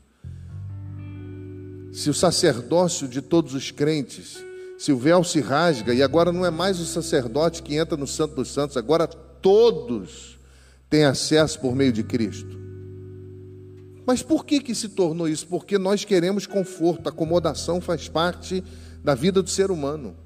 Se 1.90 2.10
o 2.10 2.14
sacerdócio 2.14 3.08
de 3.08 3.22
todos 3.22 3.54
os 3.54 3.70
crentes, 3.70 4.44
se 4.76 4.92
o 4.92 4.98
véu 4.98 5.24
se 5.24 5.40
rasga, 5.40 5.94
e 5.94 6.02
agora 6.02 6.30
não 6.30 6.44
é 6.44 6.50
mais 6.50 6.78
o 6.78 6.84
sacerdote 6.84 7.62
que 7.62 7.76
entra 7.76 7.96
no 7.96 8.06
Santo 8.06 8.34
dos 8.34 8.52
Santos, 8.52 8.76
agora 8.76 9.06
todos 9.06 10.38
têm 10.90 11.04
acesso 11.04 11.58
por 11.60 11.74
meio 11.74 11.92
de 11.92 12.02
Cristo. 12.02 12.61
Mas 14.06 14.22
por 14.22 14.44
que, 14.44 14.60
que 14.60 14.74
se 14.74 14.88
tornou 14.88 15.28
isso? 15.28 15.46
Porque 15.46 15.78
nós 15.78 16.04
queremos 16.04 16.46
conforto, 16.46 17.08
acomodação 17.08 17.80
faz 17.80 18.08
parte 18.08 18.62
da 19.02 19.14
vida 19.14 19.42
do 19.42 19.50
ser 19.50 19.70
humano. 19.70 20.16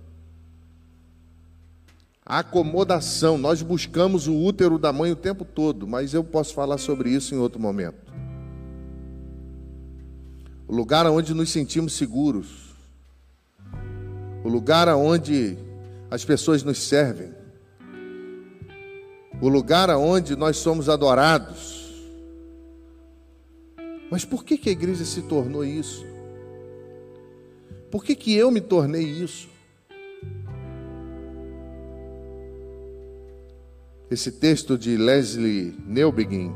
Acomodação, 2.25 3.39
nós 3.39 3.63
buscamos 3.63 4.27
o 4.27 4.35
útero 4.35 4.79
da 4.79 4.93
mãe 4.93 5.13
o 5.13 5.17
tempo 5.17 5.45
todo, 5.45 5.87
mas 5.87 6.13
eu 6.13 6.25
posso 6.25 6.55
falar 6.55 6.79
sobre 6.79 7.11
isso 7.11 7.35
em 7.35 7.39
outro 7.39 7.61
momento 7.61 8.07
o 10.69 10.75
lugar 10.75 11.07
onde 11.07 11.33
nos 11.33 11.51
sentimos 11.51 11.93
seguros, 11.93 12.75
o 14.45 14.49
lugar 14.49 14.89
onde 14.89 15.57
as 16.11 16.25
pessoas 16.25 16.63
nos 16.63 16.79
servem, 16.79 17.33
o 19.41 19.49
lugar 19.49 19.91
onde 19.91 20.35
nós 20.35 20.57
somos 20.57 20.89
adorados. 20.89 21.86
Mas 24.11 24.25
por 24.25 24.45
que, 24.45 24.57
que 24.57 24.69
a 24.69 24.73
igreja 24.73 25.05
se 25.05 25.23
tornou 25.23 25.65
isso? 25.65 26.05
Por 27.91 28.05
que, 28.05 28.15
que 28.15 28.35
eu 28.35 28.51
me 28.51 28.61
tornei 28.61 29.03
isso? 29.03 29.49
Esse 34.11 34.31
texto 34.31 34.79
de 34.79 34.97
Leslie 34.97 35.75
Neubegin 35.85 36.53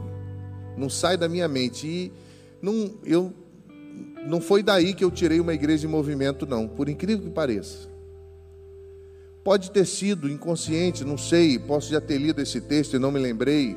não 0.76 0.88
sai 0.88 1.16
da 1.16 1.28
minha 1.28 1.48
mente 1.48 1.86
e 1.86 2.12
não, 2.62 2.94
eu 3.04 3.32
não 4.26 4.40
foi 4.40 4.62
daí 4.62 4.94
que 4.94 5.02
eu 5.02 5.10
tirei 5.10 5.40
uma 5.40 5.54
igreja 5.54 5.86
em 5.86 5.90
movimento, 5.90 6.46
não, 6.46 6.68
por 6.68 6.88
incrível 6.88 7.24
que 7.24 7.30
pareça. 7.30 7.88
Pode 9.42 9.70
ter 9.70 9.86
sido 9.86 10.28
inconsciente, 10.28 11.04
não 11.04 11.18
sei, 11.18 11.58
posso 11.58 11.90
já 11.90 12.00
ter 12.00 12.18
lido 12.18 12.40
esse 12.40 12.60
texto 12.60 12.94
e 12.94 12.98
não 12.98 13.10
me 13.10 13.18
lembrei, 13.18 13.76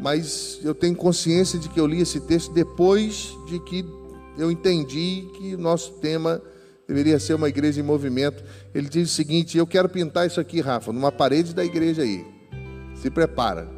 mas 0.00 0.58
eu 0.62 0.74
tenho 0.74 0.96
consciência 0.96 1.58
de 1.58 1.68
que 1.68 1.78
eu 1.78 1.86
li 1.86 2.00
esse 2.00 2.20
texto 2.20 2.52
depois 2.52 3.36
de 3.46 3.60
que 3.60 3.84
eu 4.38 4.50
entendi 4.50 5.28
que 5.36 5.54
o 5.54 5.58
nosso 5.58 5.92
tema 5.94 6.40
deveria 6.88 7.18
ser 7.20 7.34
uma 7.34 7.48
igreja 7.48 7.80
em 7.80 7.84
movimento. 7.84 8.42
Ele 8.74 8.88
diz 8.88 9.10
o 9.10 9.14
seguinte: 9.14 9.58
Eu 9.58 9.66
quero 9.66 9.88
pintar 9.88 10.26
isso 10.26 10.40
aqui, 10.40 10.60
Rafa, 10.60 10.92
numa 10.92 11.12
parede 11.12 11.54
da 11.54 11.64
igreja 11.64 12.02
aí. 12.02 12.24
Se 12.94 13.10
prepara. 13.10 13.68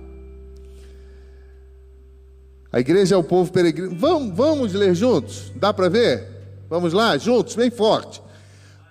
A 2.73 2.81
igreja 2.81 3.15
é 3.15 3.19
o 3.19 3.25
povo 3.25 3.53
peregrino. 3.53 3.95
Vamos, 3.95 4.35
vamos 4.35 4.73
ler 4.73 4.95
juntos? 4.95 5.53
Dá 5.57 5.75
para 5.75 5.91
ver? 5.91 6.27
Vamos 6.71 6.95
lá, 6.95 7.19
juntos, 7.19 7.55
bem 7.55 7.71
forte. 7.71 8.23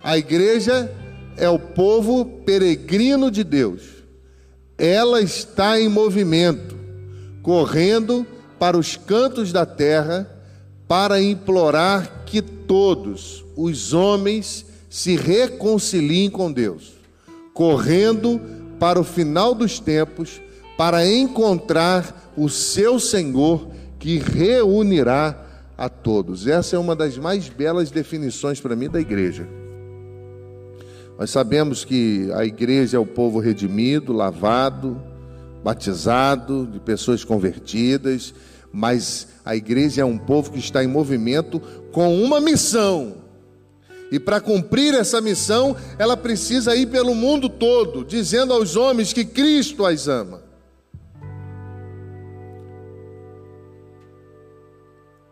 A 0.03 0.17
igreja 0.17 0.91
é 1.35 1.49
o 1.49 1.57
povo 1.57 2.25
peregrino 2.45 3.31
de 3.31 3.43
Deus. 3.43 3.81
Ela 4.77 5.21
está 5.21 5.79
em 5.79 5.89
movimento, 5.89 6.77
correndo 7.41 8.25
para 8.59 8.77
os 8.77 8.95
cantos 8.95 9.51
da 9.51 9.65
terra 9.65 10.29
para 10.87 11.21
implorar 11.21 12.23
que 12.25 12.41
todos 12.41 13.45
os 13.55 13.93
homens 13.93 14.65
se 14.89 15.15
reconciliem 15.15 16.29
com 16.29 16.51
Deus, 16.51 16.93
correndo 17.53 18.41
para 18.79 18.99
o 18.99 19.03
final 19.03 19.55
dos 19.55 19.79
tempos 19.79 20.41
para 20.77 21.07
encontrar 21.07 22.33
o 22.35 22.49
seu 22.49 22.99
Senhor 22.99 23.67
que 23.99 24.17
reunirá 24.17 25.45
a 25.77 25.87
todos. 25.87 26.47
Essa 26.47 26.75
é 26.75 26.79
uma 26.79 26.95
das 26.95 27.17
mais 27.17 27.47
belas 27.47 27.89
definições 27.91 28.59
para 28.59 28.75
mim 28.75 28.89
da 28.89 28.99
igreja. 28.99 29.47
Nós 31.17 31.29
sabemos 31.29 31.85
que 31.85 32.29
a 32.33 32.43
igreja 32.43 32.97
é 32.97 32.99
o 32.99 33.05
povo 33.05 33.39
redimido, 33.39 34.11
lavado, 34.11 34.99
batizado, 35.63 36.67
de 36.67 36.79
pessoas 36.79 37.23
convertidas, 37.23 38.33
mas 38.71 39.27
a 39.45 39.55
igreja 39.55 40.01
é 40.01 40.05
um 40.05 40.17
povo 40.17 40.51
que 40.51 40.59
está 40.59 40.83
em 40.83 40.87
movimento 40.87 41.59
com 41.91 42.21
uma 42.21 42.39
missão. 42.39 43.17
E 44.11 44.19
para 44.19 44.41
cumprir 44.41 44.93
essa 44.93 45.21
missão, 45.21 45.75
ela 45.97 46.17
precisa 46.17 46.75
ir 46.75 46.87
pelo 46.87 47.15
mundo 47.15 47.47
todo, 47.47 48.03
dizendo 48.03 48.53
aos 48.53 48.75
homens 48.75 49.13
que 49.13 49.23
Cristo 49.23 49.85
as 49.85 50.07
ama. 50.07 50.41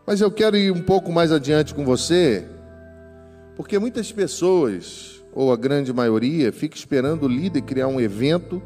Mas 0.06 0.20
eu 0.20 0.30
quero 0.30 0.56
ir 0.56 0.72
um 0.72 0.82
pouco 0.82 1.12
mais 1.12 1.30
adiante 1.30 1.74
com 1.74 1.84
você, 1.84 2.46
porque 3.54 3.78
muitas 3.78 4.10
pessoas 4.10 5.20
ou 5.32 5.52
a 5.52 5.56
grande 5.56 5.92
maioria, 5.92 6.52
fica 6.52 6.76
esperando 6.76 7.24
o 7.24 7.28
líder 7.28 7.62
criar 7.62 7.88
um 7.88 8.00
evento 8.00 8.62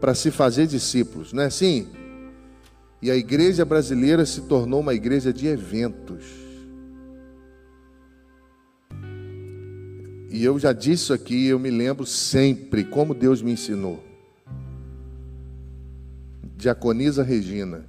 para 0.00 0.14
se 0.14 0.30
fazer 0.30 0.66
discípulos, 0.66 1.32
não 1.32 1.42
é 1.42 1.46
assim? 1.46 1.88
E 3.00 3.10
a 3.10 3.16
igreja 3.16 3.64
brasileira 3.64 4.26
se 4.26 4.42
tornou 4.42 4.80
uma 4.80 4.94
igreja 4.94 5.32
de 5.32 5.46
eventos. 5.46 6.24
E 10.30 10.44
eu 10.44 10.58
já 10.58 10.72
disse 10.72 11.04
isso 11.04 11.12
aqui, 11.12 11.46
eu 11.46 11.58
me 11.58 11.70
lembro 11.70 12.04
sempre 12.04 12.84
como 12.84 13.14
Deus 13.14 13.40
me 13.40 13.52
ensinou. 13.52 14.04
Diaconisa 16.56 17.22
Regina 17.22 17.84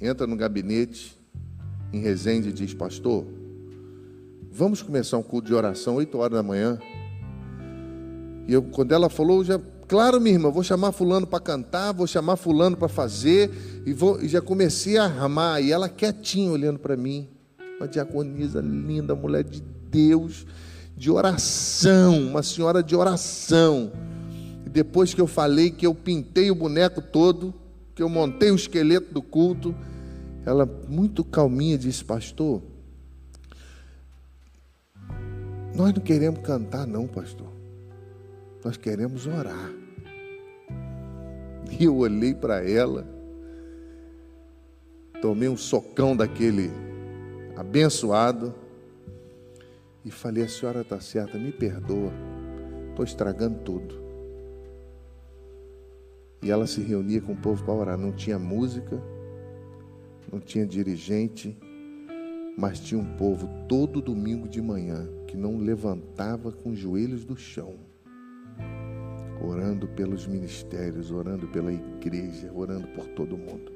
entra 0.00 0.26
no 0.26 0.36
gabinete 0.36 1.16
em 1.92 2.00
Resende 2.00 2.50
e 2.50 2.52
diz: 2.52 2.74
Pastor, 2.74 3.26
vamos 4.50 4.82
começar 4.82 5.16
um 5.16 5.22
culto 5.22 5.48
de 5.48 5.54
oração 5.54 5.96
8 5.96 6.18
horas 6.18 6.36
da 6.36 6.42
manhã. 6.42 6.78
E 8.46 8.52
eu, 8.52 8.62
quando 8.62 8.92
ela 8.92 9.08
falou, 9.08 9.42
já, 9.44 9.60
claro, 9.88 10.20
minha 10.20 10.34
irmã, 10.34 10.50
vou 10.50 10.62
chamar 10.62 10.92
fulano 10.92 11.26
para 11.26 11.40
cantar, 11.40 11.92
vou 11.92 12.06
chamar 12.06 12.36
fulano 12.36 12.76
para 12.76 12.88
fazer, 12.88 13.50
e, 13.86 13.92
vou, 13.92 14.20
e 14.20 14.28
já 14.28 14.40
comecei 14.40 14.98
a 14.98 15.04
armar, 15.04 15.62
e 15.62 15.72
ela 15.72 15.88
quietinha 15.88 16.50
olhando 16.50 16.78
para 16.78 16.96
mim, 16.96 17.28
uma 17.78 17.88
diaconisa 17.88 18.60
linda, 18.60 19.14
mulher 19.14 19.44
de 19.44 19.62
Deus, 19.90 20.46
de 20.96 21.10
oração, 21.10 22.28
uma 22.28 22.42
senhora 22.42 22.82
de 22.82 22.94
oração. 22.94 23.92
E 24.64 24.70
depois 24.70 25.12
que 25.12 25.20
eu 25.20 25.26
falei 25.26 25.70
que 25.70 25.86
eu 25.86 25.94
pintei 25.94 26.50
o 26.50 26.54
boneco 26.54 27.02
todo, 27.02 27.52
que 27.94 28.02
eu 28.02 28.08
montei 28.08 28.50
o 28.50 28.56
esqueleto 28.56 29.12
do 29.12 29.20
culto, 29.20 29.74
ela 30.46 30.68
muito 30.88 31.22
calminha 31.24 31.76
disse, 31.76 32.04
pastor, 32.04 32.62
nós 35.74 35.92
não 35.92 36.02
queremos 36.02 36.40
cantar 36.40 36.86
não, 36.86 37.06
pastor. 37.06 37.51
Nós 38.64 38.76
queremos 38.76 39.26
orar. 39.26 39.72
E 41.80 41.84
eu 41.84 41.96
olhei 41.96 42.32
para 42.32 42.62
ela, 42.68 43.04
tomei 45.20 45.48
um 45.48 45.56
socão 45.56 46.16
daquele 46.16 46.70
abençoado 47.56 48.54
e 50.04 50.12
falei: 50.12 50.44
A 50.44 50.48
senhora 50.48 50.82
está 50.82 51.00
certa, 51.00 51.38
me 51.38 51.50
perdoa, 51.50 52.12
estou 52.90 53.04
estragando 53.04 53.58
tudo. 53.60 54.00
E 56.40 56.50
ela 56.50 56.66
se 56.66 56.80
reunia 56.82 57.20
com 57.20 57.32
o 57.32 57.36
povo 57.36 57.64
para 57.64 57.74
orar. 57.74 57.98
Não 57.98 58.12
tinha 58.12 58.38
música, 58.38 59.02
não 60.30 60.38
tinha 60.38 60.66
dirigente, 60.66 61.56
mas 62.56 62.78
tinha 62.78 63.00
um 63.00 63.16
povo 63.16 63.48
todo 63.68 64.00
domingo 64.00 64.48
de 64.48 64.62
manhã 64.62 65.08
que 65.26 65.36
não 65.36 65.58
levantava 65.58 66.52
com 66.52 66.70
os 66.70 66.78
joelhos 66.78 67.24
do 67.24 67.36
chão 67.36 67.91
orando 69.42 69.88
pelos 69.88 70.26
ministérios, 70.26 71.10
orando 71.10 71.48
pela 71.48 71.72
igreja, 71.72 72.50
orando 72.54 72.86
por 72.88 73.06
todo 73.08 73.36
mundo. 73.36 73.72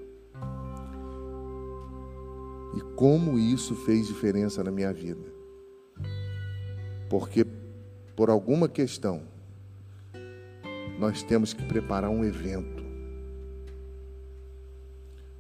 E 2.77 2.81
como 2.95 3.39
isso 3.39 3.75
fez 3.75 4.07
diferença 4.07 4.63
na 4.63 4.71
minha 4.71 4.93
vida? 4.93 5.27
Porque 7.11 7.45
por 8.15 8.31
alguma 8.31 8.69
questão 8.69 9.23
nós 10.99 11.23
temos 11.23 11.53
que 11.53 11.65
preparar 11.65 12.11
um 12.11 12.25
evento. 12.25 12.85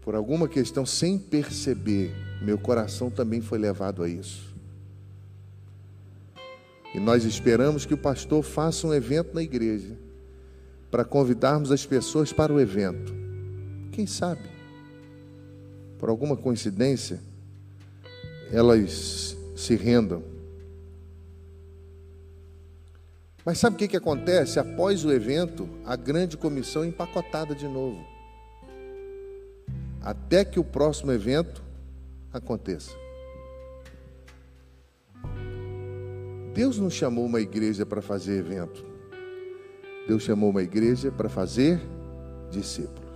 Por 0.00 0.14
alguma 0.14 0.48
questão, 0.48 0.84
sem 0.86 1.18
perceber, 1.18 2.12
meu 2.42 2.58
coração 2.58 3.10
também 3.10 3.40
foi 3.40 3.58
levado 3.58 4.02
a 4.02 4.08
isso. 4.08 4.54
E 6.94 7.00
nós 7.00 7.24
esperamos 7.24 7.84
que 7.84 7.94
o 7.94 7.98
pastor 7.98 8.42
faça 8.42 8.86
um 8.86 8.94
evento 8.94 9.34
na 9.34 9.42
igreja 9.42 9.96
para 10.96 11.04
convidarmos 11.04 11.70
as 11.70 11.84
pessoas 11.84 12.32
para 12.32 12.50
o 12.50 12.58
evento. 12.58 13.14
Quem 13.92 14.06
sabe? 14.06 14.48
Por 15.98 16.08
alguma 16.08 16.38
coincidência, 16.38 17.20
elas 18.50 19.36
se 19.54 19.76
rendam. 19.76 20.22
Mas 23.44 23.58
sabe 23.58 23.76
o 23.76 23.78
que, 23.78 23.88
que 23.88 23.96
acontece? 23.98 24.58
Após 24.58 25.04
o 25.04 25.12
evento, 25.12 25.68
a 25.84 25.96
grande 25.96 26.34
comissão 26.34 26.82
é 26.82 26.86
empacotada 26.86 27.54
de 27.54 27.68
novo. 27.68 28.02
Até 30.00 30.46
que 30.46 30.58
o 30.58 30.64
próximo 30.64 31.12
evento 31.12 31.62
aconteça. 32.32 32.92
Deus 36.54 36.78
não 36.78 36.88
chamou 36.88 37.26
uma 37.26 37.42
igreja 37.42 37.84
para 37.84 38.00
fazer 38.00 38.38
evento. 38.38 38.95
Deus 40.06 40.22
chamou 40.22 40.50
uma 40.50 40.62
igreja 40.62 41.10
para 41.10 41.28
fazer 41.28 41.80
discípulos. 42.50 43.06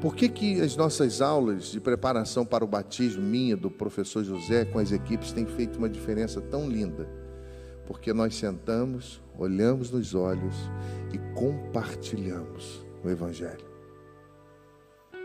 Por 0.00 0.16
que, 0.16 0.30
que 0.30 0.60
as 0.62 0.76
nossas 0.76 1.20
aulas 1.20 1.66
de 1.66 1.78
preparação 1.78 2.46
para 2.46 2.64
o 2.64 2.66
batismo, 2.66 3.22
minha, 3.22 3.54
do 3.54 3.70
professor 3.70 4.24
José, 4.24 4.64
com 4.64 4.78
as 4.78 4.92
equipes, 4.92 5.30
têm 5.30 5.44
feito 5.44 5.76
uma 5.76 5.90
diferença 5.90 6.40
tão 6.40 6.66
linda? 6.66 7.06
Porque 7.86 8.14
nós 8.14 8.34
sentamos, 8.34 9.20
olhamos 9.38 9.90
nos 9.90 10.14
olhos 10.14 10.54
e 11.12 11.18
compartilhamos 11.38 12.82
o 13.04 13.10
Evangelho. 13.10 13.68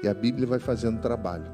E 0.03 0.09
a 0.09 0.13
Bíblia 0.13 0.45
vai 0.45 0.59
fazendo 0.59 0.99
trabalho. 0.99 1.49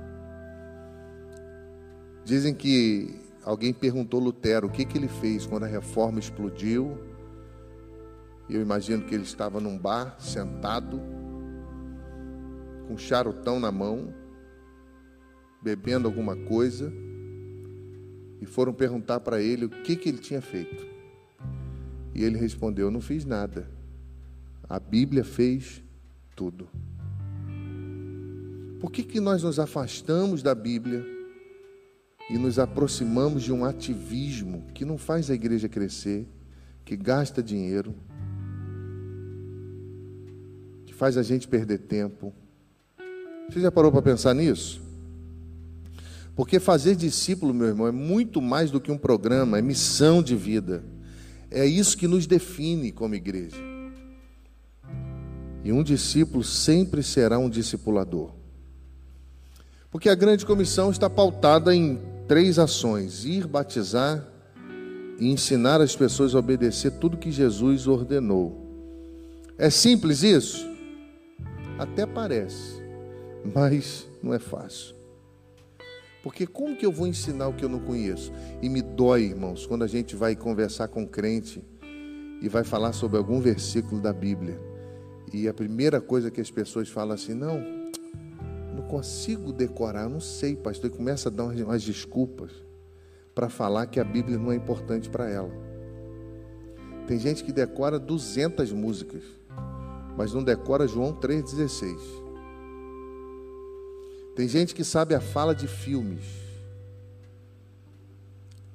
Dizem 2.25 2.55
que 2.55 3.20
Alguém 3.43 3.73
perguntou 3.73 4.19
Lutero 4.19 4.67
o 4.67 4.69
que, 4.69 4.85
que 4.85 4.97
ele 4.97 5.07
fez 5.07 5.45
quando 5.45 5.63
a 5.63 5.67
reforma 5.67 6.19
explodiu. 6.19 6.97
Eu 8.49 8.61
imagino 8.61 9.03
que 9.03 9.15
ele 9.15 9.23
estava 9.23 9.59
num 9.59 9.77
bar, 9.77 10.15
sentado, 10.19 11.01
com 12.87 12.93
um 12.93 12.97
charutão 12.97 13.59
na 13.59 13.71
mão, 13.71 14.13
bebendo 15.61 16.07
alguma 16.07 16.35
coisa, 16.35 16.91
e 18.39 18.45
foram 18.45 18.73
perguntar 18.73 19.19
para 19.21 19.41
ele 19.41 19.65
o 19.65 19.69
que, 19.69 19.95
que 19.95 20.09
ele 20.09 20.17
tinha 20.17 20.41
feito. 20.41 20.85
E 22.13 22.23
ele 22.23 22.37
respondeu: 22.37 22.91
Não 22.91 23.01
fiz 23.01 23.25
nada. 23.25 23.69
A 24.67 24.79
Bíblia 24.79 25.23
fez 25.23 25.81
tudo. 26.35 26.67
Por 28.79 28.91
que, 28.91 29.03
que 29.03 29.19
nós 29.19 29.43
nos 29.43 29.59
afastamos 29.59 30.41
da 30.41 30.55
Bíblia? 30.55 31.20
E 32.31 32.37
nos 32.37 32.57
aproximamos 32.57 33.43
de 33.43 33.51
um 33.51 33.65
ativismo 33.65 34.63
que 34.73 34.85
não 34.85 34.97
faz 34.97 35.29
a 35.29 35.33
igreja 35.33 35.67
crescer, 35.67 36.25
que 36.85 36.95
gasta 36.95 37.43
dinheiro, 37.43 37.93
que 40.85 40.93
faz 40.93 41.17
a 41.17 41.23
gente 41.23 41.45
perder 41.45 41.79
tempo. 41.79 42.33
Você 43.49 43.59
já 43.59 43.69
parou 43.69 43.91
para 43.91 44.01
pensar 44.01 44.33
nisso? 44.33 44.81
Porque 46.33 46.57
fazer 46.57 46.95
discípulo, 46.95 47.53
meu 47.53 47.67
irmão, 47.67 47.85
é 47.85 47.91
muito 47.91 48.41
mais 48.41 48.71
do 48.71 48.79
que 48.79 48.89
um 48.89 48.97
programa, 48.97 49.57
é 49.57 49.61
missão 49.61 50.23
de 50.23 50.33
vida. 50.33 50.85
É 51.49 51.65
isso 51.65 51.97
que 51.97 52.07
nos 52.07 52.25
define 52.25 52.93
como 52.93 53.13
igreja. 53.13 53.57
E 55.65 55.71
um 55.73 55.83
discípulo 55.83 56.45
sempre 56.45 57.03
será 57.03 57.37
um 57.37 57.49
discipulador. 57.49 58.31
Porque 59.91 60.07
a 60.07 60.15
grande 60.15 60.45
comissão 60.45 60.89
está 60.89 61.09
pautada 61.09 61.75
em 61.75 62.10
três 62.31 62.57
ações: 62.57 63.25
ir 63.25 63.45
batizar 63.45 64.25
e 65.19 65.29
ensinar 65.29 65.81
as 65.81 65.97
pessoas 65.97 66.33
a 66.33 66.39
obedecer 66.39 66.91
tudo 66.91 67.17
que 67.17 67.29
Jesus 67.29 67.87
ordenou. 67.87 68.55
É 69.57 69.69
simples 69.69 70.23
isso? 70.23 70.65
Até 71.77 72.05
parece, 72.05 72.81
mas 73.53 74.07
não 74.23 74.33
é 74.33 74.39
fácil. 74.39 74.95
Porque 76.23 76.47
como 76.47 76.77
que 76.77 76.85
eu 76.85 76.91
vou 76.91 77.05
ensinar 77.05 77.49
o 77.49 77.53
que 77.53 77.65
eu 77.65 77.69
não 77.69 77.81
conheço? 77.81 78.31
E 78.61 78.69
me 78.69 78.81
dói, 78.81 79.23
irmãos, 79.23 79.65
quando 79.65 79.83
a 79.83 79.87
gente 79.87 80.15
vai 80.15 80.33
conversar 80.33 80.87
com 80.87 81.05
crente 81.05 81.61
e 82.41 82.47
vai 82.47 82.63
falar 82.63 82.93
sobre 82.93 83.17
algum 83.17 83.41
versículo 83.41 83.99
da 83.99 84.13
Bíblia. 84.13 84.57
E 85.33 85.49
a 85.49 85.53
primeira 85.53 85.99
coisa 85.99 86.31
que 86.31 86.39
as 86.39 86.49
pessoas 86.49 86.87
falam 86.87 87.13
assim: 87.13 87.33
não, 87.33 87.80
não 88.73 88.83
consigo 88.83 89.51
decorar, 89.51 90.09
não 90.09 90.19
sei, 90.19 90.55
pastor. 90.55 90.89
E 90.89 90.93
começa 90.93 91.29
a 91.29 91.31
dar 91.31 91.45
umas, 91.45 91.59
umas 91.59 91.83
desculpas 91.83 92.51
para 93.33 93.49
falar 93.49 93.85
que 93.87 93.99
a 93.99 94.03
Bíblia 94.03 94.37
não 94.37 94.51
é 94.51 94.55
importante 94.55 95.09
para 95.09 95.29
ela. 95.29 95.51
Tem 97.07 97.19
gente 97.19 97.43
que 97.43 97.51
decora 97.51 97.99
200 97.99 98.71
músicas, 98.71 99.23
mas 100.17 100.33
não 100.33 100.43
decora 100.43 100.87
João 100.87 101.13
3,16. 101.13 101.97
Tem 104.35 104.47
gente 104.47 104.73
que 104.73 104.83
sabe 104.83 105.13
a 105.13 105.19
fala 105.19 105.53
de 105.53 105.67
filmes, 105.67 106.23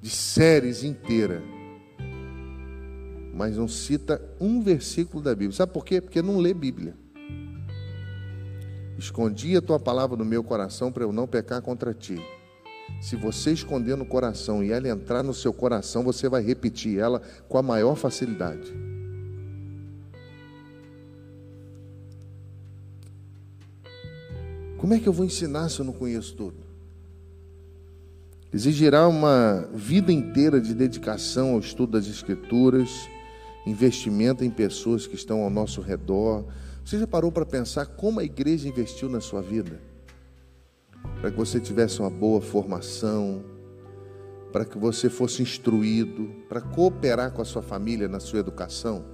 de 0.02 0.10
séries 0.10 0.84
inteiras, 0.84 1.42
mas 3.34 3.56
não 3.56 3.68
cita 3.68 4.20
um 4.40 4.62
versículo 4.62 5.22
da 5.22 5.34
Bíblia. 5.34 5.52
Sabe 5.52 5.72
por 5.72 5.84
quê? 5.84 6.00
Porque 6.00 6.22
não 6.22 6.38
lê 6.38 6.52
Bíblia. 6.52 6.94
Escondi 8.98 9.56
a 9.56 9.62
tua 9.62 9.78
palavra 9.78 10.16
no 10.16 10.24
meu 10.24 10.42
coração 10.42 10.90
para 10.90 11.04
eu 11.04 11.12
não 11.12 11.26
pecar 11.26 11.60
contra 11.60 11.92
ti. 11.92 12.20
Se 13.00 13.16
você 13.16 13.52
esconder 13.52 13.96
no 13.96 14.06
coração 14.06 14.62
e 14.62 14.70
ela 14.70 14.88
entrar 14.88 15.22
no 15.22 15.34
seu 15.34 15.52
coração, 15.52 16.02
você 16.02 16.28
vai 16.28 16.42
repetir 16.42 16.98
ela 16.98 17.20
com 17.48 17.58
a 17.58 17.62
maior 17.62 17.94
facilidade. 17.96 18.72
Como 24.78 24.94
é 24.94 25.00
que 25.00 25.08
eu 25.08 25.12
vou 25.12 25.26
ensinar 25.26 25.68
se 25.68 25.80
eu 25.80 25.84
não 25.84 25.92
conheço 25.92 26.34
tudo? 26.34 26.66
Exigirá 28.52 29.08
uma 29.08 29.68
vida 29.74 30.12
inteira 30.12 30.60
de 30.60 30.72
dedicação 30.74 31.54
ao 31.54 31.58
estudo 31.58 31.92
das 31.92 32.06
Escrituras, 32.06 33.08
investimento 33.66 34.44
em 34.44 34.50
pessoas 34.50 35.06
que 35.06 35.14
estão 35.14 35.42
ao 35.42 35.50
nosso 35.50 35.80
redor. 35.80 36.44
Você 36.86 37.00
já 37.00 37.06
parou 37.08 37.32
para 37.32 37.44
pensar 37.44 37.84
como 37.84 38.20
a 38.20 38.24
igreja 38.24 38.68
investiu 38.68 39.08
na 39.08 39.20
sua 39.20 39.42
vida? 39.42 39.80
Para 41.20 41.32
que 41.32 41.36
você 41.36 41.58
tivesse 41.58 41.98
uma 41.98 42.08
boa 42.08 42.40
formação, 42.40 43.44
para 44.52 44.64
que 44.64 44.78
você 44.78 45.10
fosse 45.10 45.42
instruído, 45.42 46.30
para 46.48 46.60
cooperar 46.60 47.32
com 47.32 47.42
a 47.42 47.44
sua 47.44 47.60
família 47.60 48.06
na 48.06 48.20
sua 48.20 48.38
educação. 48.38 49.04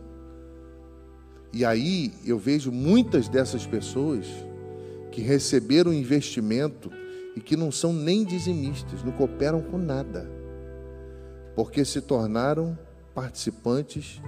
E 1.50 1.64
aí 1.64 2.12
eu 2.26 2.38
vejo 2.38 2.70
muitas 2.70 3.26
dessas 3.26 3.66
pessoas 3.66 4.26
que 5.10 5.22
receberam 5.22 5.94
investimento 5.94 6.92
e 7.34 7.40
que 7.40 7.56
não 7.56 7.72
são 7.72 7.90
nem 7.90 8.22
dizimistas, 8.22 9.02
não 9.02 9.12
cooperam 9.12 9.62
com 9.62 9.78
nada, 9.78 10.30
porque 11.56 11.86
se 11.86 12.02
tornaram 12.02 12.78
participantes 13.14 14.20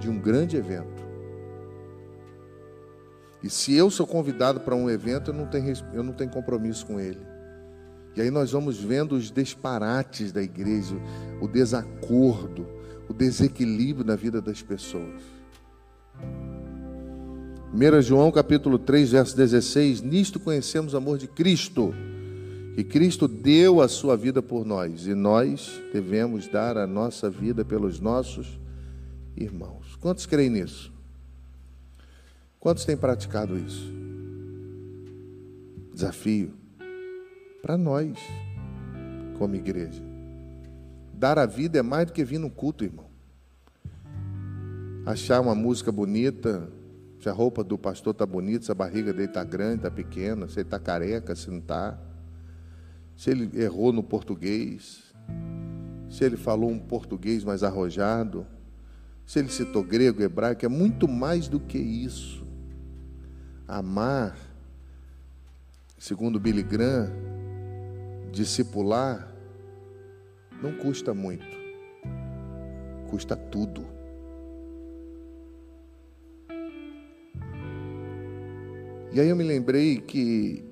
de 0.00 0.08
um 0.08 0.18
grande 0.18 0.56
evento. 0.56 1.05
E 3.42 3.50
se 3.50 3.74
eu 3.74 3.90
sou 3.90 4.06
convidado 4.06 4.60
para 4.60 4.74
um 4.74 4.88
evento, 4.88 5.30
eu 5.30 5.34
não 5.34 5.46
tenho, 5.46 5.72
eu 5.92 6.02
não 6.02 6.12
tenho 6.12 6.30
compromisso 6.30 6.86
com 6.86 6.98
ele. 6.98 7.20
E 8.16 8.22
aí 8.22 8.30
nós 8.30 8.50
vamos 8.50 8.78
vendo 8.78 9.14
os 9.14 9.30
disparates 9.30 10.32
da 10.32 10.42
igreja, 10.42 10.96
o 11.40 11.46
desacordo, 11.46 12.66
o 13.08 13.12
desequilíbrio 13.12 14.06
na 14.06 14.16
vida 14.16 14.40
das 14.40 14.62
pessoas. 14.62 15.22
1 17.74 18.00
João 18.00 18.32
capítulo 18.32 18.78
3, 18.78 19.10
verso 19.10 19.36
16, 19.36 20.00
nisto 20.00 20.40
conhecemos 20.40 20.94
o 20.94 20.96
amor 20.96 21.18
de 21.18 21.28
Cristo, 21.28 21.92
que 22.74 22.82
Cristo 22.82 23.28
deu 23.28 23.82
a 23.82 23.88
sua 23.88 24.16
vida 24.16 24.40
por 24.40 24.64
nós, 24.64 25.06
e 25.06 25.14
nós 25.14 25.78
devemos 25.92 26.48
dar 26.48 26.78
a 26.78 26.86
nossa 26.86 27.28
vida 27.28 27.66
pelos 27.66 28.00
nossos 28.00 28.58
irmãos. 29.36 29.94
Quantos 30.00 30.24
creem 30.24 30.48
nisso? 30.48 30.95
Quantos 32.66 32.84
têm 32.84 32.96
praticado 32.96 33.56
isso? 33.56 33.94
Desafio 35.94 36.52
para 37.62 37.78
nós, 37.78 38.18
como 39.38 39.54
igreja. 39.54 40.02
Dar 41.14 41.38
a 41.38 41.46
vida 41.46 41.78
é 41.78 41.82
mais 41.82 42.06
do 42.06 42.12
que 42.12 42.24
vir 42.24 42.40
no 42.40 42.50
culto, 42.50 42.82
irmão. 42.82 43.06
Achar 45.06 45.40
uma 45.40 45.54
música 45.54 45.92
bonita, 45.92 46.68
se 47.20 47.28
a 47.28 47.32
roupa 47.32 47.62
do 47.62 47.78
pastor 47.78 48.10
está 48.10 48.26
bonita, 48.26 48.64
se 48.64 48.72
a 48.72 48.74
barriga 48.74 49.12
dele 49.12 49.28
está 49.28 49.44
grande, 49.44 49.76
está 49.76 49.90
pequena, 49.92 50.48
se 50.48 50.54
ele 50.54 50.62
está 50.62 50.80
careca, 50.80 51.36
se 51.36 51.48
não 51.48 51.58
está. 51.58 51.96
Se 53.14 53.30
ele 53.30 53.48
errou 53.62 53.92
no 53.92 54.02
português, 54.02 55.14
se 56.10 56.24
ele 56.24 56.36
falou 56.36 56.68
um 56.68 56.80
português 56.80 57.44
mais 57.44 57.62
arrojado, 57.62 58.44
se 59.24 59.38
ele 59.38 59.50
citou 59.50 59.84
grego, 59.84 60.20
hebraico, 60.20 60.66
é 60.66 60.68
muito 60.68 61.06
mais 61.06 61.46
do 61.46 61.60
que 61.60 61.78
isso. 61.78 62.44
Amar, 63.68 64.36
segundo 65.98 66.38
Billy 66.38 66.62
Graham, 66.62 67.10
discipular, 68.30 69.34
não 70.62 70.72
custa 70.78 71.12
muito, 71.12 71.44
custa 73.10 73.34
tudo. 73.34 73.84
E 79.12 79.20
aí 79.20 79.28
eu 79.28 79.34
me 79.36 79.44
lembrei 79.44 79.98
que 79.98 80.64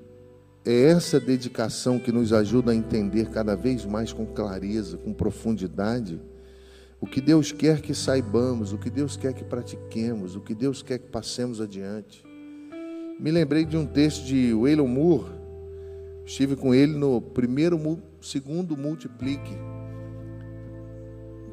é 0.65 0.91
essa 0.91 1.19
dedicação 1.19 1.99
que 1.99 2.13
nos 2.13 2.33
ajuda 2.33 2.73
a 2.73 2.75
entender 2.75 3.31
cada 3.31 3.57
vez 3.57 3.85
mais 3.85 4.13
com 4.13 4.25
clareza, 4.25 4.97
com 4.99 5.13
profundidade, 5.13 6.21
o 7.01 7.07
que 7.07 7.21
Deus 7.21 7.53
quer 7.53 7.83
que 7.83 7.95
saibamos, 7.95 8.73
o 8.73 8.79
que 8.79 8.89
Deus 8.89 9.17
quer 9.17 9.35
que 9.35 9.45
pratiquemos, 9.45 10.37
o 10.37 10.41
que 10.41 10.55
Deus 10.55 10.83
quer 10.83 10.99
que 10.99 11.09
passemos 11.09 11.61
adiante. 11.61 12.24
Me 13.19 13.31
lembrei 13.31 13.65
de 13.65 13.77
um 13.77 13.87
texto 13.87 14.25
de 14.25 14.53
Waylon 14.53 14.89
Moore, 14.89 15.31
estive 16.27 16.57
com 16.57 16.75
ele 16.75 16.95
no 16.95 17.21
primeiro, 17.21 17.79
segundo 18.21 18.77
Multiplique 18.77 19.55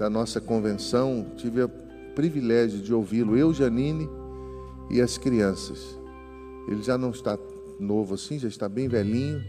da 0.01 0.09
nossa 0.09 0.41
convenção, 0.41 1.27
tive 1.37 1.61
o 1.61 1.69
privilégio 2.15 2.79
de 2.79 2.91
ouvi-lo, 2.91 3.37
eu, 3.37 3.53
Janine 3.53 4.09
e 4.89 4.99
as 4.99 5.15
crianças. 5.15 5.95
Ele 6.67 6.81
já 6.81 6.97
não 6.97 7.11
está 7.11 7.37
novo 7.79 8.15
assim, 8.15 8.39
já 8.39 8.47
está 8.47 8.67
bem 8.67 8.87
velhinho, 8.87 9.43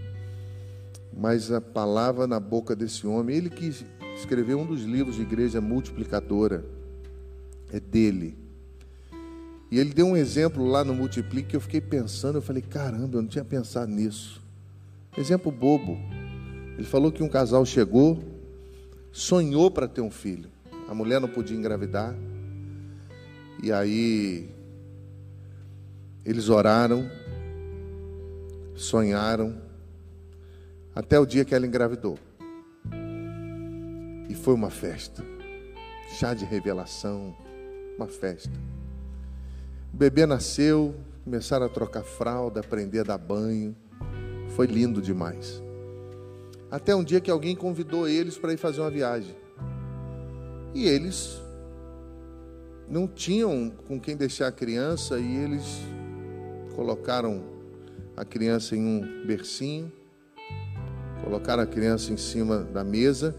mas 1.10 1.50
a 1.50 1.58
palavra 1.58 2.26
na 2.26 2.38
boca 2.38 2.76
desse 2.76 3.06
homem, 3.06 3.34
ele 3.34 3.48
que 3.48 3.72
escreveu 4.14 4.60
um 4.60 4.66
dos 4.66 4.82
livros 4.82 5.16
de 5.16 5.22
igreja 5.22 5.58
multiplicadora, 5.58 6.62
é 7.72 7.80
dele. 7.80 8.41
E 9.72 9.78
ele 9.78 9.94
deu 9.94 10.06
um 10.06 10.14
exemplo 10.14 10.66
lá 10.66 10.84
no 10.84 10.94
Multiplique 10.94 11.48
que 11.48 11.56
eu 11.56 11.60
fiquei 11.60 11.80
pensando, 11.80 12.36
eu 12.36 12.42
falei, 12.42 12.60
caramba, 12.60 13.16
eu 13.16 13.22
não 13.22 13.28
tinha 13.28 13.42
pensado 13.42 13.90
nisso. 13.90 14.38
Exemplo 15.16 15.50
bobo. 15.50 15.98
Ele 16.76 16.86
falou 16.86 17.10
que 17.10 17.22
um 17.22 17.28
casal 17.28 17.64
chegou, 17.64 18.22
sonhou 19.10 19.70
para 19.70 19.88
ter 19.88 20.02
um 20.02 20.10
filho. 20.10 20.50
A 20.86 20.94
mulher 20.94 21.22
não 21.22 21.28
podia 21.28 21.56
engravidar. 21.56 22.14
E 23.62 23.72
aí 23.72 24.50
eles 26.22 26.50
oraram, 26.50 27.10
sonharam, 28.74 29.56
até 30.94 31.18
o 31.18 31.24
dia 31.24 31.46
que 31.46 31.54
ela 31.54 31.66
engravidou. 31.66 32.18
E 34.28 34.34
foi 34.34 34.52
uma 34.52 34.68
festa, 34.68 35.24
chá 36.18 36.34
de 36.34 36.44
revelação, 36.44 37.34
uma 37.96 38.06
festa. 38.06 38.52
O 39.92 39.96
bebê 39.96 40.24
nasceu, 40.24 40.94
começaram 41.22 41.66
a 41.66 41.68
trocar 41.68 42.02
fralda, 42.02 42.60
aprender 42.60 43.00
a 43.00 43.02
dar 43.02 43.18
banho. 43.18 43.76
Foi 44.56 44.66
lindo 44.66 45.02
demais. 45.02 45.62
Até 46.70 46.96
um 46.96 47.04
dia 47.04 47.20
que 47.20 47.30
alguém 47.30 47.54
convidou 47.54 48.08
eles 48.08 48.38
para 48.38 48.54
ir 48.54 48.56
fazer 48.56 48.80
uma 48.80 48.90
viagem. 48.90 49.36
E 50.74 50.86
eles 50.86 51.42
não 52.88 53.06
tinham 53.06 53.70
com 53.86 54.00
quem 54.00 54.16
deixar 54.16 54.48
a 54.48 54.52
criança 54.52 55.18
e 55.18 55.36
eles 55.36 55.82
colocaram 56.74 57.44
a 58.16 58.24
criança 58.24 58.74
em 58.74 58.82
um 58.82 59.26
bercinho, 59.26 59.92
colocaram 61.22 61.62
a 61.62 61.66
criança 61.66 62.14
em 62.14 62.16
cima 62.16 62.60
da 62.60 62.82
mesa, 62.82 63.36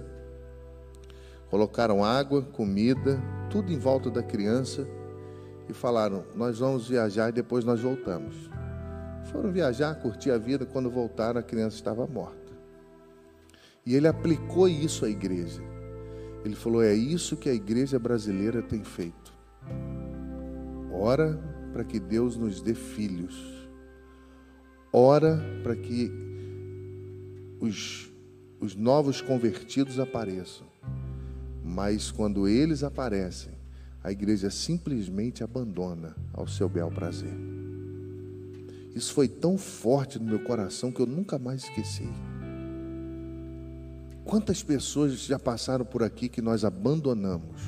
colocaram 1.49 2.05
água, 2.05 2.43
comida, 2.43 3.19
tudo 3.49 3.73
em 3.73 3.79
volta 3.79 4.11
da 4.11 4.21
criança 4.21 4.87
e 5.73 5.75
falaram: 5.75 6.23
Nós 6.35 6.59
vamos 6.59 6.87
viajar 6.87 7.29
e 7.29 7.33
depois 7.33 7.65
nós 7.65 7.81
voltamos. 7.81 8.49
Foram 9.31 9.51
viajar, 9.51 9.95
curtir 9.95 10.31
a 10.31 10.37
vida. 10.37 10.65
Quando 10.65 10.89
voltaram, 10.89 11.39
a 11.39 11.43
criança 11.43 11.75
estava 11.75 12.07
morta. 12.07 12.53
E 13.85 13.95
ele 13.95 14.07
aplicou 14.07 14.69
isso 14.69 15.05
à 15.05 15.09
igreja. 15.09 15.61
Ele 16.45 16.55
falou: 16.55 16.81
É 16.81 16.93
isso 16.93 17.35
que 17.35 17.49
a 17.49 17.53
igreja 17.53 17.99
brasileira 17.99 18.61
tem 18.61 18.83
feito. 18.83 19.33
Ora 20.91 21.39
para 21.73 21.83
que 21.83 21.99
Deus 21.99 22.37
nos 22.37 22.61
dê 22.61 22.75
filhos. 22.75 23.67
Ora 24.91 25.43
para 25.63 25.75
que 25.75 26.11
os, 27.59 28.11
os 28.59 28.75
novos 28.75 29.21
convertidos 29.21 29.99
apareçam. 29.99 30.67
Mas 31.63 32.11
quando 32.11 32.47
eles 32.47 32.83
aparecem, 32.83 33.53
a 34.03 34.11
igreja 34.11 34.49
simplesmente 34.49 35.43
abandona 35.43 36.13
ao 36.33 36.45
seu 36.45 36.67
bel 36.67 36.91
prazer. 36.91 37.33
Isso 38.93 39.13
foi 39.13 39.27
tão 39.27 39.57
forte 39.57 40.19
no 40.19 40.25
meu 40.25 40.43
coração 40.43 40.91
que 40.91 40.99
eu 40.99 41.05
nunca 41.07 41.39
mais 41.39 41.63
esqueci. 41.63 42.07
Quantas 44.25 44.61
pessoas 44.61 45.19
já 45.25 45.39
passaram 45.39 45.85
por 45.85 46.03
aqui 46.03 46.27
que 46.27 46.41
nós 46.41 46.65
abandonamos? 46.65 47.61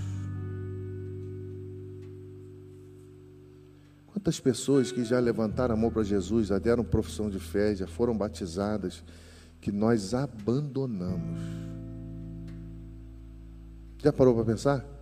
Quantas 4.07 4.39
pessoas 4.39 4.91
que 4.91 5.03
já 5.03 5.19
levantaram 5.19 5.73
a 5.73 5.77
mão 5.77 5.91
para 5.91 6.03
Jesus, 6.03 6.47
já 6.47 6.59
deram 6.59 6.83
profissão 6.83 7.29
de 7.29 7.39
fé, 7.39 7.75
já 7.75 7.87
foram 7.87 8.15
batizadas, 8.15 9.03
que 9.61 9.71
nós 9.71 10.13
abandonamos? 10.13 11.39
Já 14.01 14.13
parou 14.13 14.35
para 14.35 14.45
pensar? 14.45 14.94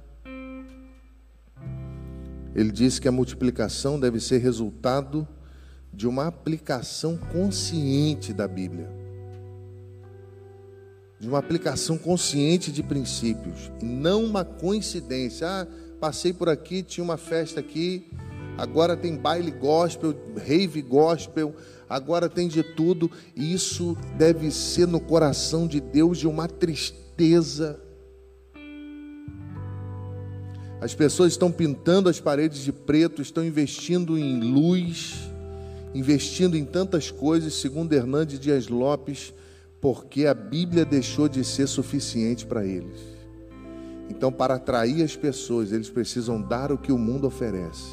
Ele 2.56 2.72
disse 2.72 3.02
que 3.02 3.08
a 3.08 3.12
multiplicação 3.12 4.00
deve 4.00 4.20
ser 4.20 4.38
resultado 4.38 5.28
de 5.94 6.08
uma 6.08 6.28
aplicação 6.28 7.18
consciente 7.18 8.34
da 8.34 8.48
Bíblia. 8.48 8.90
De 11.20 11.28
uma 11.28 11.40
aplicação 11.40 11.98
consciente 11.98 12.72
de 12.72 12.84
princípios, 12.84 13.72
e 13.82 13.86
não 13.86 14.24
uma 14.26 14.44
coincidência. 14.44 15.48
Ah, 15.48 15.68
passei 16.00 16.34
por 16.34 16.50
aqui, 16.50 16.84
tinha 16.84 17.04
uma 17.04 17.18
festa 17.18 17.60
aqui, 17.60 18.10
agora 18.58 18.98
tem 18.98 19.16
baile 19.16 19.52
gospel, 19.52 20.14
rave 20.46 20.82
gospel, 20.82 21.56
agora 21.88 22.28
tem 22.28 22.48
de 22.48 22.62
tudo. 22.62 23.10
E 23.36 23.54
isso 23.54 23.96
deve 24.18 24.52
ser 24.52 24.88
no 24.88 25.00
coração 25.00 25.66
de 25.66 25.80
Deus 25.80 26.18
de 26.18 26.28
uma 26.28 26.48
tristeza 26.48 27.80
as 30.84 30.94
pessoas 30.94 31.32
estão 31.32 31.50
pintando 31.50 32.10
as 32.10 32.20
paredes 32.20 32.60
de 32.60 32.74
preto, 32.74 33.22
estão 33.22 33.42
investindo 33.46 34.18
em 34.18 34.42
luz, 34.42 35.18
investindo 35.96 36.58
em 36.58 36.66
tantas 36.66 37.10
coisas, 37.10 37.54
segundo 37.54 37.94
Hernandes 37.94 38.38
Dias 38.38 38.68
Lopes, 38.68 39.34
porque 39.80 40.26
a 40.26 40.34
Bíblia 40.34 40.84
deixou 40.84 41.30
de 41.30 41.42
ser 41.46 41.68
suficiente 41.68 42.46
para 42.46 42.66
eles. 42.66 43.00
Então, 44.10 44.30
para 44.30 44.56
atrair 44.56 45.04
as 45.04 45.16
pessoas, 45.16 45.72
eles 45.72 45.90
precisam 45.90 46.42
dar 46.42 46.70
o 46.70 46.78
que 46.78 46.92
o 46.92 46.98
mundo 46.98 47.28
oferece. 47.28 47.92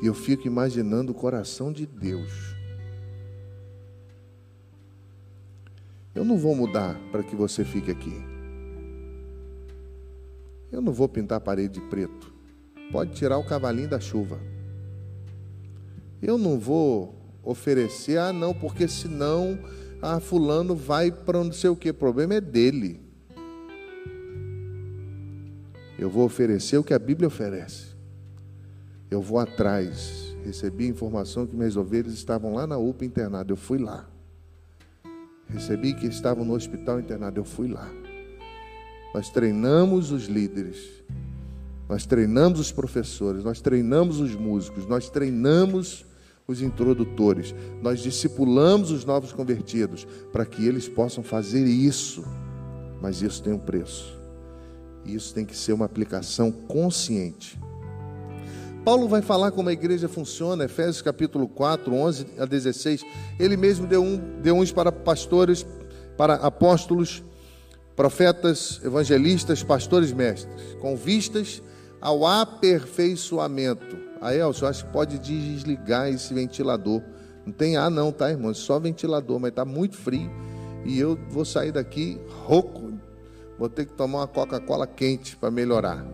E 0.00 0.06
eu 0.06 0.14
fico 0.14 0.46
imaginando 0.46 1.12
o 1.12 1.14
coração 1.14 1.70
de 1.70 1.84
Deus. 1.84 2.32
Eu 6.14 6.24
não 6.24 6.38
vou 6.38 6.56
mudar 6.56 6.98
para 7.12 7.22
que 7.22 7.36
você 7.36 7.66
fique 7.66 7.90
aqui. 7.90 8.25
Eu 10.70 10.80
não 10.80 10.92
vou 10.92 11.08
pintar 11.08 11.38
a 11.38 11.40
parede 11.40 11.80
de 11.80 11.86
preto. 11.88 12.32
Pode 12.90 13.14
tirar 13.14 13.38
o 13.38 13.44
cavalinho 13.44 13.88
da 13.88 14.00
chuva. 14.00 14.38
Eu 16.22 16.38
não 16.38 16.58
vou 16.58 17.14
oferecer, 17.42 18.18
ah, 18.18 18.32
não, 18.32 18.52
porque 18.52 18.88
senão, 18.88 19.58
ah, 20.02 20.18
fulano 20.20 20.74
vai 20.74 21.10
para 21.10 21.42
não 21.42 21.52
sei 21.52 21.70
o 21.70 21.76
que. 21.76 21.90
O 21.90 21.94
problema 21.94 22.34
é 22.34 22.40
dele. 22.40 23.00
Eu 25.98 26.10
vou 26.10 26.24
oferecer 26.24 26.76
o 26.76 26.84
que 26.84 26.92
a 26.92 26.98
Bíblia 26.98 27.28
oferece. 27.28 27.96
Eu 29.10 29.22
vou 29.22 29.38
atrás. 29.38 30.36
Recebi 30.44 30.86
informação 30.86 31.46
que 31.46 31.56
minhas 31.56 31.76
ovelhas 31.76 32.12
estavam 32.12 32.54
lá 32.54 32.66
na 32.66 32.76
UPA 32.76 33.04
internado. 33.04 33.52
Eu 33.52 33.56
fui 33.56 33.78
lá. 33.78 34.08
Recebi 35.48 35.94
que 35.94 36.06
estavam 36.06 36.44
no 36.44 36.54
hospital 36.54 37.00
internado. 37.00 37.40
Eu 37.40 37.44
fui 37.44 37.68
lá. 37.68 37.88
Nós 39.16 39.30
treinamos 39.30 40.10
os 40.12 40.26
líderes, 40.26 40.76
nós 41.88 42.04
treinamos 42.04 42.60
os 42.60 42.70
professores, 42.70 43.42
nós 43.42 43.62
treinamos 43.62 44.20
os 44.20 44.34
músicos, 44.34 44.86
nós 44.86 45.08
treinamos 45.08 46.04
os 46.46 46.60
introdutores, 46.60 47.54
nós 47.80 48.00
discipulamos 48.00 48.90
os 48.90 49.06
novos 49.06 49.32
convertidos 49.32 50.06
para 50.30 50.44
que 50.44 50.68
eles 50.68 50.86
possam 50.86 51.24
fazer 51.24 51.64
isso. 51.64 52.26
Mas 53.00 53.22
isso 53.22 53.42
tem 53.42 53.54
um 53.54 53.58
preço. 53.58 54.14
Isso 55.02 55.32
tem 55.32 55.46
que 55.46 55.56
ser 55.56 55.72
uma 55.72 55.86
aplicação 55.86 56.52
consciente. 56.52 57.58
Paulo 58.84 59.08
vai 59.08 59.22
falar 59.22 59.50
como 59.50 59.70
a 59.70 59.72
igreja 59.72 60.10
funciona, 60.10 60.66
Efésios 60.66 61.00
capítulo 61.00 61.48
4, 61.48 61.90
11 61.90 62.26
a 62.38 62.44
16. 62.44 63.02
Ele 63.40 63.56
mesmo 63.56 63.86
deu, 63.86 64.02
um, 64.02 64.18
deu 64.42 64.56
uns 64.58 64.72
para 64.72 64.92
pastores, 64.92 65.64
para 66.18 66.34
apóstolos, 66.34 67.22
profetas, 67.96 68.78
evangelistas, 68.84 69.62
pastores, 69.62 70.12
mestres, 70.12 70.74
com 70.80 70.94
vistas 70.94 71.62
ao 72.00 72.26
aperfeiçoamento. 72.26 73.96
Aí, 74.20 74.38
Elcio, 74.38 74.66
acho 74.66 74.84
que 74.84 74.92
pode 74.92 75.18
desligar 75.18 76.08
esse 76.08 76.32
ventilador. 76.32 77.02
Não 77.44 77.52
tem 77.52 77.76
ar 77.76 77.90
não, 77.90 78.12
tá, 78.12 78.30
irmão? 78.30 78.52
Só 78.52 78.78
ventilador, 78.78 79.40
mas 79.40 79.50
está 79.50 79.64
muito 79.64 79.96
frio. 79.96 80.30
E 80.84 80.98
eu 80.98 81.18
vou 81.30 81.44
sair 81.44 81.72
daqui 81.72 82.20
rouco. 82.44 82.92
Vou 83.58 83.68
ter 83.68 83.86
que 83.86 83.92
tomar 83.92 84.18
uma 84.18 84.28
Coca-Cola 84.28 84.86
quente 84.86 85.36
para 85.36 85.50
melhorar. 85.50 86.04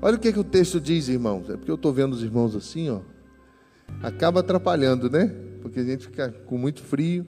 Olha 0.00 0.16
o 0.16 0.18
que, 0.18 0.32
que 0.32 0.38
o 0.38 0.44
texto 0.44 0.80
diz, 0.80 1.08
irmãos. 1.08 1.50
É 1.50 1.56
porque 1.56 1.70
eu 1.70 1.74
estou 1.74 1.92
vendo 1.92 2.12
os 2.12 2.22
irmãos 2.22 2.54
assim, 2.54 2.90
ó. 2.90 3.00
Acaba 4.02 4.40
atrapalhando, 4.40 5.10
né? 5.10 5.34
Porque 5.60 5.80
a 5.80 5.84
gente 5.84 6.06
fica 6.06 6.30
com 6.46 6.56
muito 6.56 6.82
frio. 6.82 7.26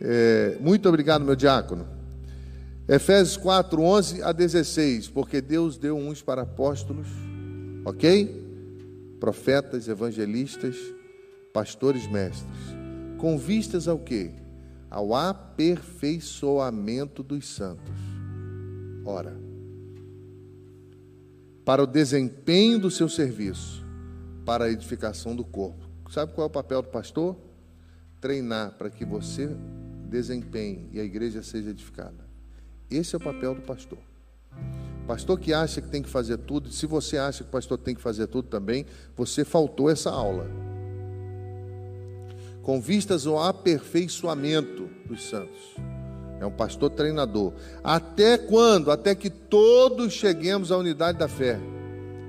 É, 0.00 0.56
muito 0.60 0.88
obrigado, 0.88 1.24
meu 1.24 1.36
diácono. 1.36 1.97
Efésios 2.88 3.36
4, 3.36 3.82
11 3.82 4.22
a 4.22 4.32
16, 4.32 5.10
porque 5.10 5.42
Deus 5.42 5.76
deu 5.76 5.94
uns 5.94 6.22
para 6.22 6.40
apóstolos, 6.42 7.08
ok? 7.84 8.48
Profetas, 9.20 9.88
evangelistas, 9.88 10.74
pastores, 11.52 12.10
mestres, 12.10 12.56
com 13.18 13.36
vistas 13.36 13.86
ao 13.86 13.98
que? 13.98 14.30
Ao 14.90 15.14
aperfeiçoamento 15.14 17.22
dos 17.22 17.46
santos. 17.46 17.94
Ora, 19.04 19.36
para 21.62 21.82
o 21.82 21.86
desempenho 21.86 22.78
do 22.78 22.90
seu 22.90 23.10
serviço, 23.10 23.84
para 24.46 24.64
a 24.64 24.70
edificação 24.70 25.36
do 25.36 25.44
corpo. 25.44 25.86
Sabe 26.10 26.32
qual 26.32 26.46
é 26.46 26.48
o 26.48 26.50
papel 26.50 26.80
do 26.80 26.88
pastor? 26.88 27.36
Treinar 28.18 28.78
para 28.78 28.88
que 28.88 29.04
você 29.04 29.54
desempenhe 30.08 30.88
e 30.90 30.98
a 30.98 31.04
igreja 31.04 31.42
seja 31.42 31.68
edificada. 31.68 32.27
Esse 32.90 33.14
é 33.14 33.18
o 33.18 33.20
papel 33.20 33.54
do 33.54 33.60
pastor. 33.60 33.98
Pastor 35.06 35.38
que 35.38 35.52
acha 35.52 35.80
que 35.80 35.88
tem 35.88 36.02
que 36.02 36.08
fazer 36.08 36.38
tudo, 36.38 36.70
se 36.70 36.86
você 36.86 37.18
acha 37.18 37.42
que 37.42 37.48
o 37.48 37.52
pastor 37.52 37.78
tem 37.78 37.94
que 37.94 38.00
fazer 38.00 38.26
tudo 38.26 38.48
também, 38.48 38.86
você 39.16 39.44
faltou 39.44 39.90
essa 39.90 40.10
aula. 40.10 40.46
Com 42.62 42.80
vistas 42.80 43.26
ao 43.26 43.42
aperfeiçoamento 43.42 44.88
dos 45.06 45.28
santos. 45.28 45.76
É 46.40 46.46
um 46.46 46.50
pastor 46.50 46.90
treinador. 46.90 47.52
Até 47.82 48.38
quando? 48.38 48.90
Até 48.90 49.14
que 49.14 49.28
todos 49.28 50.12
cheguemos 50.12 50.70
à 50.70 50.76
unidade 50.76 51.18
da 51.18 51.28
fé 51.28 51.58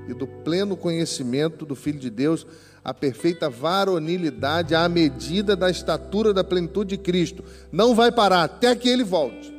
e 0.08 0.14
do 0.14 0.26
pleno 0.26 0.76
conhecimento 0.76 1.66
do 1.66 1.76
Filho 1.76 2.00
de 2.00 2.10
Deus, 2.10 2.48
a 2.84 2.94
perfeita 2.94 3.50
varonilidade 3.50 4.74
à 4.74 4.90
medida 4.90 5.56
da 5.56 5.70
estatura 5.70 6.34
da 6.34 6.44
plenitude 6.44 6.96
de 6.96 6.98
Cristo. 6.98 7.44
Não 7.72 7.94
vai 7.94 8.12
parar 8.12 8.44
até 8.44 8.76
que 8.76 8.90
ele 8.90 9.04
volte 9.04 9.59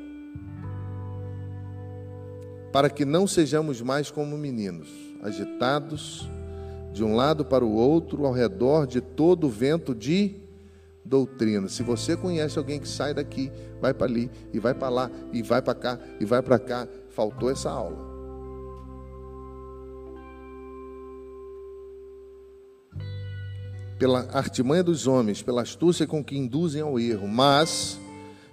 para 2.73 2.89
que 2.89 3.05
não 3.05 3.27
sejamos 3.27 3.81
mais 3.81 4.11
como 4.11 4.39
meninos, 4.39 4.89
agitados 5.23 6.29
de 6.93 7.05
um 7.05 7.15
lado 7.15 7.45
para 7.45 7.65
o 7.65 7.73
outro, 7.73 8.27
ao 8.27 8.33
redor 8.33 8.87
de 8.87 9.01
todo 9.01 9.47
o 9.47 9.51
vento 9.51 9.95
de 9.95 10.37
doutrina. 11.05 11.69
Se 11.69 11.83
você 11.83 12.17
conhece 12.17 12.59
alguém 12.59 12.81
que 12.81 12.89
sai 12.89 13.15
daqui, 13.15 13.51
vai 13.81 13.93
para 13.95 14.07
ali, 14.07 14.31
e 14.53 14.59
vai 14.59 14.75
para 14.75 14.89
lá, 14.89 15.11
e 15.33 15.43
vai 15.43 15.63
para 15.63 15.75
cá, 15.75 15.99
e 16.19 16.25
vai 16.25 16.43
para 16.43 16.59
cá, 16.59 16.89
faltou 17.11 17.51
essa 17.51 17.71
aula. 17.71 18.09
Pela 23.99 24.21
artimanha 24.33 24.83
dos 24.83 25.07
homens, 25.07 25.43
pela 25.43 25.63
astúcia 25.63 26.07
com 26.07 26.25
que 26.25 26.37
induzem 26.37 26.81
ao 26.81 26.99
erro, 26.99 27.29
mas, 27.29 28.01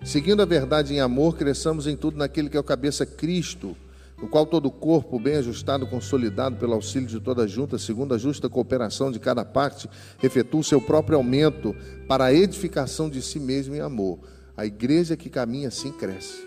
seguindo 0.04 0.42
a 0.42 0.46
verdade 0.46 0.94
em 0.94 1.00
amor, 1.00 1.38
cresçamos 1.38 1.88
em 1.88 1.96
tudo 1.96 2.18
naquele 2.18 2.50
que 2.50 2.58
é 2.58 2.60
o 2.60 2.64
cabeça 2.64 3.06
Cristo 3.06 3.76
no 4.22 4.28
qual 4.28 4.46
todo 4.48 4.66
o 4.66 4.72
corpo, 4.72 5.20
bem 5.20 5.36
ajustado, 5.36 5.86
consolidado 5.86 6.56
pelo 6.58 6.74
auxílio 6.74 7.08
de 7.08 7.20
toda 7.20 7.44
a 7.44 7.48
junta, 7.48 7.78
segundo 7.78 8.16
a 8.16 8.18
justa 8.18 8.50
cooperação 8.50 9.12
de 9.12 9.20
cada 9.20 9.46
parte, 9.46 9.88
efetua 10.24 10.62
o 10.62 10.64
seu 10.64 10.82
próprio 10.82 11.18
aumento 11.18 11.76
para 12.08 12.26
a 12.26 12.34
edificação 12.34 13.10
de 13.10 13.22
si 13.22 13.40
mesmo 13.40 13.76
em 13.76 13.80
amor. 13.80 14.20
A 14.56 14.66
igreja 14.66 15.16
que 15.16 15.30
caminha 15.30 15.68
assim 15.68 15.92
cresce. 15.92 16.44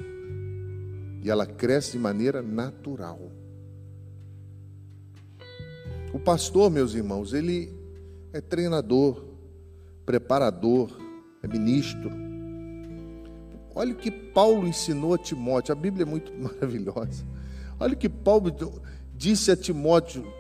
E 1.23 1.31
ela 1.31 1.47
cresce 1.47 1.93
de 1.93 1.99
maneira 1.99 2.43
natural. 2.43 3.21
O 6.13 6.19
pastor, 6.19 6.71
meus 6.73 6.93
irmãos, 6.95 7.33
ele 7.33 7.73
é 8.33 8.41
treinador, 8.41 9.25
preparador, 10.05 10.91
é 11.41 11.47
ministro. 11.47 12.11
Olha 13.73 13.93
o 13.93 13.97
que 13.97 14.11
Paulo 14.11 14.67
ensinou 14.67 15.15
a 15.15 15.19
Timóteo. 15.19 15.73
A 15.73 15.77
Bíblia 15.77 16.03
é 16.03 16.07
muito 16.07 16.33
maravilhosa. 16.37 17.25
Olha 17.81 17.97
que 17.97 18.11
Paulo 18.11 18.55
disse 19.15 19.51
a 19.51 19.57
Timóteo, 19.57 20.31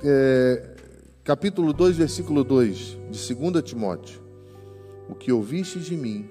é, 0.00 0.76
capítulo 1.24 1.72
2, 1.72 1.96
versículo 1.96 2.44
2, 2.44 2.98
de 3.10 3.34
2 3.34 3.64
Timóteo: 3.64 4.22
O 5.08 5.14
que 5.16 5.32
ouviste 5.32 5.80
de 5.80 5.96
mim, 5.96 6.30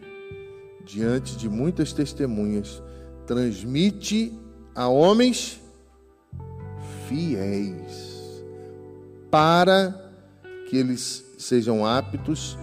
diante 0.85 1.35
de 1.35 1.49
muitas 1.49 1.91
testemunhas, 1.91 2.81
transmite 3.27 4.31
a 4.73 4.87
homens 4.87 5.59
fiéis, 7.09 8.41
para 9.29 9.93
que 10.69 10.77
eles 10.77 11.25
sejam 11.37 11.85
aptos 11.85 12.57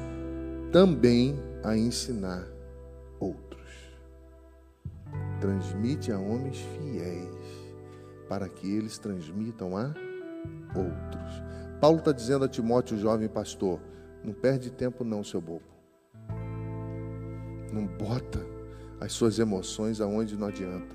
também 0.72 1.38
a 1.62 1.76
ensinar 1.76 2.46
outros. 3.20 3.60
Transmite 5.38 6.10
a 6.10 6.18
homens 6.18 6.56
fiéis 6.56 7.29
para 8.30 8.48
que 8.48 8.72
eles 8.72 8.96
transmitam 8.96 9.76
a 9.76 9.92
outros. 10.68 11.42
Paulo 11.80 11.98
está 11.98 12.12
dizendo 12.12 12.44
a 12.44 12.48
Timóteo, 12.48 12.96
jovem 12.96 13.28
pastor, 13.28 13.80
não 14.22 14.32
perde 14.32 14.70
tempo 14.70 15.02
não, 15.02 15.24
seu 15.24 15.40
bobo. 15.40 15.64
Não 17.72 17.88
bota 17.88 18.38
as 19.00 19.12
suas 19.12 19.40
emoções 19.40 20.00
aonde 20.00 20.36
não 20.36 20.46
adianta. 20.46 20.94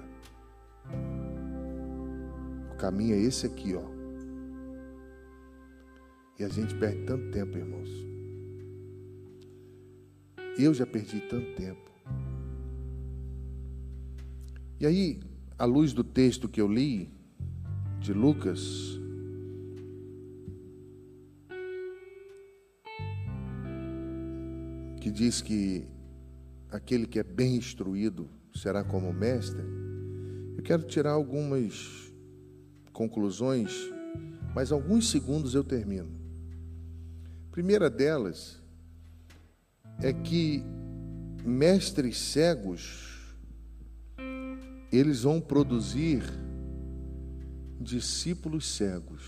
O 2.72 2.78
caminho 2.78 3.16
é 3.16 3.20
esse 3.20 3.46
aqui, 3.46 3.76
ó. 3.76 3.84
E 6.40 6.44
a 6.46 6.48
gente 6.48 6.74
perde 6.76 7.04
tanto 7.04 7.32
tempo, 7.32 7.58
irmãos. 7.58 7.90
Eu 10.58 10.74
já 10.74 10.86
perdi 10.86 11.20
tanto 11.20 11.54
tempo. 11.56 11.92
E 14.80 14.86
aí, 14.86 15.20
à 15.58 15.66
luz 15.66 15.92
do 15.92 16.04
texto 16.04 16.48
que 16.48 16.62
eu 16.62 16.68
li, 16.70 17.14
de 18.06 18.14
Lucas, 18.14 19.00
que 25.02 25.10
diz 25.10 25.42
que 25.42 25.88
aquele 26.70 27.08
que 27.08 27.18
é 27.18 27.24
bem 27.24 27.56
instruído 27.56 28.30
será 28.54 28.84
como 28.84 29.12
mestre, 29.12 29.64
eu 30.56 30.62
quero 30.62 30.84
tirar 30.84 31.14
algumas 31.14 32.14
conclusões, 32.94 33.72
mas 34.54 34.72
alguns 34.72 35.10
segundos 35.10 35.56
eu 35.56 35.64
termino. 35.64 36.12
primeira 37.50 37.90
delas 37.90 38.62
é 40.00 40.14
que 40.14 40.64
mestres 41.44 42.20
cegos 42.20 43.36
eles 44.92 45.24
vão 45.24 45.42
produzir 45.42 46.45
discípulos 47.86 48.76
cegos. 48.76 49.22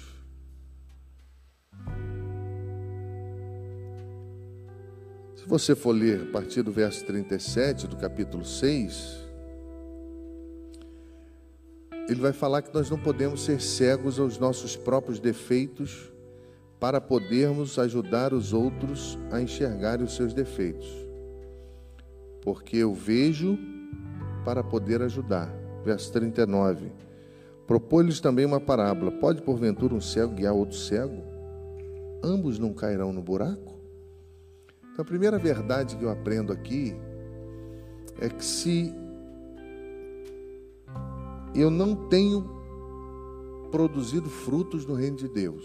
Se 5.36 5.45
você 5.45 5.76
for 5.76 5.91
ler 5.91 6.24
a 6.24 6.32
partir 6.32 6.64
do 6.64 6.72
verso 6.72 7.05
37 7.05 7.88
do 7.88 7.95
capítulo 7.95 8.43
6, 8.43 9.28
ele 12.10 12.20
vai 12.20 12.34
falar 12.34 12.64
que 12.64 12.74
nós 12.74 12.89
não 12.89 12.97
podemos 12.97 13.41
ser 13.41 13.62
cegos 13.62 14.20
aos 14.20 14.39
nossos 14.39 14.76
próprios 14.76 15.20
defeitos 15.20 16.12
para 16.80 16.99
podermos 16.99 17.78
ajudar 17.78 18.34
os 18.34 18.53
outros 18.53 19.18
a 19.32 19.39
enxergar 19.39 20.01
os 20.01 20.16
seus 20.16 20.34
defeitos. 20.34 20.88
Porque 22.41 22.78
eu 22.78 22.93
vejo 22.93 23.58
para 24.43 24.64
poder 24.64 25.01
ajudar. 25.01 25.53
Verso 25.84 26.12
39. 26.12 27.07
Propôs-lhes 27.68 28.22
também 28.22 28.45
uma 28.45 28.61
parábola: 28.61 29.11
Pode 29.11 29.41
porventura 29.41 29.93
um 29.93 30.01
cego 30.01 30.34
guiar 30.34 30.53
outro 30.53 30.78
cego? 30.78 31.22
Ambos 32.24 32.57
não 32.57 32.74
cairão 32.74 33.11
no 33.11 33.22
buraco? 33.22 33.78
Então, 34.91 35.03
a 35.03 35.05
primeira 35.05 35.38
verdade 35.38 35.95
que 35.97 36.03
eu 36.03 36.09
aprendo 36.09 36.51
aqui 36.51 36.95
é 38.20 38.30
que 38.30 38.43
se 38.43 38.91
eu 41.53 41.70
não 41.70 42.07
tenho 42.07 42.57
produzido 43.70 44.30
frutos 44.30 44.86
no 44.86 44.95
reino 44.95 45.18
de 45.18 45.28
Deus, 45.28 45.63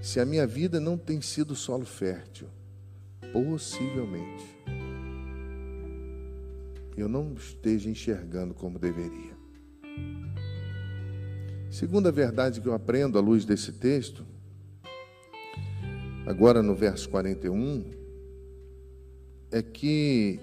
se 0.00 0.20
a 0.20 0.24
minha 0.24 0.46
vida 0.46 0.80
não 0.80 0.96
tem 0.96 1.20
sido 1.20 1.54
solo 1.54 1.84
fértil, 1.84 2.48
possivelmente 3.32 4.62
eu 6.96 7.08
não 7.08 7.34
esteja 7.34 7.90
enxergando 7.90 8.54
como 8.54 8.78
deveria. 8.78 9.31
Segunda 11.70 12.12
verdade 12.12 12.60
que 12.60 12.68
eu 12.68 12.74
aprendo 12.74 13.18
à 13.18 13.20
luz 13.20 13.44
desse 13.44 13.72
texto, 13.72 14.24
agora 16.26 16.62
no 16.62 16.74
verso 16.74 17.08
41, 17.08 17.84
é 19.50 19.62
que 19.62 20.38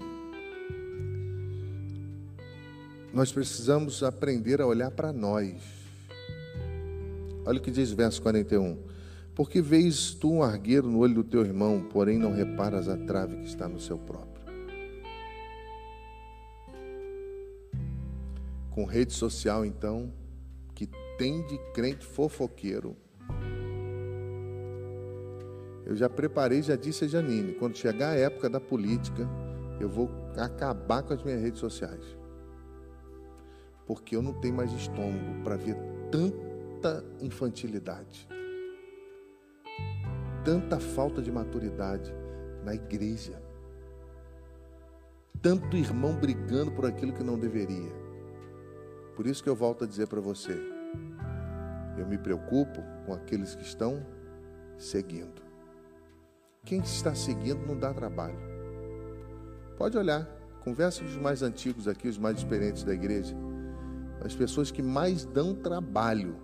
nós 3.14 3.32
precisamos 3.32 4.04
aprender 4.04 4.62
a 4.62 4.66
olhar 4.68 4.92
para 4.92 5.12
nós. 5.12 5.56
Olha 7.46 7.58
o 7.58 7.62
que 7.62 7.72
diz 7.72 7.92
o 7.92 7.96
verso 7.96 8.22
41. 8.22 8.78
Porque 9.34 9.62
vês 9.62 10.14
tu 10.14 10.34
um 10.34 10.44
argueiro 10.44 10.88
no 10.88 11.00
olho 11.00 11.16
do 11.16 11.24
teu 11.24 11.46
irmão, 11.46 11.88
porém 11.92 12.18
não 12.18 12.34
reparas 12.34 12.90
a 12.90 12.98
trave 12.98 13.38
que 13.38 13.48
está 13.48 13.68
no 13.68 13.80
seu 13.80 13.98
próprio. 13.98 14.39
Com 18.80 18.86
rede 18.86 19.12
social, 19.12 19.66
então, 19.66 20.10
tem 21.18 21.46
de 21.46 21.58
crente 21.74 22.06
fofoqueiro. 22.06 22.96
Eu 25.86 25.98
já 25.98 26.10
preparei, 26.10 26.62
já 26.62 26.78
disse 26.78 27.04
a 27.04 27.08
Janine, 27.10 27.56
quando 27.56 27.76
chegar 27.76 28.12
a 28.12 28.16
época 28.16 28.50
da 28.50 28.58
política, 28.62 29.28
eu 29.82 29.90
vou 29.90 30.10
acabar 30.38 31.04
com 31.04 31.14
as 31.14 31.22
minhas 31.22 31.42
redes 31.42 31.60
sociais. 31.60 32.06
Porque 33.86 34.16
eu 34.16 34.22
não 34.22 34.32
tenho 34.40 34.54
mais 34.54 34.72
estômago 34.72 35.44
para 35.44 35.58
ver 35.58 35.76
tanta 36.10 37.04
infantilidade, 37.20 38.30
tanta 40.46 40.80
falta 40.80 41.22
de 41.22 41.30
maturidade 41.30 42.14
na 42.64 42.74
igreja, 42.74 43.44
tanto 45.42 45.76
irmão 45.76 46.16
brigando 46.16 46.72
por 46.72 46.86
aquilo 46.86 47.12
que 47.12 47.26
não 47.26 47.38
deveria. 47.38 47.99
Por 49.20 49.28
isso 49.28 49.44
que 49.44 49.50
eu 49.50 49.56
volto 49.56 49.84
a 49.84 49.88
dizer 49.88 50.08
para 50.08 50.22
você, 50.22 50.58
eu 51.98 52.08
me 52.08 52.18
preocupo 52.18 52.82
com 53.06 53.12
aqueles 53.12 53.54
que 53.54 53.64
estão 53.64 54.02
seguindo. 54.78 55.42
Quem 56.64 56.80
está 56.80 57.14
seguindo 57.14 57.68
não 57.68 57.78
dá 57.78 57.94
trabalho. 57.94 58.40
Pode 59.78 59.98
olhar, 59.98 60.26
conversa 60.64 61.02
com 61.02 61.08
os 61.08 61.18
mais 61.18 61.44
antigos 61.44 61.86
aqui, 61.86 62.08
os 62.08 62.18
mais 62.18 62.38
experientes 62.38 62.86
da 62.86 62.94
igreja. 62.94 63.36
As 64.24 64.34
pessoas 64.34 64.72
que 64.72 64.82
mais 64.82 65.26
dão 65.26 65.54
trabalho 65.54 66.38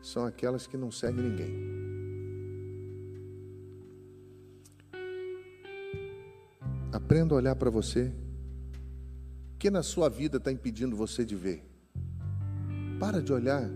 são 0.00 0.24
aquelas 0.24 0.68
que 0.68 0.76
não 0.76 0.92
seguem 0.92 1.24
ninguém. 1.24 1.52
Aprenda 6.92 7.34
a 7.34 7.38
olhar 7.38 7.56
para 7.56 7.70
você. 7.70 8.12
O 9.52 9.58
que 9.58 9.68
na 9.68 9.82
sua 9.82 10.08
vida 10.08 10.36
está 10.36 10.52
impedindo 10.52 10.94
você 10.94 11.24
de 11.24 11.34
ver? 11.34 11.69
Para 13.00 13.22
de 13.22 13.32
olhar 13.32 13.66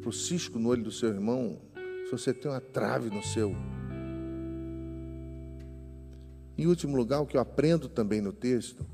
para 0.00 0.08
o 0.08 0.12
cisco 0.12 0.56
no 0.56 0.68
olho 0.68 0.84
do 0.84 0.92
seu 0.92 1.08
irmão, 1.08 1.60
se 2.04 2.12
você 2.12 2.32
tem 2.32 2.48
uma 2.48 2.60
trave 2.60 3.10
no 3.10 3.20
seu. 3.20 3.52
Em 6.56 6.66
último 6.66 6.96
lugar, 6.96 7.20
o 7.20 7.26
que 7.26 7.36
eu 7.36 7.40
aprendo 7.40 7.88
também 7.88 8.20
no 8.20 8.32
texto, 8.32 8.86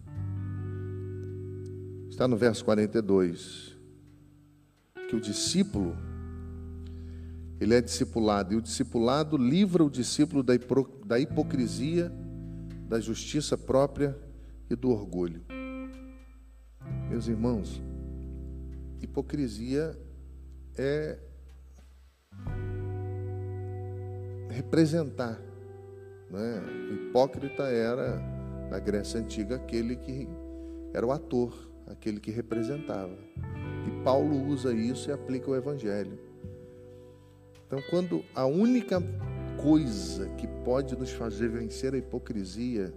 está 2.08 2.26
no 2.26 2.38
verso 2.38 2.64
42, 2.64 3.76
que 5.10 5.14
o 5.14 5.20
discípulo, 5.20 5.94
ele 7.60 7.74
é 7.74 7.82
discipulado, 7.82 8.54
e 8.54 8.56
o 8.56 8.62
discipulado 8.62 9.36
livra 9.36 9.84
o 9.84 9.90
discípulo 9.90 10.42
da 10.42 11.18
hipocrisia, 11.20 12.10
da 12.88 12.98
justiça 12.98 13.58
própria 13.58 14.18
e 14.70 14.74
do 14.74 14.90
orgulho. 14.90 15.42
Meus 17.10 17.28
irmãos, 17.28 17.82
hipocrisia 19.06 19.96
é 20.76 21.18
representar. 24.50 25.40
Né? 26.30 26.62
O 26.90 26.94
hipócrita 26.94 27.64
era, 27.64 28.18
na 28.70 28.78
Grécia 28.78 29.20
Antiga, 29.20 29.56
aquele 29.56 29.96
que 29.96 30.28
era 30.92 31.06
o 31.06 31.12
ator, 31.12 31.54
aquele 31.86 32.20
que 32.20 32.30
representava. 32.30 33.16
E 33.86 34.04
Paulo 34.04 34.46
usa 34.46 34.72
isso 34.72 35.08
e 35.08 35.12
aplica 35.12 35.50
o 35.50 35.56
Evangelho. 35.56 36.18
Então, 37.66 37.80
quando 37.90 38.24
a 38.34 38.46
única 38.46 39.02
coisa 39.60 40.28
que 40.30 40.46
pode 40.64 40.96
nos 40.96 41.10
fazer 41.10 41.48
vencer 41.48 41.94
a 41.94 41.98
hipocrisia, 41.98 42.92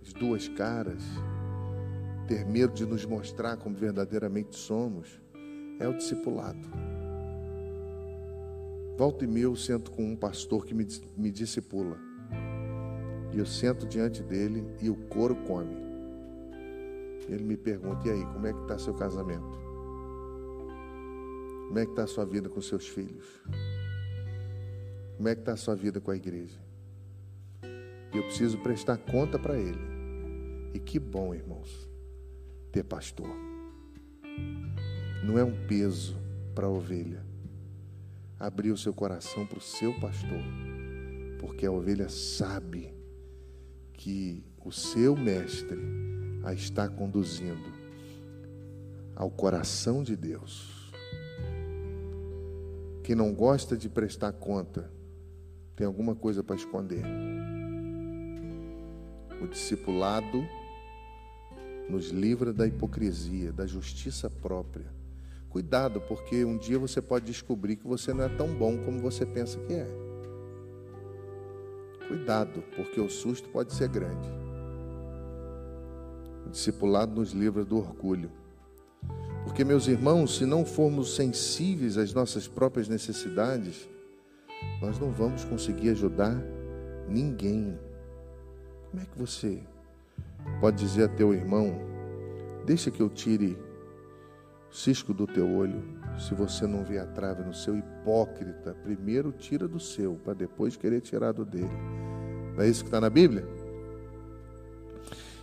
as 0.00 0.12
duas 0.12 0.48
caras, 0.48 1.02
ter 2.26 2.44
medo 2.44 2.72
de 2.72 2.84
nos 2.84 3.04
mostrar 3.04 3.56
como 3.56 3.76
verdadeiramente 3.76 4.56
somos, 4.56 5.21
é 5.82 5.88
o 5.88 5.94
discipulado. 5.94 6.60
Volta 8.96 9.24
e 9.24 9.26
meia 9.26 9.44
eu 9.44 9.56
sento 9.56 9.90
com 9.90 10.04
um 10.04 10.14
pastor 10.14 10.64
que 10.64 10.72
me, 10.72 10.86
me 11.16 11.30
discipula. 11.30 11.98
E 13.32 13.38
eu 13.38 13.46
sento 13.46 13.86
diante 13.86 14.22
dele 14.22 14.64
e 14.80 14.88
o 14.88 14.94
couro 14.94 15.34
come. 15.34 15.74
Ele 17.28 17.42
me 17.42 17.56
pergunta: 17.56 18.06
e 18.06 18.12
aí, 18.12 18.24
como 18.26 18.46
é 18.46 18.52
que 18.52 18.60
está 18.60 18.78
seu 18.78 18.94
casamento? 18.94 19.60
Como 21.66 21.78
é 21.78 21.84
que 21.84 21.92
está 21.92 22.04
a 22.04 22.06
sua 22.06 22.24
vida 22.24 22.48
com 22.48 22.60
seus 22.60 22.86
filhos? 22.86 23.42
Como 25.16 25.28
é 25.28 25.34
que 25.34 25.40
está 25.40 25.54
a 25.54 25.56
sua 25.56 25.74
vida 25.74 26.00
com 26.00 26.10
a 26.10 26.16
igreja? 26.16 26.60
E 28.12 28.16
eu 28.16 28.22
preciso 28.24 28.58
prestar 28.58 28.98
conta 28.98 29.38
para 29.38 29.56
ele. 29.56 29.80
E 30.74 30.78
que 30.78 30.98
bom, 30.98 31.34
irmãos, 31.34 31.88
ter 32.70 32.84
pastor. 32.84 33.30
Não 35.22 35.38
é 35.38 35.44
um 35.44 35.66
peso 35.66 36.16
para 36.54 36.66
a 36.66 36.70
ovelha. 36.70 37.24
Abrir 38.38 38.72
o 38.72 38.76
seu 38.76 38.92
coração 38.92 39.46
para 39.46 39.58
o 39.58 39.62
seu 39.62 39.98
pastor. 40.00 40.42
Porque 41.38 41.64
a 41.64 41.70
ovelha 41.70 42.08
sabe 42.08 42.92
que 43.92 44.44
o 44.64 44.72
seu 44.72 45.16
mestre 45.16 45.78
a 46.42 46.52
está 46.52 46.88
conduzindo 46.88 47.72
ao 49.14 49.30
coração 49.30 50.02
de 50.02 50.16
Deus. 50.16 50.90
Quem 53.04 53.14
não 53.14 53.32
gosta 53.32 53.76
de 53.76 53.88
prestar 53.88 54.32
conta, 54.32 54.90
tem 55.76 55.86
alguma 55.86 56.14
coisa 56.14 56.42
para 56.42 56.56
esconder. 56.56 57.04
O 59.40 59.46
discipulado 59.46 60.44
nos 61.88 62.10
livra 62.10 62.52
da 62.52 62.66
hipocrisia, 62.66 63.52
da 63.52 63.66
justiça 63.66 64.30
própria. 64.30 65.01
Cuidado, 65.52 66.00
porque 66.00 66.46
um 66.46 66.56
dia 66.56 66.78
você 66.78 67.02
pode 67.02 67.26
descobrir 67.26 67.76
que 67.76 67.86
você 67.86 68.14
não 68.14 68.24
é 68.24 68.28
tão 68.30 68.48
bom 68.48 68.78
como 68.78 69.00
você 69.00 69.26
pensa 69.26 69.58
que 69.58 69.74
é. 69.74 69.86
Cuidado, 72.08 72.64
porque 72.74 72.98
o 72.98 73.10
susto 73.10 73.50
pode 73.50 73.74
ser 73.74 73.88
grande. 73.88 74.30
Discipulado 76.50 77.20
nos 77.20 77.32
livra 77.32 77.66
do 77.66 77.76
orgulho. 77.76 78.30
Porque, 79.44 79.62
meus 79.62 79.88
irmãos, 79.88 80.38
se 80.38 80.46
não 80.46 80.64
formos 80.64 81.14
sensíveis 81.14 81.98
às 81.98 82.14
nossas 82.14 82.48
próprias 82.48 82.88
necessidades, 82.88 83.86
nós 84.80 84.98
não 84.98 85.10
vamos 85.10 85.44
conseguir 85.44 85.90
ajudar 85.90 86.34
ninguém. 87.06 87.78
Como 88.90 89.02
é 89.02 89.04
que 89.04 89.18
você 89.18 89.62
pode 90.62 90.78
dizer 90.78 91.04
a 91.04 91.08
teu 91.08 91.34
irmão: 91.34 91.74
Deixa 92.64 92.90
que 92.90 93.02
eu 93.02 93.10
tire 93.10 93.58
cisco 94.72 95.12
do 95.12 95.26
teu 95.26 95.48
olho, 95.48 95.84
se 96.18 96.34
você 96.34 96.66
não 96.66 96.82
vê 96.82 96.98
a 96.98 97.06
trave 97.06 97.44
no 97.44 97.54
seu 97.54 97.76
hipócrita, 97.76 98.74
primeiro 98.82 99.30
tira 99.30 99.68
do 99.68 99.78
seu, 99.78 100.14
para 100.14 100.32
depois 100.32 100.76
querer 100.76 101.02
tirar 101.02 101.32
do 101.32 101.44
dele. 101.44 101.68
Não 102.56 102.64
é 102.64 102.68
isso 102.68 102.82
que 102.82 102.88
está 102.88 103.00
na 103.00 103.10
Bíblia? 103.10 103.46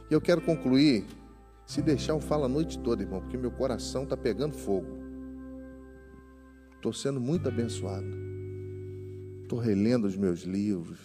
E 0.10 0.14
eu 0.14 0.20
quero 0.20 0.42
concluir. 0.42 1.06
Se 1.66 1.84
deixar, 1.84 2.14
eu 2.14 2.20
falo 2.20 2.46
a 2.46 2.50
noite 2.50 2.80
toda, 2.80 3.04
irmão, 3.04 3.22
porque 3.22 3.38
meu 3.38 3.52
coração 3.52 4.04
está 4.04 4.18
pegando 4.18 4.56
fogo. 4.56 4.98
Estou 6.76 6.92
sendo 6.92 7.22
muito 7.22 7.48
abençoado. 7.48 8.08
Estou 9.44 9.60
relendo 9.60 10.06
os 10.06 10.16
meus 10.16 10.42
livros. 10.42 10.98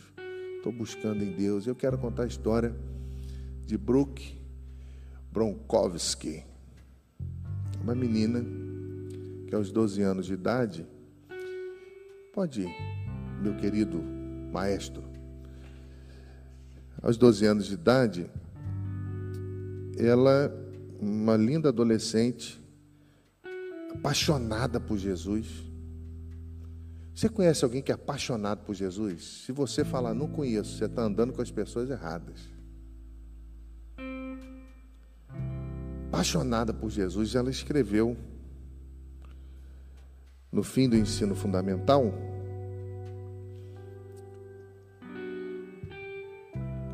Estou 0.57 0.73
buscando 0.73 1.23
em 1.23 1.33
Deus. 1.33 1.67
Eu 1.67 1.75
quero 1.75 1.99
contar 1.99 2.23
a 2.23 2.27
história 2.27 2.75
de 3.67 3.77
Brooke 3.77 4.39
Bronkowski. 5.31 6.54
Uma 7.85 7.95
menina 7.95 8.43
que 9.47 9.55
aos 9.55 9.71
12 9.71 10.01
anos 10.01 10.25
de 10.25 10.33
idade, 10.33 10.87
pode 12.33 12.63
ir, 12.63 12.75
meu 13.43 13.55
querido 13.59 14.03
maestro, 14.51 15.05
aos 17.03 17.19
12 17.19 17.45
anos 17.45 17.67
de 17.67 17.75
idade, 17.75 18.31
ela, 19.99 20.51
uma 20.99 21.37
linda 21.37 21.69
adolescente, 21.69 22.59
apaixonada 23.93 24.81
por 24.81 24.97
Jesus. 24.97 25.71
Você 27.15 27.29
conhece 27.29 27.67
alguém 27.67 27.83
que 27.83 27.93
é 27.93 27.95
apaixonado 27.95 28.65
por 28.65 28.75
Jesus? 28.75 29.43
Se 29.45 29.53
você 29.53 29.85
falar, 29.85 30.15
não 30.15 30.27
conheço, 30.27 30.79
você 30.79 30.87
está 30.87 31.03
andando 31.03 31.35
com 31.35 31.43
as 31.43 31.51
pessoas 31.51 31.91
erradas. 31.91 32.54
Apaixonada 36.15 36.73
por 36.73 36.91
Jesus, 36.91 37.35
ela 37.35 37.51
escreveu, 37.51 38.17
no 40.53 40.63
fim 40.63 40.89
do 40.89 40.97
ensino 40.97 41.35
fundamental, 41.35 42.15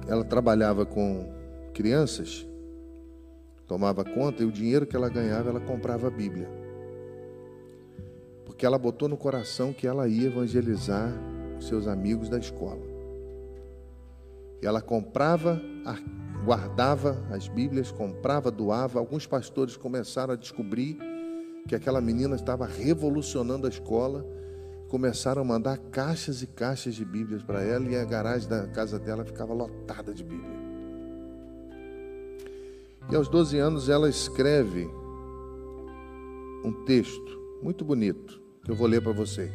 ela 0.08 0.24
trabalhava 0.24 0.86
com 0.86 1.30
crianças, 1.74 2.46
tomava 3.66 4.06
conta 4.06 4.42
e 4.42 4.46
o 4.46 4.50
dinheiro 4.50 4.86
que 4.86 4.96
ela 4.96 5.10
ganhava, 5.10 5.50
ela 5.50 5.60
comprava 5.60 6.06
a 6.06 6.10
Bíblia. 6.10 6.48
Porque 8.46 8.64
ela 8.64 8.78
botou 8.78 9.06
no 9.06 9.18
coração 9.18 9.70
que 9.70 9.86
ela 9.86 10.08
ia 10.08 10.28
evangelizar 10.28 11.12
os 11.58 11.66
seus 11.66 11.86
amigos 11.86 12.30
da 12.30 12.38
escola. 12.38 12.80
E 14.62 14.66
ela 14.66 14.80
comprava, 14.80 15.60
guardava 16.44 17.22
as 17.30 17.48
Bíblias, 17.48 17.90
comprava, 17.90 18.50
doava. 18.50 18.98
Alguns 18.98 19.26
pastores 19.26 19.76
começaram 19.76 20.34
a 20.34 20.36
descobrir 20.36 20.98
que 21.68 21.74
aquela 21.74 22.00
menina 22.00 22.34
estava 22.34 22.66
revolucionando 22.66 23.66
a 23.66 23.70
escola 23.70 24.24
começaram 24.88 25.42
a 25.42 25.44
mandar 25.44 25.78
caixas 25.78 26.42
e 26.42 26.48
caixas 26.48 26.96
de 26.96 27.04
Bíblias 27.04 27.44
para 27.44 27.62
ela 27.62 27.88
e 27.88 27.96
a 27.96 28.04
garagem 28.04 28.48
da 28.48 28.66
casa 28.66 28.98
dela 28.98 29.24
ficava 29.24 29.54
lotada 29.54 30.12
de 30.12 30.24
Bíblia. 30.24 30.58
E 33.08 33.14
aos 33.14 33.28
12 33.28 33.56
anos 33.58 33.88
ela 33.88 34.08
escreve 34.08 34.88
um 36.64 36.84
texto 36.84 37.40
muito 37.62 37.84
bonito 37.84 38.40
que 38.64 38.70
eu 38.70 38.74
vou 38.74 38.88
ler 38.88 39.00
para 39.00 39.12
você. 39.12 39.52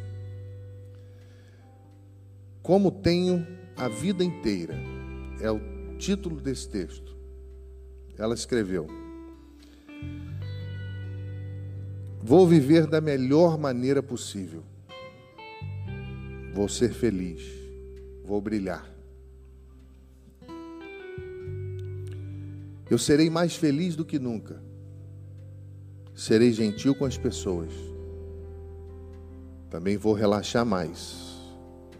Como 2.62 2.90
tenho 2.90 3.46
a 3.76 3.88
vida 3.88 4.24
inteira, 4.24 4.74
é 5.40 5.50
o 5.50 5.75
título 5.96 6.40
desse 6.40 6.68
texto. 6.68 7.16
Ela 8.16 8.34
escreveu: 8.34 8.86
Vou 12.22 12.46
viver 12.46 12.86
da 12.86 13.00
melhor 13.00 13.58
maneira 13.58 14.02
possível 14.02 14.62
Vou 16.56 16.70
ser 16.70 16.94
feliz, 16.94 17.42
vou 18.24 18.40
brilhar. 18.40 18.90
Eu 22.90 22.96
serei 22.96 23.28
mais 23.28 23.54
feliz 23.54 23.94
do 23.94 24.06
que 24.06 24.18
nunca. 24.18 24.58
Serei 26.14 26.50
gentil 26.54 26.94
com 26.94 27.04
as 27.04 27.18
pessoas. 27.18 27.70
Também 29.68 29.98
vou 29.98 30.14
relaxar 30.14 30.64
mais. 30.64 31.36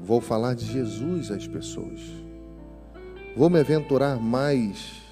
Vou 0.01 0.23
falar 0.23 0.55
de 0.55 0.65
Jesus 0.65 1.31
às 1.31 1.47
pessoas. 1.47 2.01
Vou 3.37 3.51
me 3.51 3.61
aventurar 3.61 4.17
mais. 4.17 5.03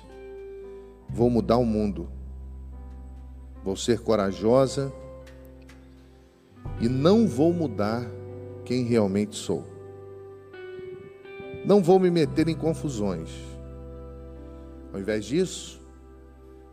Vou 1.11 1.29
mudar 1.29 1.59
o 1.59 1.67
mundo. 1.67 2.09
Vou 3.63 3.77
ser 3.77 4.01
corajosa 4.01 4.91
e 6.81 6.89
não 6.89 7.27
vou 7.27 7.53
mudar 7.53 8.03
quem 8.65 8.85
realmente 8.85 9.37
sou. 9.37 9.65
Não 11.67 11.83
vou 11.83 11.99
me 12.01 12.11
meter 12.11 12.49
em 12.49 12.55
confusões, 12.55 13.31
Ao 14.93 15.01
invés 15.01 15.25
disso, 15.25 15.81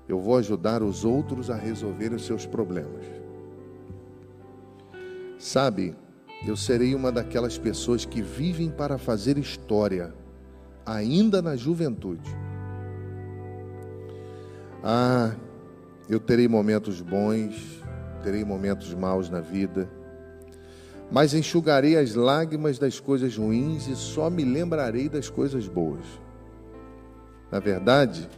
eu 0.07 0.19
vou 0.19 0.37
ajudar 0.37 0.83
os 0.83 1.03
outros 1.03 1.49
a 1.49 1.55
resolver 1.55 2.13
os 2.13 2.25
seus 2.25 2.45
problemas. 2.45 3.05
Sabe, 5.39 5.95
eu 6.45 6.55
serei 6.55 6.93
uma 6.93 7.11
daquelas 7.11 7.57
pessoas 7.57 8.05
que 8.05 8.21
vivem 8.21 8.69
para 8.69 8.97
fazer 8.97 9.37
história, 9.37 10.13
ainda 10.85 11.41
na 11.41 11.55
juventude. 11.55 12.29
Ah, 14.83 15.35
eu 16.09 16.19
terei 16.19 16.47
momentos 16.47 17.01
bons, 17.01 17.81
terei 18.23 18.43
momentos 18.43 18.93
maus 18.93 19.29
na 19.29 19.39
vida, 19.39 19.89
mas 21.11 21.33
enxugarei 21.33 21.97
as 21.97 22.15
lágrimas 22.15 22.79
das 22.79 22.99
coisas 22.99 23.35
ruins 23.35 23.87
e 23.87 23.95
só 23.95 24.29
me 24.29 24.43
lembrarei 24.43 25.09
das 25.09 25.29
coisas 25.29 25.67
boas. 25.67 26.05
Na 27.51 27.59
verdade, 27.59 28.29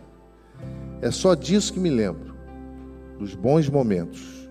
é 1.02 1.12
só 1.12 1.36
disso 1.36 1.74
que 1.74 1.80
me 1.80 1.90
lembro, 1.90 2.36
dos 3.20 3.36
bons 3.36 3.70
momentos. 3.70 4.50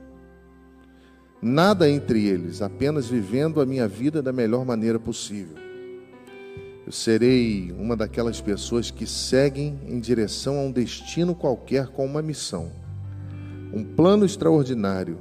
Nada 1.41 1.91
entre 1.91 2.25
eles, 2.25 2.63
apenas 2.63 3.09
vivendo 3.09 3.61
a 3.61 3.67
minha 3.67 3.89
vida 3.89 4.23
da 4.23 4.33
melhor 4.33 4.65
maneira 4.65 5.01
possível. 5.01 5.72
Eu 6.85 6.93
serei 6.93 7.73
uma 7.73 7.97
daquelas 7.97 8.41
pessoas 8.41 8.91
que 8.91 9.07
seguem 9.07 9.79
em 9.87 10.01
direção 10.01 10.59
a 10.59 10.63
um 10.63 10.73
destino 10.73 11.35
qualquer 11.35 11.89
com 11.89 12.05
uma 12.05 12.21
missão, 12.21 12.71
um 13.73 13.85
plano 13.85 14.25
extraordinário, 14.25 15.19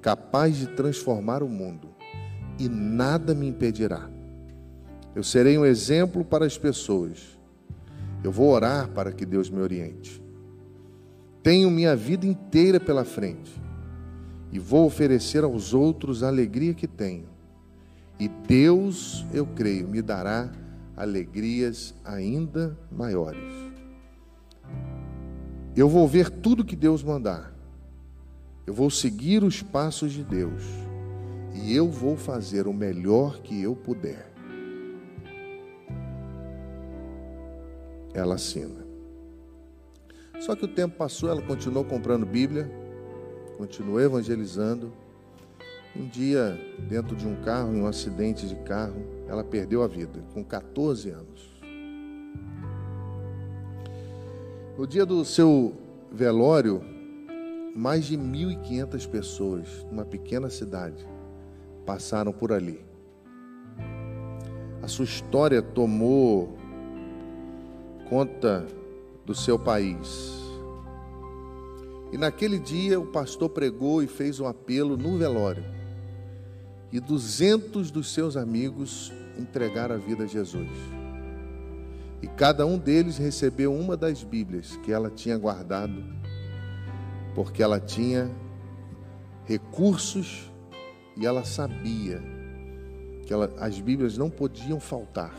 capaz 0.00 0.56
de 0.56 0.68
transformar 0.68 1.42
o 1.42 1.48
mundo, 1.48 1.88
e 2.58 2.68
nada 2.68 3.34
me 3.34 3.48
impedirá. 3.48 4.08
Eu 5.14 5.24
serei 5.24 5.58
um 5.58 5.64
exemplo 5.64 6.24
para 6.24 6.46
as 6.46 6.56
pessoas 6.56 7.38
eu 8.22 8.32
vou 8.32 8.50
orar 8.50 8.88
para 8.88 9.12
que 9.12 9.24
Deus 9.24 9.48
me 9.48 9.60
oriente. 9.60 10.22
Tenho 11.42 11.70
minha 11.70 11.94
vida 11.94 12.26
inteira 12.26 12.80
pela 12.80 13.04
frente 13.04 13.52
e 14.50 14.58
vou 14.58 14.86
oferecer 14.86 15.44
aos 15.44 15.72
outros 15.72 16.22
a 16.22 16.28
alegria 16.28 16.74
que 16.74 16.86
tenho. 16.86 17.28
E 18.18 18.28
Deus, 18.28 19.24
eu 19.32 19.46
creio, 19.46 19.86
me 19.86 20.02
dará 20.02 20.50
alegrias 20.98 21.94
ainda 22.04 22.76
maiores. 22.90 23.52
Eu 25.76 25.88
vou 25.88 26.08
ver 26.08 26.28
tudo 26.28 26.64
que 26.64 26.74
Deus 26.74 27.02
mandar. 27.02 27.54
Eu 28.66 28.74
vou 28.74 28.90
seguir 28.90 29.44
os 29.44 29.62
passos 29.62 30.12
de 30.12 30.24
Deus. 30.24 30.62
E 31.54 31.74
eu 31.74 31.88
vou 31.88 32.16
fazer 32.16 32.66
o 32.66 32.72
melhor 32.72 33.40
que 33.40 33.62
eu 33.62 33.74
puder. 33.74 34.28
ela 38.18 38.34
assina. 38.34 38.86
Só 40.40 40.54
que 40.54 40.64
o 40.64 40.68
tempo 40.68 40.96
passou, 40.96 41.30
ela 41.30 41.42
continuou 41.42 41.84
comprando 41.84 42.24
Bíblia, 42.24 42.70
continuou 43.56 44.00
evangelizando. 44.00 44.92
Um 45.96 46.06
dia, 46.06 46.58
dentro 46.88 47.16
de 47.16 47.26
um 47.26 47.36
carro, 47.42 47.74
em 47.74 47.80
um 47.80 47.86
acidente 47.86 48.46
de 48.46 48.54
carro, 48.56 49.02
ela 49.26 49.42
perdeu 49.42 49.82
a 49.82 49.86
vida, 49.86 50.22
com 50.32 50.44
14 50.44 51.10
anos. 51.10 51.58
No 54.76 54.86
dia 54.86 55.04
do 55.04 55.24
seu 55.24 55.74
velório, 56.12 56.80
mais 57.74 58.04
de 58.04 58.16
1.500 58.16 59.08
pessoas, 59.08 59.86
numa 59.90 60.04
pequena 60.04 60.48
cidade, 60.48 61.06
passaram 61.84 62.32
por 62.32 62.52
ali. 62.52 62.80
A 64.82 64.86
sua 64.86 65.04
história 65.04 65.60
tomou 65.60 66.56
conta 68.08 68.66
do 69.26 69.34
seu 69.34 69.58
país. 69.58 70.38
E 72.12 72.16
naquele 72.16 72.58
dia 72.58 72.98
o 72.98 73.06
pastor 73.06 73.50
pregou 73.50 74.02
e 74.02 74.06
fez 74.06 74.40
um 74.40 74.46
apelo 74.46 74.96
no 74.96 75.18
velório. 75.18 75.77
E 76.90 77.00
duzentos 77.00 77.90
dos 77.90 78.12
seus 78.12 78.36
amigos 78.36 79.12
entregaram 79.38 79.94
a 79.94 79.98
vida 79.98 80.24
a 80.24 80.26
Jesus. 80.26 80.68
E 82.22 82.26
cada 82.26 82.66
um 82.66 82.78
deles 82.78 83.18
recebeu 83.18 83.74
uma 83.74 83.96
das 83.96 84.24
Bíblias 84.24 84.76
que 84.78 84.90
ela 84.90 85.10
tinha 85.10 85.36
guardado, 85.36 86.02
porque 87.34 87.62
ela 87.62 87.78
tinha 87.78 88.30
recursos 89.44 90.50
e 91.16 91.26
ela 91.26 91.44
sabia 91.44 92.22
que 93.26 93.32
ela, 93.32 93.52
as 93.58 93.78
Bíblias 93.78 94.16
não 94.16 94.30
podiam 94.30 94.80
faltar. 94.80 95.34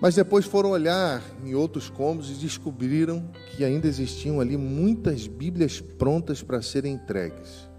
Mas 0.00 0.14
depois 0.14 0.44
foram 0.44 0.70
olhar 0.70 1.22
em 1.44 1.54
outros 1.54 1.88
cômodos 1.88 2.30
e 2.30 2.34
descobriram 2.34 3.28
que 3.54 3.64
ainda 3.64 3.86
existiam 3.86 4.40
ali 4.40 4.56
muitas 4.56 5.26
Bíblias 5.26 5.80
prontas 5.80 6.42
para 6.42 6.62
serem 6.62 6.94
entregues. 6.94 7.71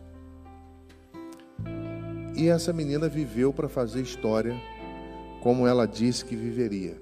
E 2.35 2.47
essa 2.47 2.73
menina 2.73 3.07
viveu 3.07 3.53
para 3.53 3.69
fazer 3.69 4.01
história 4.01 4.55
como 5.41 5.67
ela 5.67 5.85
disse 5.85 6.23
que 6.23 6.35
viveria, 6.35 7.01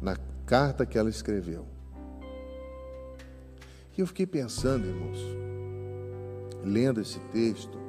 na 0.00 0.16
carta 0.46 0.86
que 0.86 0.96
ela 0.96 1.10
escreveu. 1.10 1.66
E 3.96 4.00
eu 4.00 4.06
fiquei 4.06 4.26
pensando, 4.26 4.86
irmãos, 4.86 5.18
lendo 6.62 7.00
esse 7.00 7.18
texto, 7.32 7.86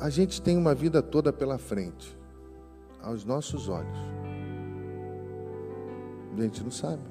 A 0.00 0.10
gente 0.10 0.40
tem 0.40 0.56
uma 0.56 0.76
vida 0.76 1.02
toda 1.02 1.32
pela 1.32 1.58
frente, 1.58 2.16
aos 3.02 3.24
nossos 3.24 3.68
olhos. 3.68 3.98
A 6.36 6.40
gente 6.40 6.62
não 6.62 6.70
sabe. 6.70 7.02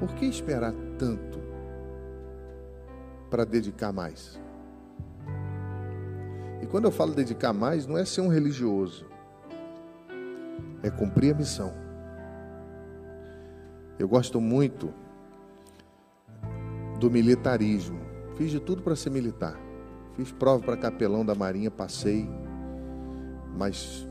Por 0.00 0.14
que 0.14 0.24
esperar 0.24 0.72
tanto 0.98 1.41
para 3.32 3.46
dedicar 3.46 3.94
mais? 3.94 4.38
E 6.60 6.66
quando 6.66 6.84
eu 6.84 6.90
falo 6.90 7.14
dedicar 7.14 7.54
mais, 7.54 7.86
não 7.86 7.96
é 7.96 8.04
ser 8.04 8.20
um 8.20 8.28
religioso, 8.28 9.06
é 10.82 10.90
cumprir 10.90 11.34
a 11.34 11.38
missão. 11.38 11.72
Eu 13.98 14.06
gosto 14.06 14.38
muito 14.38 14.92
do 17.00 17.10
militarismo. 17.10 18.00
Fiz 18.36 18.50
de 18.50 18.60
tudo 18.60 18.82
para 18.82 18.94
ser 18.94 19.08
militar. 19.08 19.58
Fiz 20.14 20.30
prova 20.30 20.62
para 20.62 20.76
capelão 20.76 21.24
da 21.24 21.34
Marinha, 21.34 21.70
passei, 21.70 22.28
mas 23.56 24.06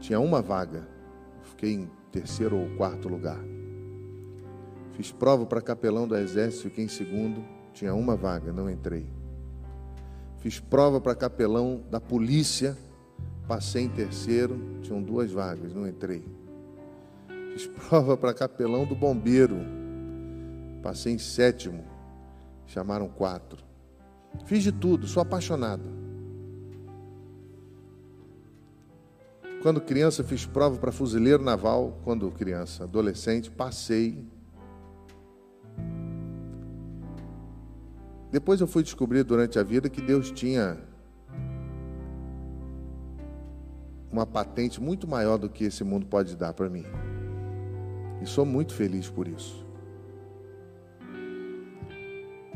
tinha 0.00 0.18
uma 0.18 0.42
vaga. 0.42 0.88
Fiquei 1.42 1.74
em 1.74 1.90
terceiro 2.10 2.56
ou 2.58 2.68
quarto 2.76 3.08
lugar. 3.08 3.38
Fiz 4.94 5.12
prova 5.12 5.46
para 5.46 5.62
capelão 5.62 6.08
do 6.08 6.16
Exército, 6.16 6.64
fiquei 6.64 6.84
em 6.84 6.88
segundo, 6.88 7.61
tinha 7.72 7.94
uma 7.94 8.16
vaga, 8.16 8.52
não 8.52 8.70
entrei. 8.70 9.06
Fiz 10.38 10.58
prova 10.58 11.00
para 11.00 11.14
capelão 11.14 11.82
da 11.90 12.00
polícia, 12.00 12.76
passei 13.46 13.84
em 13.84 13.88
terceiro, 13.88 14.60
tinham 14.82 15.02
duas 15.02 15.30
vagas, 15.30 15.72
não 15.72 15.86
entrei. 15.86 16.24
Fiz 17.52 17.66
prova 17.88 18.16
para 18.16 18.34
capelão 18.34 18.84
do 18.84 18.94
bombeiro, 18.94 19.56
passei 20.82 21.12
em 21.12 21.18
sétimo, 21.18 21.84
chamaram 22.66 23.08
quatro. 23.08 23.62
Fiz 24.46 24.62
de 24.62 24.72
tudo, 24.72 25.06
sou 25.06 25.22
apaixonado. 25.22 26.02
Quando 29.62 29.80
criança, 29.80 30.24
fiz 30.24 30.44
prova 30.44 30.76
para 30.76 30.90
fuzileiro 30.90 31.44
naval. 31.44 32.00
Quando 32.02 32.28
criança, 32.32 32.82
adolescente, 32.82 33.48
passei. 33.48 34.26
Depois 38.32 38.62
eu 38.62 38.66
fui 38.66 38.82
descobrir 38.82 39.22
durante 39.24 39.58
a 39.58 39.62
vida 39.62 39.90
que 39.90 40.00
Deus 40.00 40.30
tinha 40.30 40.78
uma 44.10 44.24
patente 44.26 44.80
muito 44.80 45.06
maior 45.06 45.36
do 45.36 45.50
que 45.50 45.64
esse 45.64 45.84
mundo 45.84 46.06
pode 46.06 46.34
dar 46.34 46.54
para 46.54 46.70
mim. 46.70 46.86
E 48.22 48.26
sou 48.26 48.46
muito 48.46 48.72
feliz 48.72 49.10
por 49.10 49.28
isso. 49.28 49.66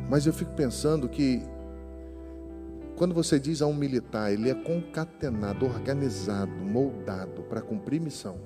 Mas 0.08 0.26
eu 0.26 0.32
fico 0.32 0.52
pensando 0.52 1.10
que 1.10 1.42
quando 2.96 3.14
você 3.14 3.38
diz 3.38 3.60
a 3.60 3.66
um 3.66 3.74
militar, 3.74 4.32
ele 4.32 4.48
é 4.48 4.54
concatenado, 4.54 5.66
organizado, 5.66 6.52
moldado 6.52 7.42
para 7.42 7.60
cumprir 7.60 8.00
missão. 8.00 8.38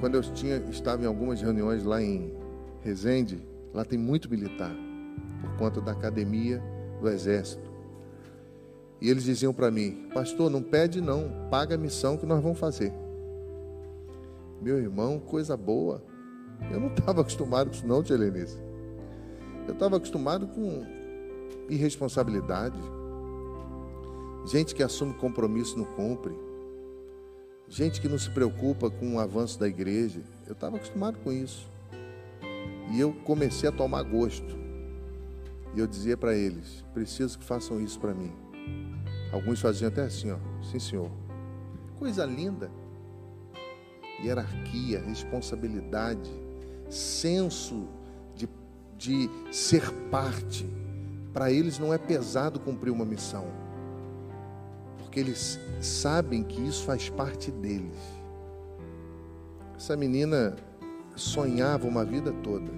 Quando 0.00 0.16
eu 0.16 0.22
tinha, 0.22 0.56
estava 0.56 1.04
em 1.04 1.06
algumas 1.06 1.40
reuniões 1.40 1.84
lá 1.84 2.02
em 2.02 2.34
Resende, 2.82 3.46
lá 3.72 3.84
tem 3.84 3.98
muito 3.98 4.30
militar, 4.30 4.74
por 5.40 5.56
conta 5.56 5.80
da 5.80 5.92
academia 5.92 6.62
do 7.00 7.08
Exército. 7.08 7.70
E 9.00 9.08
eles 9.08 9.24
diziam 9.24 9.52
para 9.52 9.70
mim, 9.70 10.08
pastor, 10.12 10.50
não 10.50 10.62
pede 10.62 11.00
não, 11.00 11.48
paga 11.50 11.74
a 11.74 11.78
missão 11.78 12.16
que 12.16 12.26
nós 12.26 12.42
vamos 12.42 12.58
fazer. 12.58 12.92
Meu 14.60 14.78
irmão, 14.78 15.18
coisa 15.18 15.56
boa. 15.56 16.02
Eu 16.70 16.78
não 16.78 16.88
estava 16.88 17.22
acostumado 17.22 17.70
com 17.70 17.76
isso 17.76 17.86
não, 17.86 18.02
tia 18.02 18.14
Helenice. 18.14 18.58
Eu 19.66 19.72
estava 19.72 19.96
acostumado 19.96 20.46
com 20.48 20.84
irresponsabilidade, 21.68 22.76
Gente 24.44 24.74
que 24.74 24.82
assume 24.82 25.12
compromisso 25.14 25.78
não 25.78 25.84
cumpre. 25.84 26.34
Gente 27.68 28.00
que 28.00 28.08
não 28.08 28.18
se 28.18 28.30
preocupa 28.30 28.90
com 28.90 29.14
o 29.14 29.20
avanço 29.20 29.58
da 29.58 29.68
igreja. 29.68 30.20
Eu 30.46 30.54
estava 30.54 30.76
acostumado 30.76 31.18
com 31.22 31.30
isso. 31.30 31.68
E 32.90 33.00
eu 33.00 33.12
comecei 33.24 33.68
a 33.68 33.72
tomar 33.72 34.02
gosto. 34.02 34.58
E 35.74 35.80
eu 35.80 35.86
dizia 35.86 36.16
para 36.16 36.34
eles: 36.34 36.84
preciso 36.92 37.38
que 37.38 37.44
façam 37.44 37.80
isso 37.80 37.98
para 37.98 38.12
mim. 38.12 38.32
Alguns 39.32 39.60
faziam 39.60 39.88
até 39.88 40.02
assim, 40.02 40.30
ó. 40.30 40.38
Sim, 40.62 40.78
senhor. 40.78 41.10
Coisa 41.98 42.24
linda. 42.24 42.70
Hierarquia, 44.22 45.00
responsabilidade, 45.00 46.30
senso 46.90 47.88
de, 48.34 48.48
de 48.98 49.30
ser 49.50 49.90
parte. 50.10 50.66
Para 51.32 51.50
eles 51.50 51.78
não 51.78 51.94
é 51.94 51.98
pesado 51.98 52.58
cumprir 52.58 52.90
uma 52.90 53.04
missão, 53.04 53.46
porque 54.98 55.20
eles 55.20 55.60
sabem 55.80 56.42
que 56.42 56.60
isso 56.60 56.84
faz 56.84 57.08
parte 57.08 57.52
deles. 57.52 57.96
Essa 59.76 59.96
menina 59.96 60.56
sonhava 61.14 61.86
uma 61.86 62.04
vida 62.04 62.32
toda, 62.42 62.70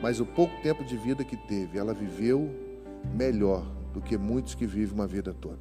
mas 0.00 0.20
o 0.20 0.26
pouco 0.26 0.54
tempo 0.62 0.84
de 0.84 0.96
vida 0.96 1.24
que 1.24 1.36
teve, 1.36 1.78
ela 1.78 1.92
viveu 1.92 2.48
melhor 3.14 3.64
do 3.92 4.00
que 4.00 4.16
muitos 4.16 4.54
que 4.54 4.66
vivem 4.66 4.94
uma 4.94 5.06
vida 5.06 5.34
toda. 5.34 5.58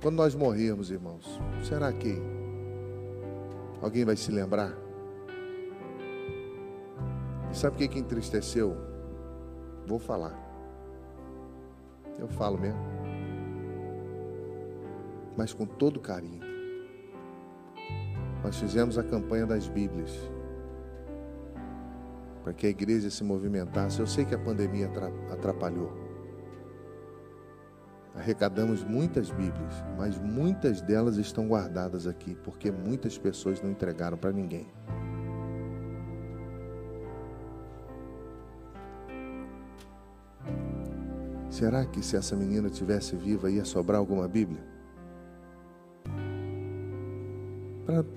Quando 0.00 0.14
nós 0.16 0.34
morrermos, 0.34 0.90
irmãos, 0.90 1.40
será 1.64 1.92
que 1.92 2.20
alguém 3.82 4.04
vai 4.04 4.16
se 4.16 4.30
lembrar? 4.30 4.72
E 7.50 7.56
sabe 7.56 7.74
o 7.74 7.78
que, 7.78 7.88
que 7.88 7.98
entristeceu? 7.98 8.76
Vou 9.86 9.98
falar. 9.98 10.38
Eu 12.18 12.28
falo 12.28 12.58
mesmo. 12.58 12.80
Mas 15.36 15.52
com 15.52 15.66
todo 15.66 15.98
carinho. 15.98 16.42
Nós 18.42 18.56
fizemos 18.58 18.98
a 18.98 19.02
campanha 19.02 19.46
das 19.46 19.66
Bíblias. 19.66 20.12
Para 22.48 22.54
que 22.54 22.66
a 22.66 22.70
igreja 22.70 23.10
se 23.10 23.22
movimentasse. 23.22 24.00
Eu 24.00 24.06
sei 24.06 24.24
que 24.24 24.34
a 24.34 24.38
pandemia 24.38 24.90
atrapalhou. 25.30 25.92
Arrecadamos 28.14 28.82
muitas 28.82 29.28
Bíblias, 29.28 29.84
mas 29.98 30.16
muitas 30.16 30.80
delas 30.80 31.18
estão 31.18 31.46
guardadas 31.46 32.06
aqui, 32.06 32.34
porque 32.36 32.70
muitas 32.70 33.18
pessoas 33.18 33.60
não 33.60 33.70
entregaram 33.70 34.16
para 34.16 34.32
ninguém. 34.32 34.66
Será 41.50 41.84
que 41.84 42.02
se 42.02 42.16
essa 42.16 42.34
menina 42.34 42.70
tivesse 42.70 43.14
viva 43.14 43.50
ia 43.50 43.66
sobrar 43.66 43.98
alguma 43.98 44.26
Bíblia? 44.26 44.64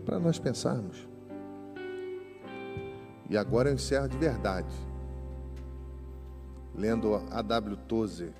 Para 0.06 0.20
nós 0.20 0.40
pensarmos. 0.40 1.11
E 3.32 3.38
agora 3.38 3.70
eu 3.70 3.76
encerro 3.76 4.10
de 4.10 4.18
verdade, 4.18 4.76
lendo 6.76 7.16
a 7.32 7.42
W. 7.42 7.78
Tozer, 7.88 8.34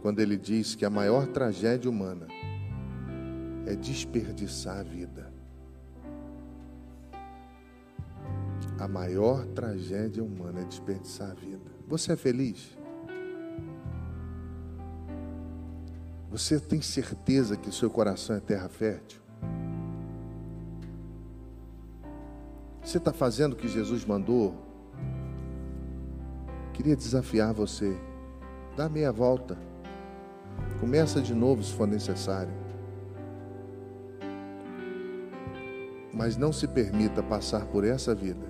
quando 0.00 0.20
ele 0.20 0.38
diz 0.38 0.74
que 0.74 0.86
a 0.86 0.88
maior 0.88 1.26
tragédia 1.26 1.90
humana 1.90 2.26
é 3.66 3.74
desperdiçar 3.76 4.78
a 4.78 4.82
vida. 4.82 5.30
A 8.78 8.88
maior 8.88 9.44
tragédia 9.48 10.24
humana 10.24 10.60
é 10.60 10.64
desperdiçar 10.64 11.32
a 11.32 11.34
vida. 11.34 11.70
Você 11.86 12.14
é 12.14 12.16
feliz? 12.16 12.78
Você 16.30 16.58
tem 16.58 16.80
certeza 16.80 17.58
que 17.58 17.70
seu 17.70 17.90
coração 17.90 18.36
é 18.36 18.40
terra 18.40 18.70
fértil? 18.70 19.25
Você 22.96 22.98
está 22.98 23.12
fazendo 23.12 23.52
o 23.52 23.56
que 23.56 23.68
Jesus 23.68 24.06
mandou? 24.06 24.54
Queria 26.72 26.96
desafiar 26.96 27.52
você. 27.52 27.94
Dá 28.74 28.88
meia 28.88 29.12
volta. 29.12 29.58
Começa 30.80 31.20
de 31.20 31.34
novo 31.34 31.62
se 31.62 31.74
for 31.74 31.86
necessário. 31.86 32.54
Mas 36.10 36.38
não 36.38 36.54
se 36.54 36.66
permita 36.66 37.22
passar 37.22 37.66
por 37.66 37.84
essa 37.84 38.14
vida 38.14 38.46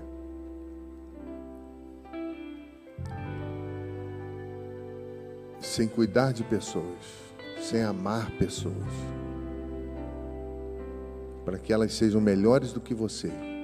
sem 5.60 5.88
cuidar 5.88 6.30
de 6.30 6.44
pessoas, 6.44 7.34
sem 7.60 7.82
amar 7.82 8.30
pessoas, 8.38 8.76
para 11.44 11.58
que 11.58 11.72
elas 11.72 11.92
sejam 11.92 12.20
melhores 12.20 12.72
do 12.72 12.80
que 12.80 12.94
você 12.94 13.55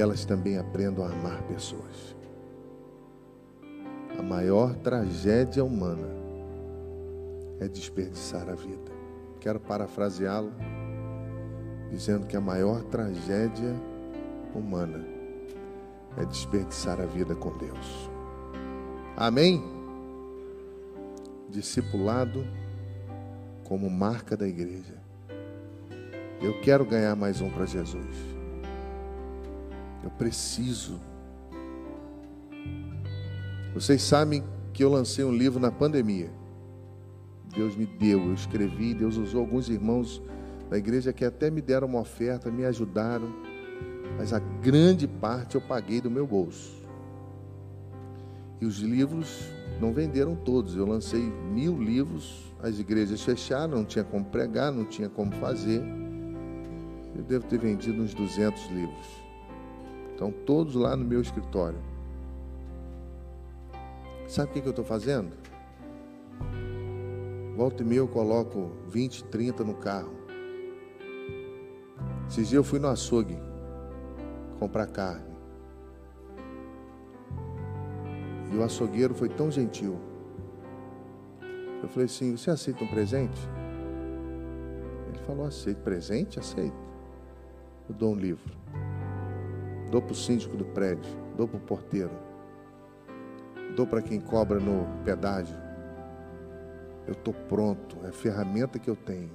elas 0.00 0.24
também 0.24 0.58
aprendam 0.58 1.04
a 1.04 1.10
amar 1.10 1.42
pessoas. 1.42 2.16
A 4.18 4.22
maior 4.22 4.74
tragédia 4.76 5.64
humana 5.64 6.08
é 7.60 7.68
desperdiçar 7.68 8.48
a 8.48 8.54
vida. 8.54 8.92
Quero 9.40 9.60
parafraseá-lo, 9.60 10.52
dizendo 11.90 12.26
que 12.26 12.36
a 12.36 12.40
maior 12.40 12.82
tragédia 12.84 13.74
humana 14.54 15.04
é 16.16 16.24
desperdiçar 16.24 17.00
a 17.00 17.06
vida 17.06 17.34
com 17.34 17.56
Deus. 17.56 18.10
Amém? 19.16 19.78
discipulado 21.48 22.46
como 23.64 23.90
marca 23.90 24.36
da 24.36 24.46
igreja. 24.46 24.94
Eu 26.40 26.60
quero 26.60 26.84
ganhar 26.84 27.16
mais 27.16 27.40
um 27.40 27.50
para 27.50 27.66
Jesus. 27.66 28.37
Eu 30.02 30.10
preciso. 30.10 31.00
Vocês 33.74 34.02
sabem 34.02 34.44
que 34.72 34.82
eu 34.82 34.90
lancei 34.90 35.24
um 35.24 35.32
livro 35.32 35.60
na 35.60 35.70
pandemia. 35.70 36.30
Deus 37.54 37.74
me 37.74 37.86
deu, 37.86 38.26
eu 38.26 38.34
escrevi, 38.34 38.94
Deus 38.94 39.16
usou 39.16 39.40
alguns 39.40 39.68
irmãos 39.68 40.22
da 40.68 40.76
igreja 40.76 41.12
que 41.12 41.24
até 41.24 41.50
me 41.50 41.60
deram 41.60 41.88
uma 41.88 42.00
oferta, 42.00 42.50
me 42.50 42.64
ajudaram, 42.64 43.34
mas 44.16 44.32
a 44.32 44.38
grande 44.38 45.08
parte 45.08 45.54
eu 45.54 45.60
paguei 45.60 46.00
do 46.00 46.10
meu 46.10 46.26
bolso. 46.26 46.78
E 48.60 48.66
os 48.66 48.78
livros 48.78 49.48
não 49.80 49.92
venderam 49.92 50.34
todos. 50.34 50.76
Eu 50.76 50.86
lancei 50.86 51.20
mil 51.20 51.80
livros, 51.80 52.52
as 52.62 52.78
igrejas 52.78 53.22
fecharam, 53.22 53.78
não 53.78 53.84
tinha 53.84 54.04
como 54.04 54.24
pregar, 54.24 54.72
não 54.72 54.84
tinha 54.84 55.08
como 55.08 55.32
fazer. 55.32 55.82
Eu 57.14 57.22
devo 57.22 57.46
ter 57.46 57.58
vendido 57.58 58.02
uns 58.02 58.14
200 58.14 58.66
livros. 58.70 59.27
Estão 60.18 60.32
todos 60.32 60.74
lá 60.74 60.96
no 60.96 61.04
meu 61.04 61.20
escritório. 61.20 61.78
Sabe 64.26 64.50
o 64.50 64.52
que, 64.52 64.66
eu 64.66 64.70
estou 64.70 64.84
fazendo? 64.84 65.30
Volta 67.56 67.84
e 67.84 67.86
meia 67.86 68.00
eu 68.00 68.08
coloco 68.08 68.72
20, 68.88 69.22
30 69.26 69.62
no 69.62 69.74
carro. 69.74 70.12
Esses 72.26 72.48
dias 72.48 72.54
eu 72.54 72.64
fui 72.64 72.80
no 72.80 72.88
açougue 72.88 73.38
comprar 74.58 74.88
carne. 74.88 75.36
E 78.52 78.56
o 78.56 78.64
açougueiro 78.64 79.14
foi 79.14 79.28
tão 79.28 79.52
gentil. 79.52 80.00
Eu 81.80 81.88
falei 81.88 82.06
assim: 82.06 82.36
Você 82.36 82.50
aceita 82.50 82.82
um 82.82 82.88
presente? 82.88 83.40
Ele 85.10 85.18
falou: 85.18 85.46
Aceito. 85.46 85.80
Presente? 85.82 86.40
Aceito. 86.40 86.74
Eu 87.88 87.94
dou 87.94 88.14
um 88.14 88.16
livro. 88.16 88.57
Dou 89.90 90.02
para 90.02 90.12
o 90.12 90.16
síndico 90.16 90.56
do 90.56 90.64
prédio. 90.64 91.10
Dou 91.36 91.48
para 91.48 91.56
o 91.56 91.60
porteiro. 91.60 92.10
Dou 93.74 93.86
para 93.86 94.02
quem 94.02 94.20
cobra 94.20 94.58
no 94.58 94.86
pedágio. 95.04 95.56
Eu 97.06 97.12
estou 97.12 97.32
pronto. 97.32 97.96
É 98.04 98.08
a 98.08 98.12
ferramenta 98.12 98.78
que 98.78 98.90
eu 98.90 98.96
tenho. 98.96 99.30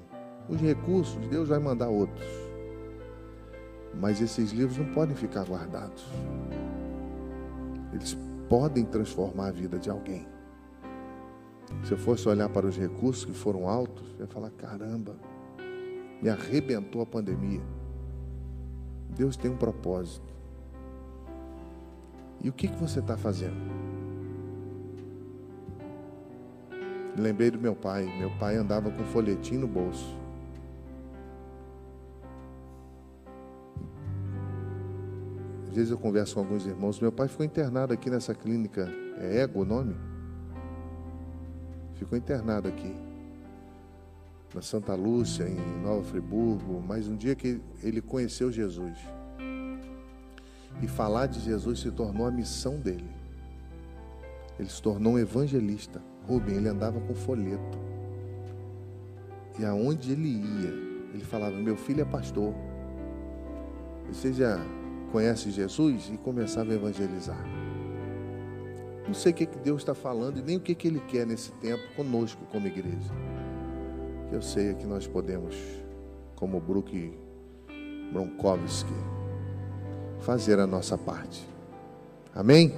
Os 0.48 0.60
recursos, 0.60 1.16
Deus 1.28 1.50
vai 1.50 1.60
mandar 1.60 1.90
outros. 1.90 2.28
Mas 4.00 4.22
esses 4.22 4.52
livros 4.52 4.78
não 4.78 4.94
podem 4.94 5.16
ficar 5.16 5.46
guardados. 5.46 6.06
Eles 7.92 8.18
podem 8.50 8.86
transformar 8.86 9.48
a 9.48 9.52
vida 9.52 9.80
de 9.80 9.90
alguém. 9.90 10.28
Se 11.84 11.94
eu 11.94 11.98
fosse 11.98 12.28
olhar 12.28 12.50
para 12.50 12.68
os 12.68 12.78
recursos 12.78 13.26
que 13.26 13.34
foram 13.34 13.68
altos, 13.68 14.14
eu 14.20 14.26
ia 14.26 14.28
falar: 14.28 14.52
caramba, 14.52 15.16
me 16.22 16.30
arrebentou 16.30 17.02
a 17.02 17.06
pandemia. 17.06 17.62
Deus 19.10 19.36
tem 19.36 19.50
um 19.50 19.58
propósito. 19.58 20.34
E 22.44 22.50
o 22.50 22.54
que, 22.54 22.68
que 22.68 22.76
você 22.76 23.00
está 23.00 23.16
fazendo? 23.16 23.56
Lembrei 27.18 27.50
do 27.50 27.60
meu 27.60 27.76
pai. 27.76 28.06
Meu 28.20 28.30
pai 28.38 28.58
andava 28.58 28.92
com 28.92 29.04
folhetim 29.06 29.58
no 29.58 29.68
bolso. 29.68 30.18
Às 35.70 35.76
vezes 35.76 35.92
eu 35.92 35.98
converso 35.98 36.36
com 36.36 36.42
alguns 36.42 36.66
irmãos. 36.66 37.00
Meu 37.00 37.12
pai 37.12 37.28
ficou 37.28 37.46
internado 37.46 37.94
aqui 37.94 38.10
nessa 38.10 38.36
clínica. 38.36 38.90
É 39.18 39.40
Ego 39.40 39.62
o 39.62 39.66
nome? 39.66 39.96
ficou 42.04 42.18
internado 42.18 42.68
aqui, 42.68 42.94
na 44.54 44.62
Santa 44.62 44.94
Lúcia, 44.94 45.48
em 45.48 45.82
Nova 45.82 46.04
Friburgo, 46.04 46.82
mas 46.86 47.08
um 47.08 47.16
dia 47.16 47.34
que 47.34 47.60
ele 47.82 48.02
conheceu 48.02 48.52
Jesus. 48.52 48.98
E 50.82 50.88
falar 50.88 51.28
de 51.28 51.40
Jesus 51.40 51.80
se 51.80 51.92
tornou 51.92 52.26
a 52.26 52.32
missão 52.32 52.78
dele. 52.78 53.10
Ele 54.60 54.70
se 54.70 54.82
tornou 54.82 55.14
um 55.14 55.20
evangelista. 55.20 56.02
Rubem, 56.28 56.56
ele 56.56 56.70
andava 56.70 57.00
com 57.00 57.14
folheto. 57.14 57.78
E 59.60 59.66
aonde 59.66 60.12
ele 60.12 60.30
ia, 60.30 60.74
ele 61.14 61.24
falava: 61.24 61.56
Meu 61.56 61.76
filho 61.76 62.02
é 62.02 62.06
pastor. 62.06 62.54
Você 64.08 64.34
já 64.34 64.60
conhece 65.12 65.52
Jesus? 65.52 66.10
E 66.14 66.18
começava 66.18 66.72
a 66.72 66.76
evangelizar. 66.76 67.64
Não 69.06 69.14
sei 69.14 69.32
o 69.32 69.36
que, 69.36 69.46
que 69.46 69.60
Deus 69.60 69.82
está 69.82 69.94
falando 69.94 70.40
e 70.40 70.42
nem 70.42 70.58
o 70.58 70.60
que, 70.62 70.74
que 70.74 70.88
Ele 70.88 71.02
quer 71.02 71.28
nesse 71.28 71.52
tempo 71.54 71.84
conosco, 71.96 72.46
como 72.52 72.68
igreja. 72.68 73.12
Eu 74.32 74.42
sei 74.42 74.70
é 74.70 74.74
que 74.74 74.86
nós 74.86 75.06
podemos, 75.06 75.56
como 76.36 76.60
Brook 76.60 77.14
Bronkowski, 78.12 78.94
fazer 80.26 80.60
a 80.60 80.68
nossa 80.68 80.98
parte. 80.98 81.48
Amém? 82.34 82.74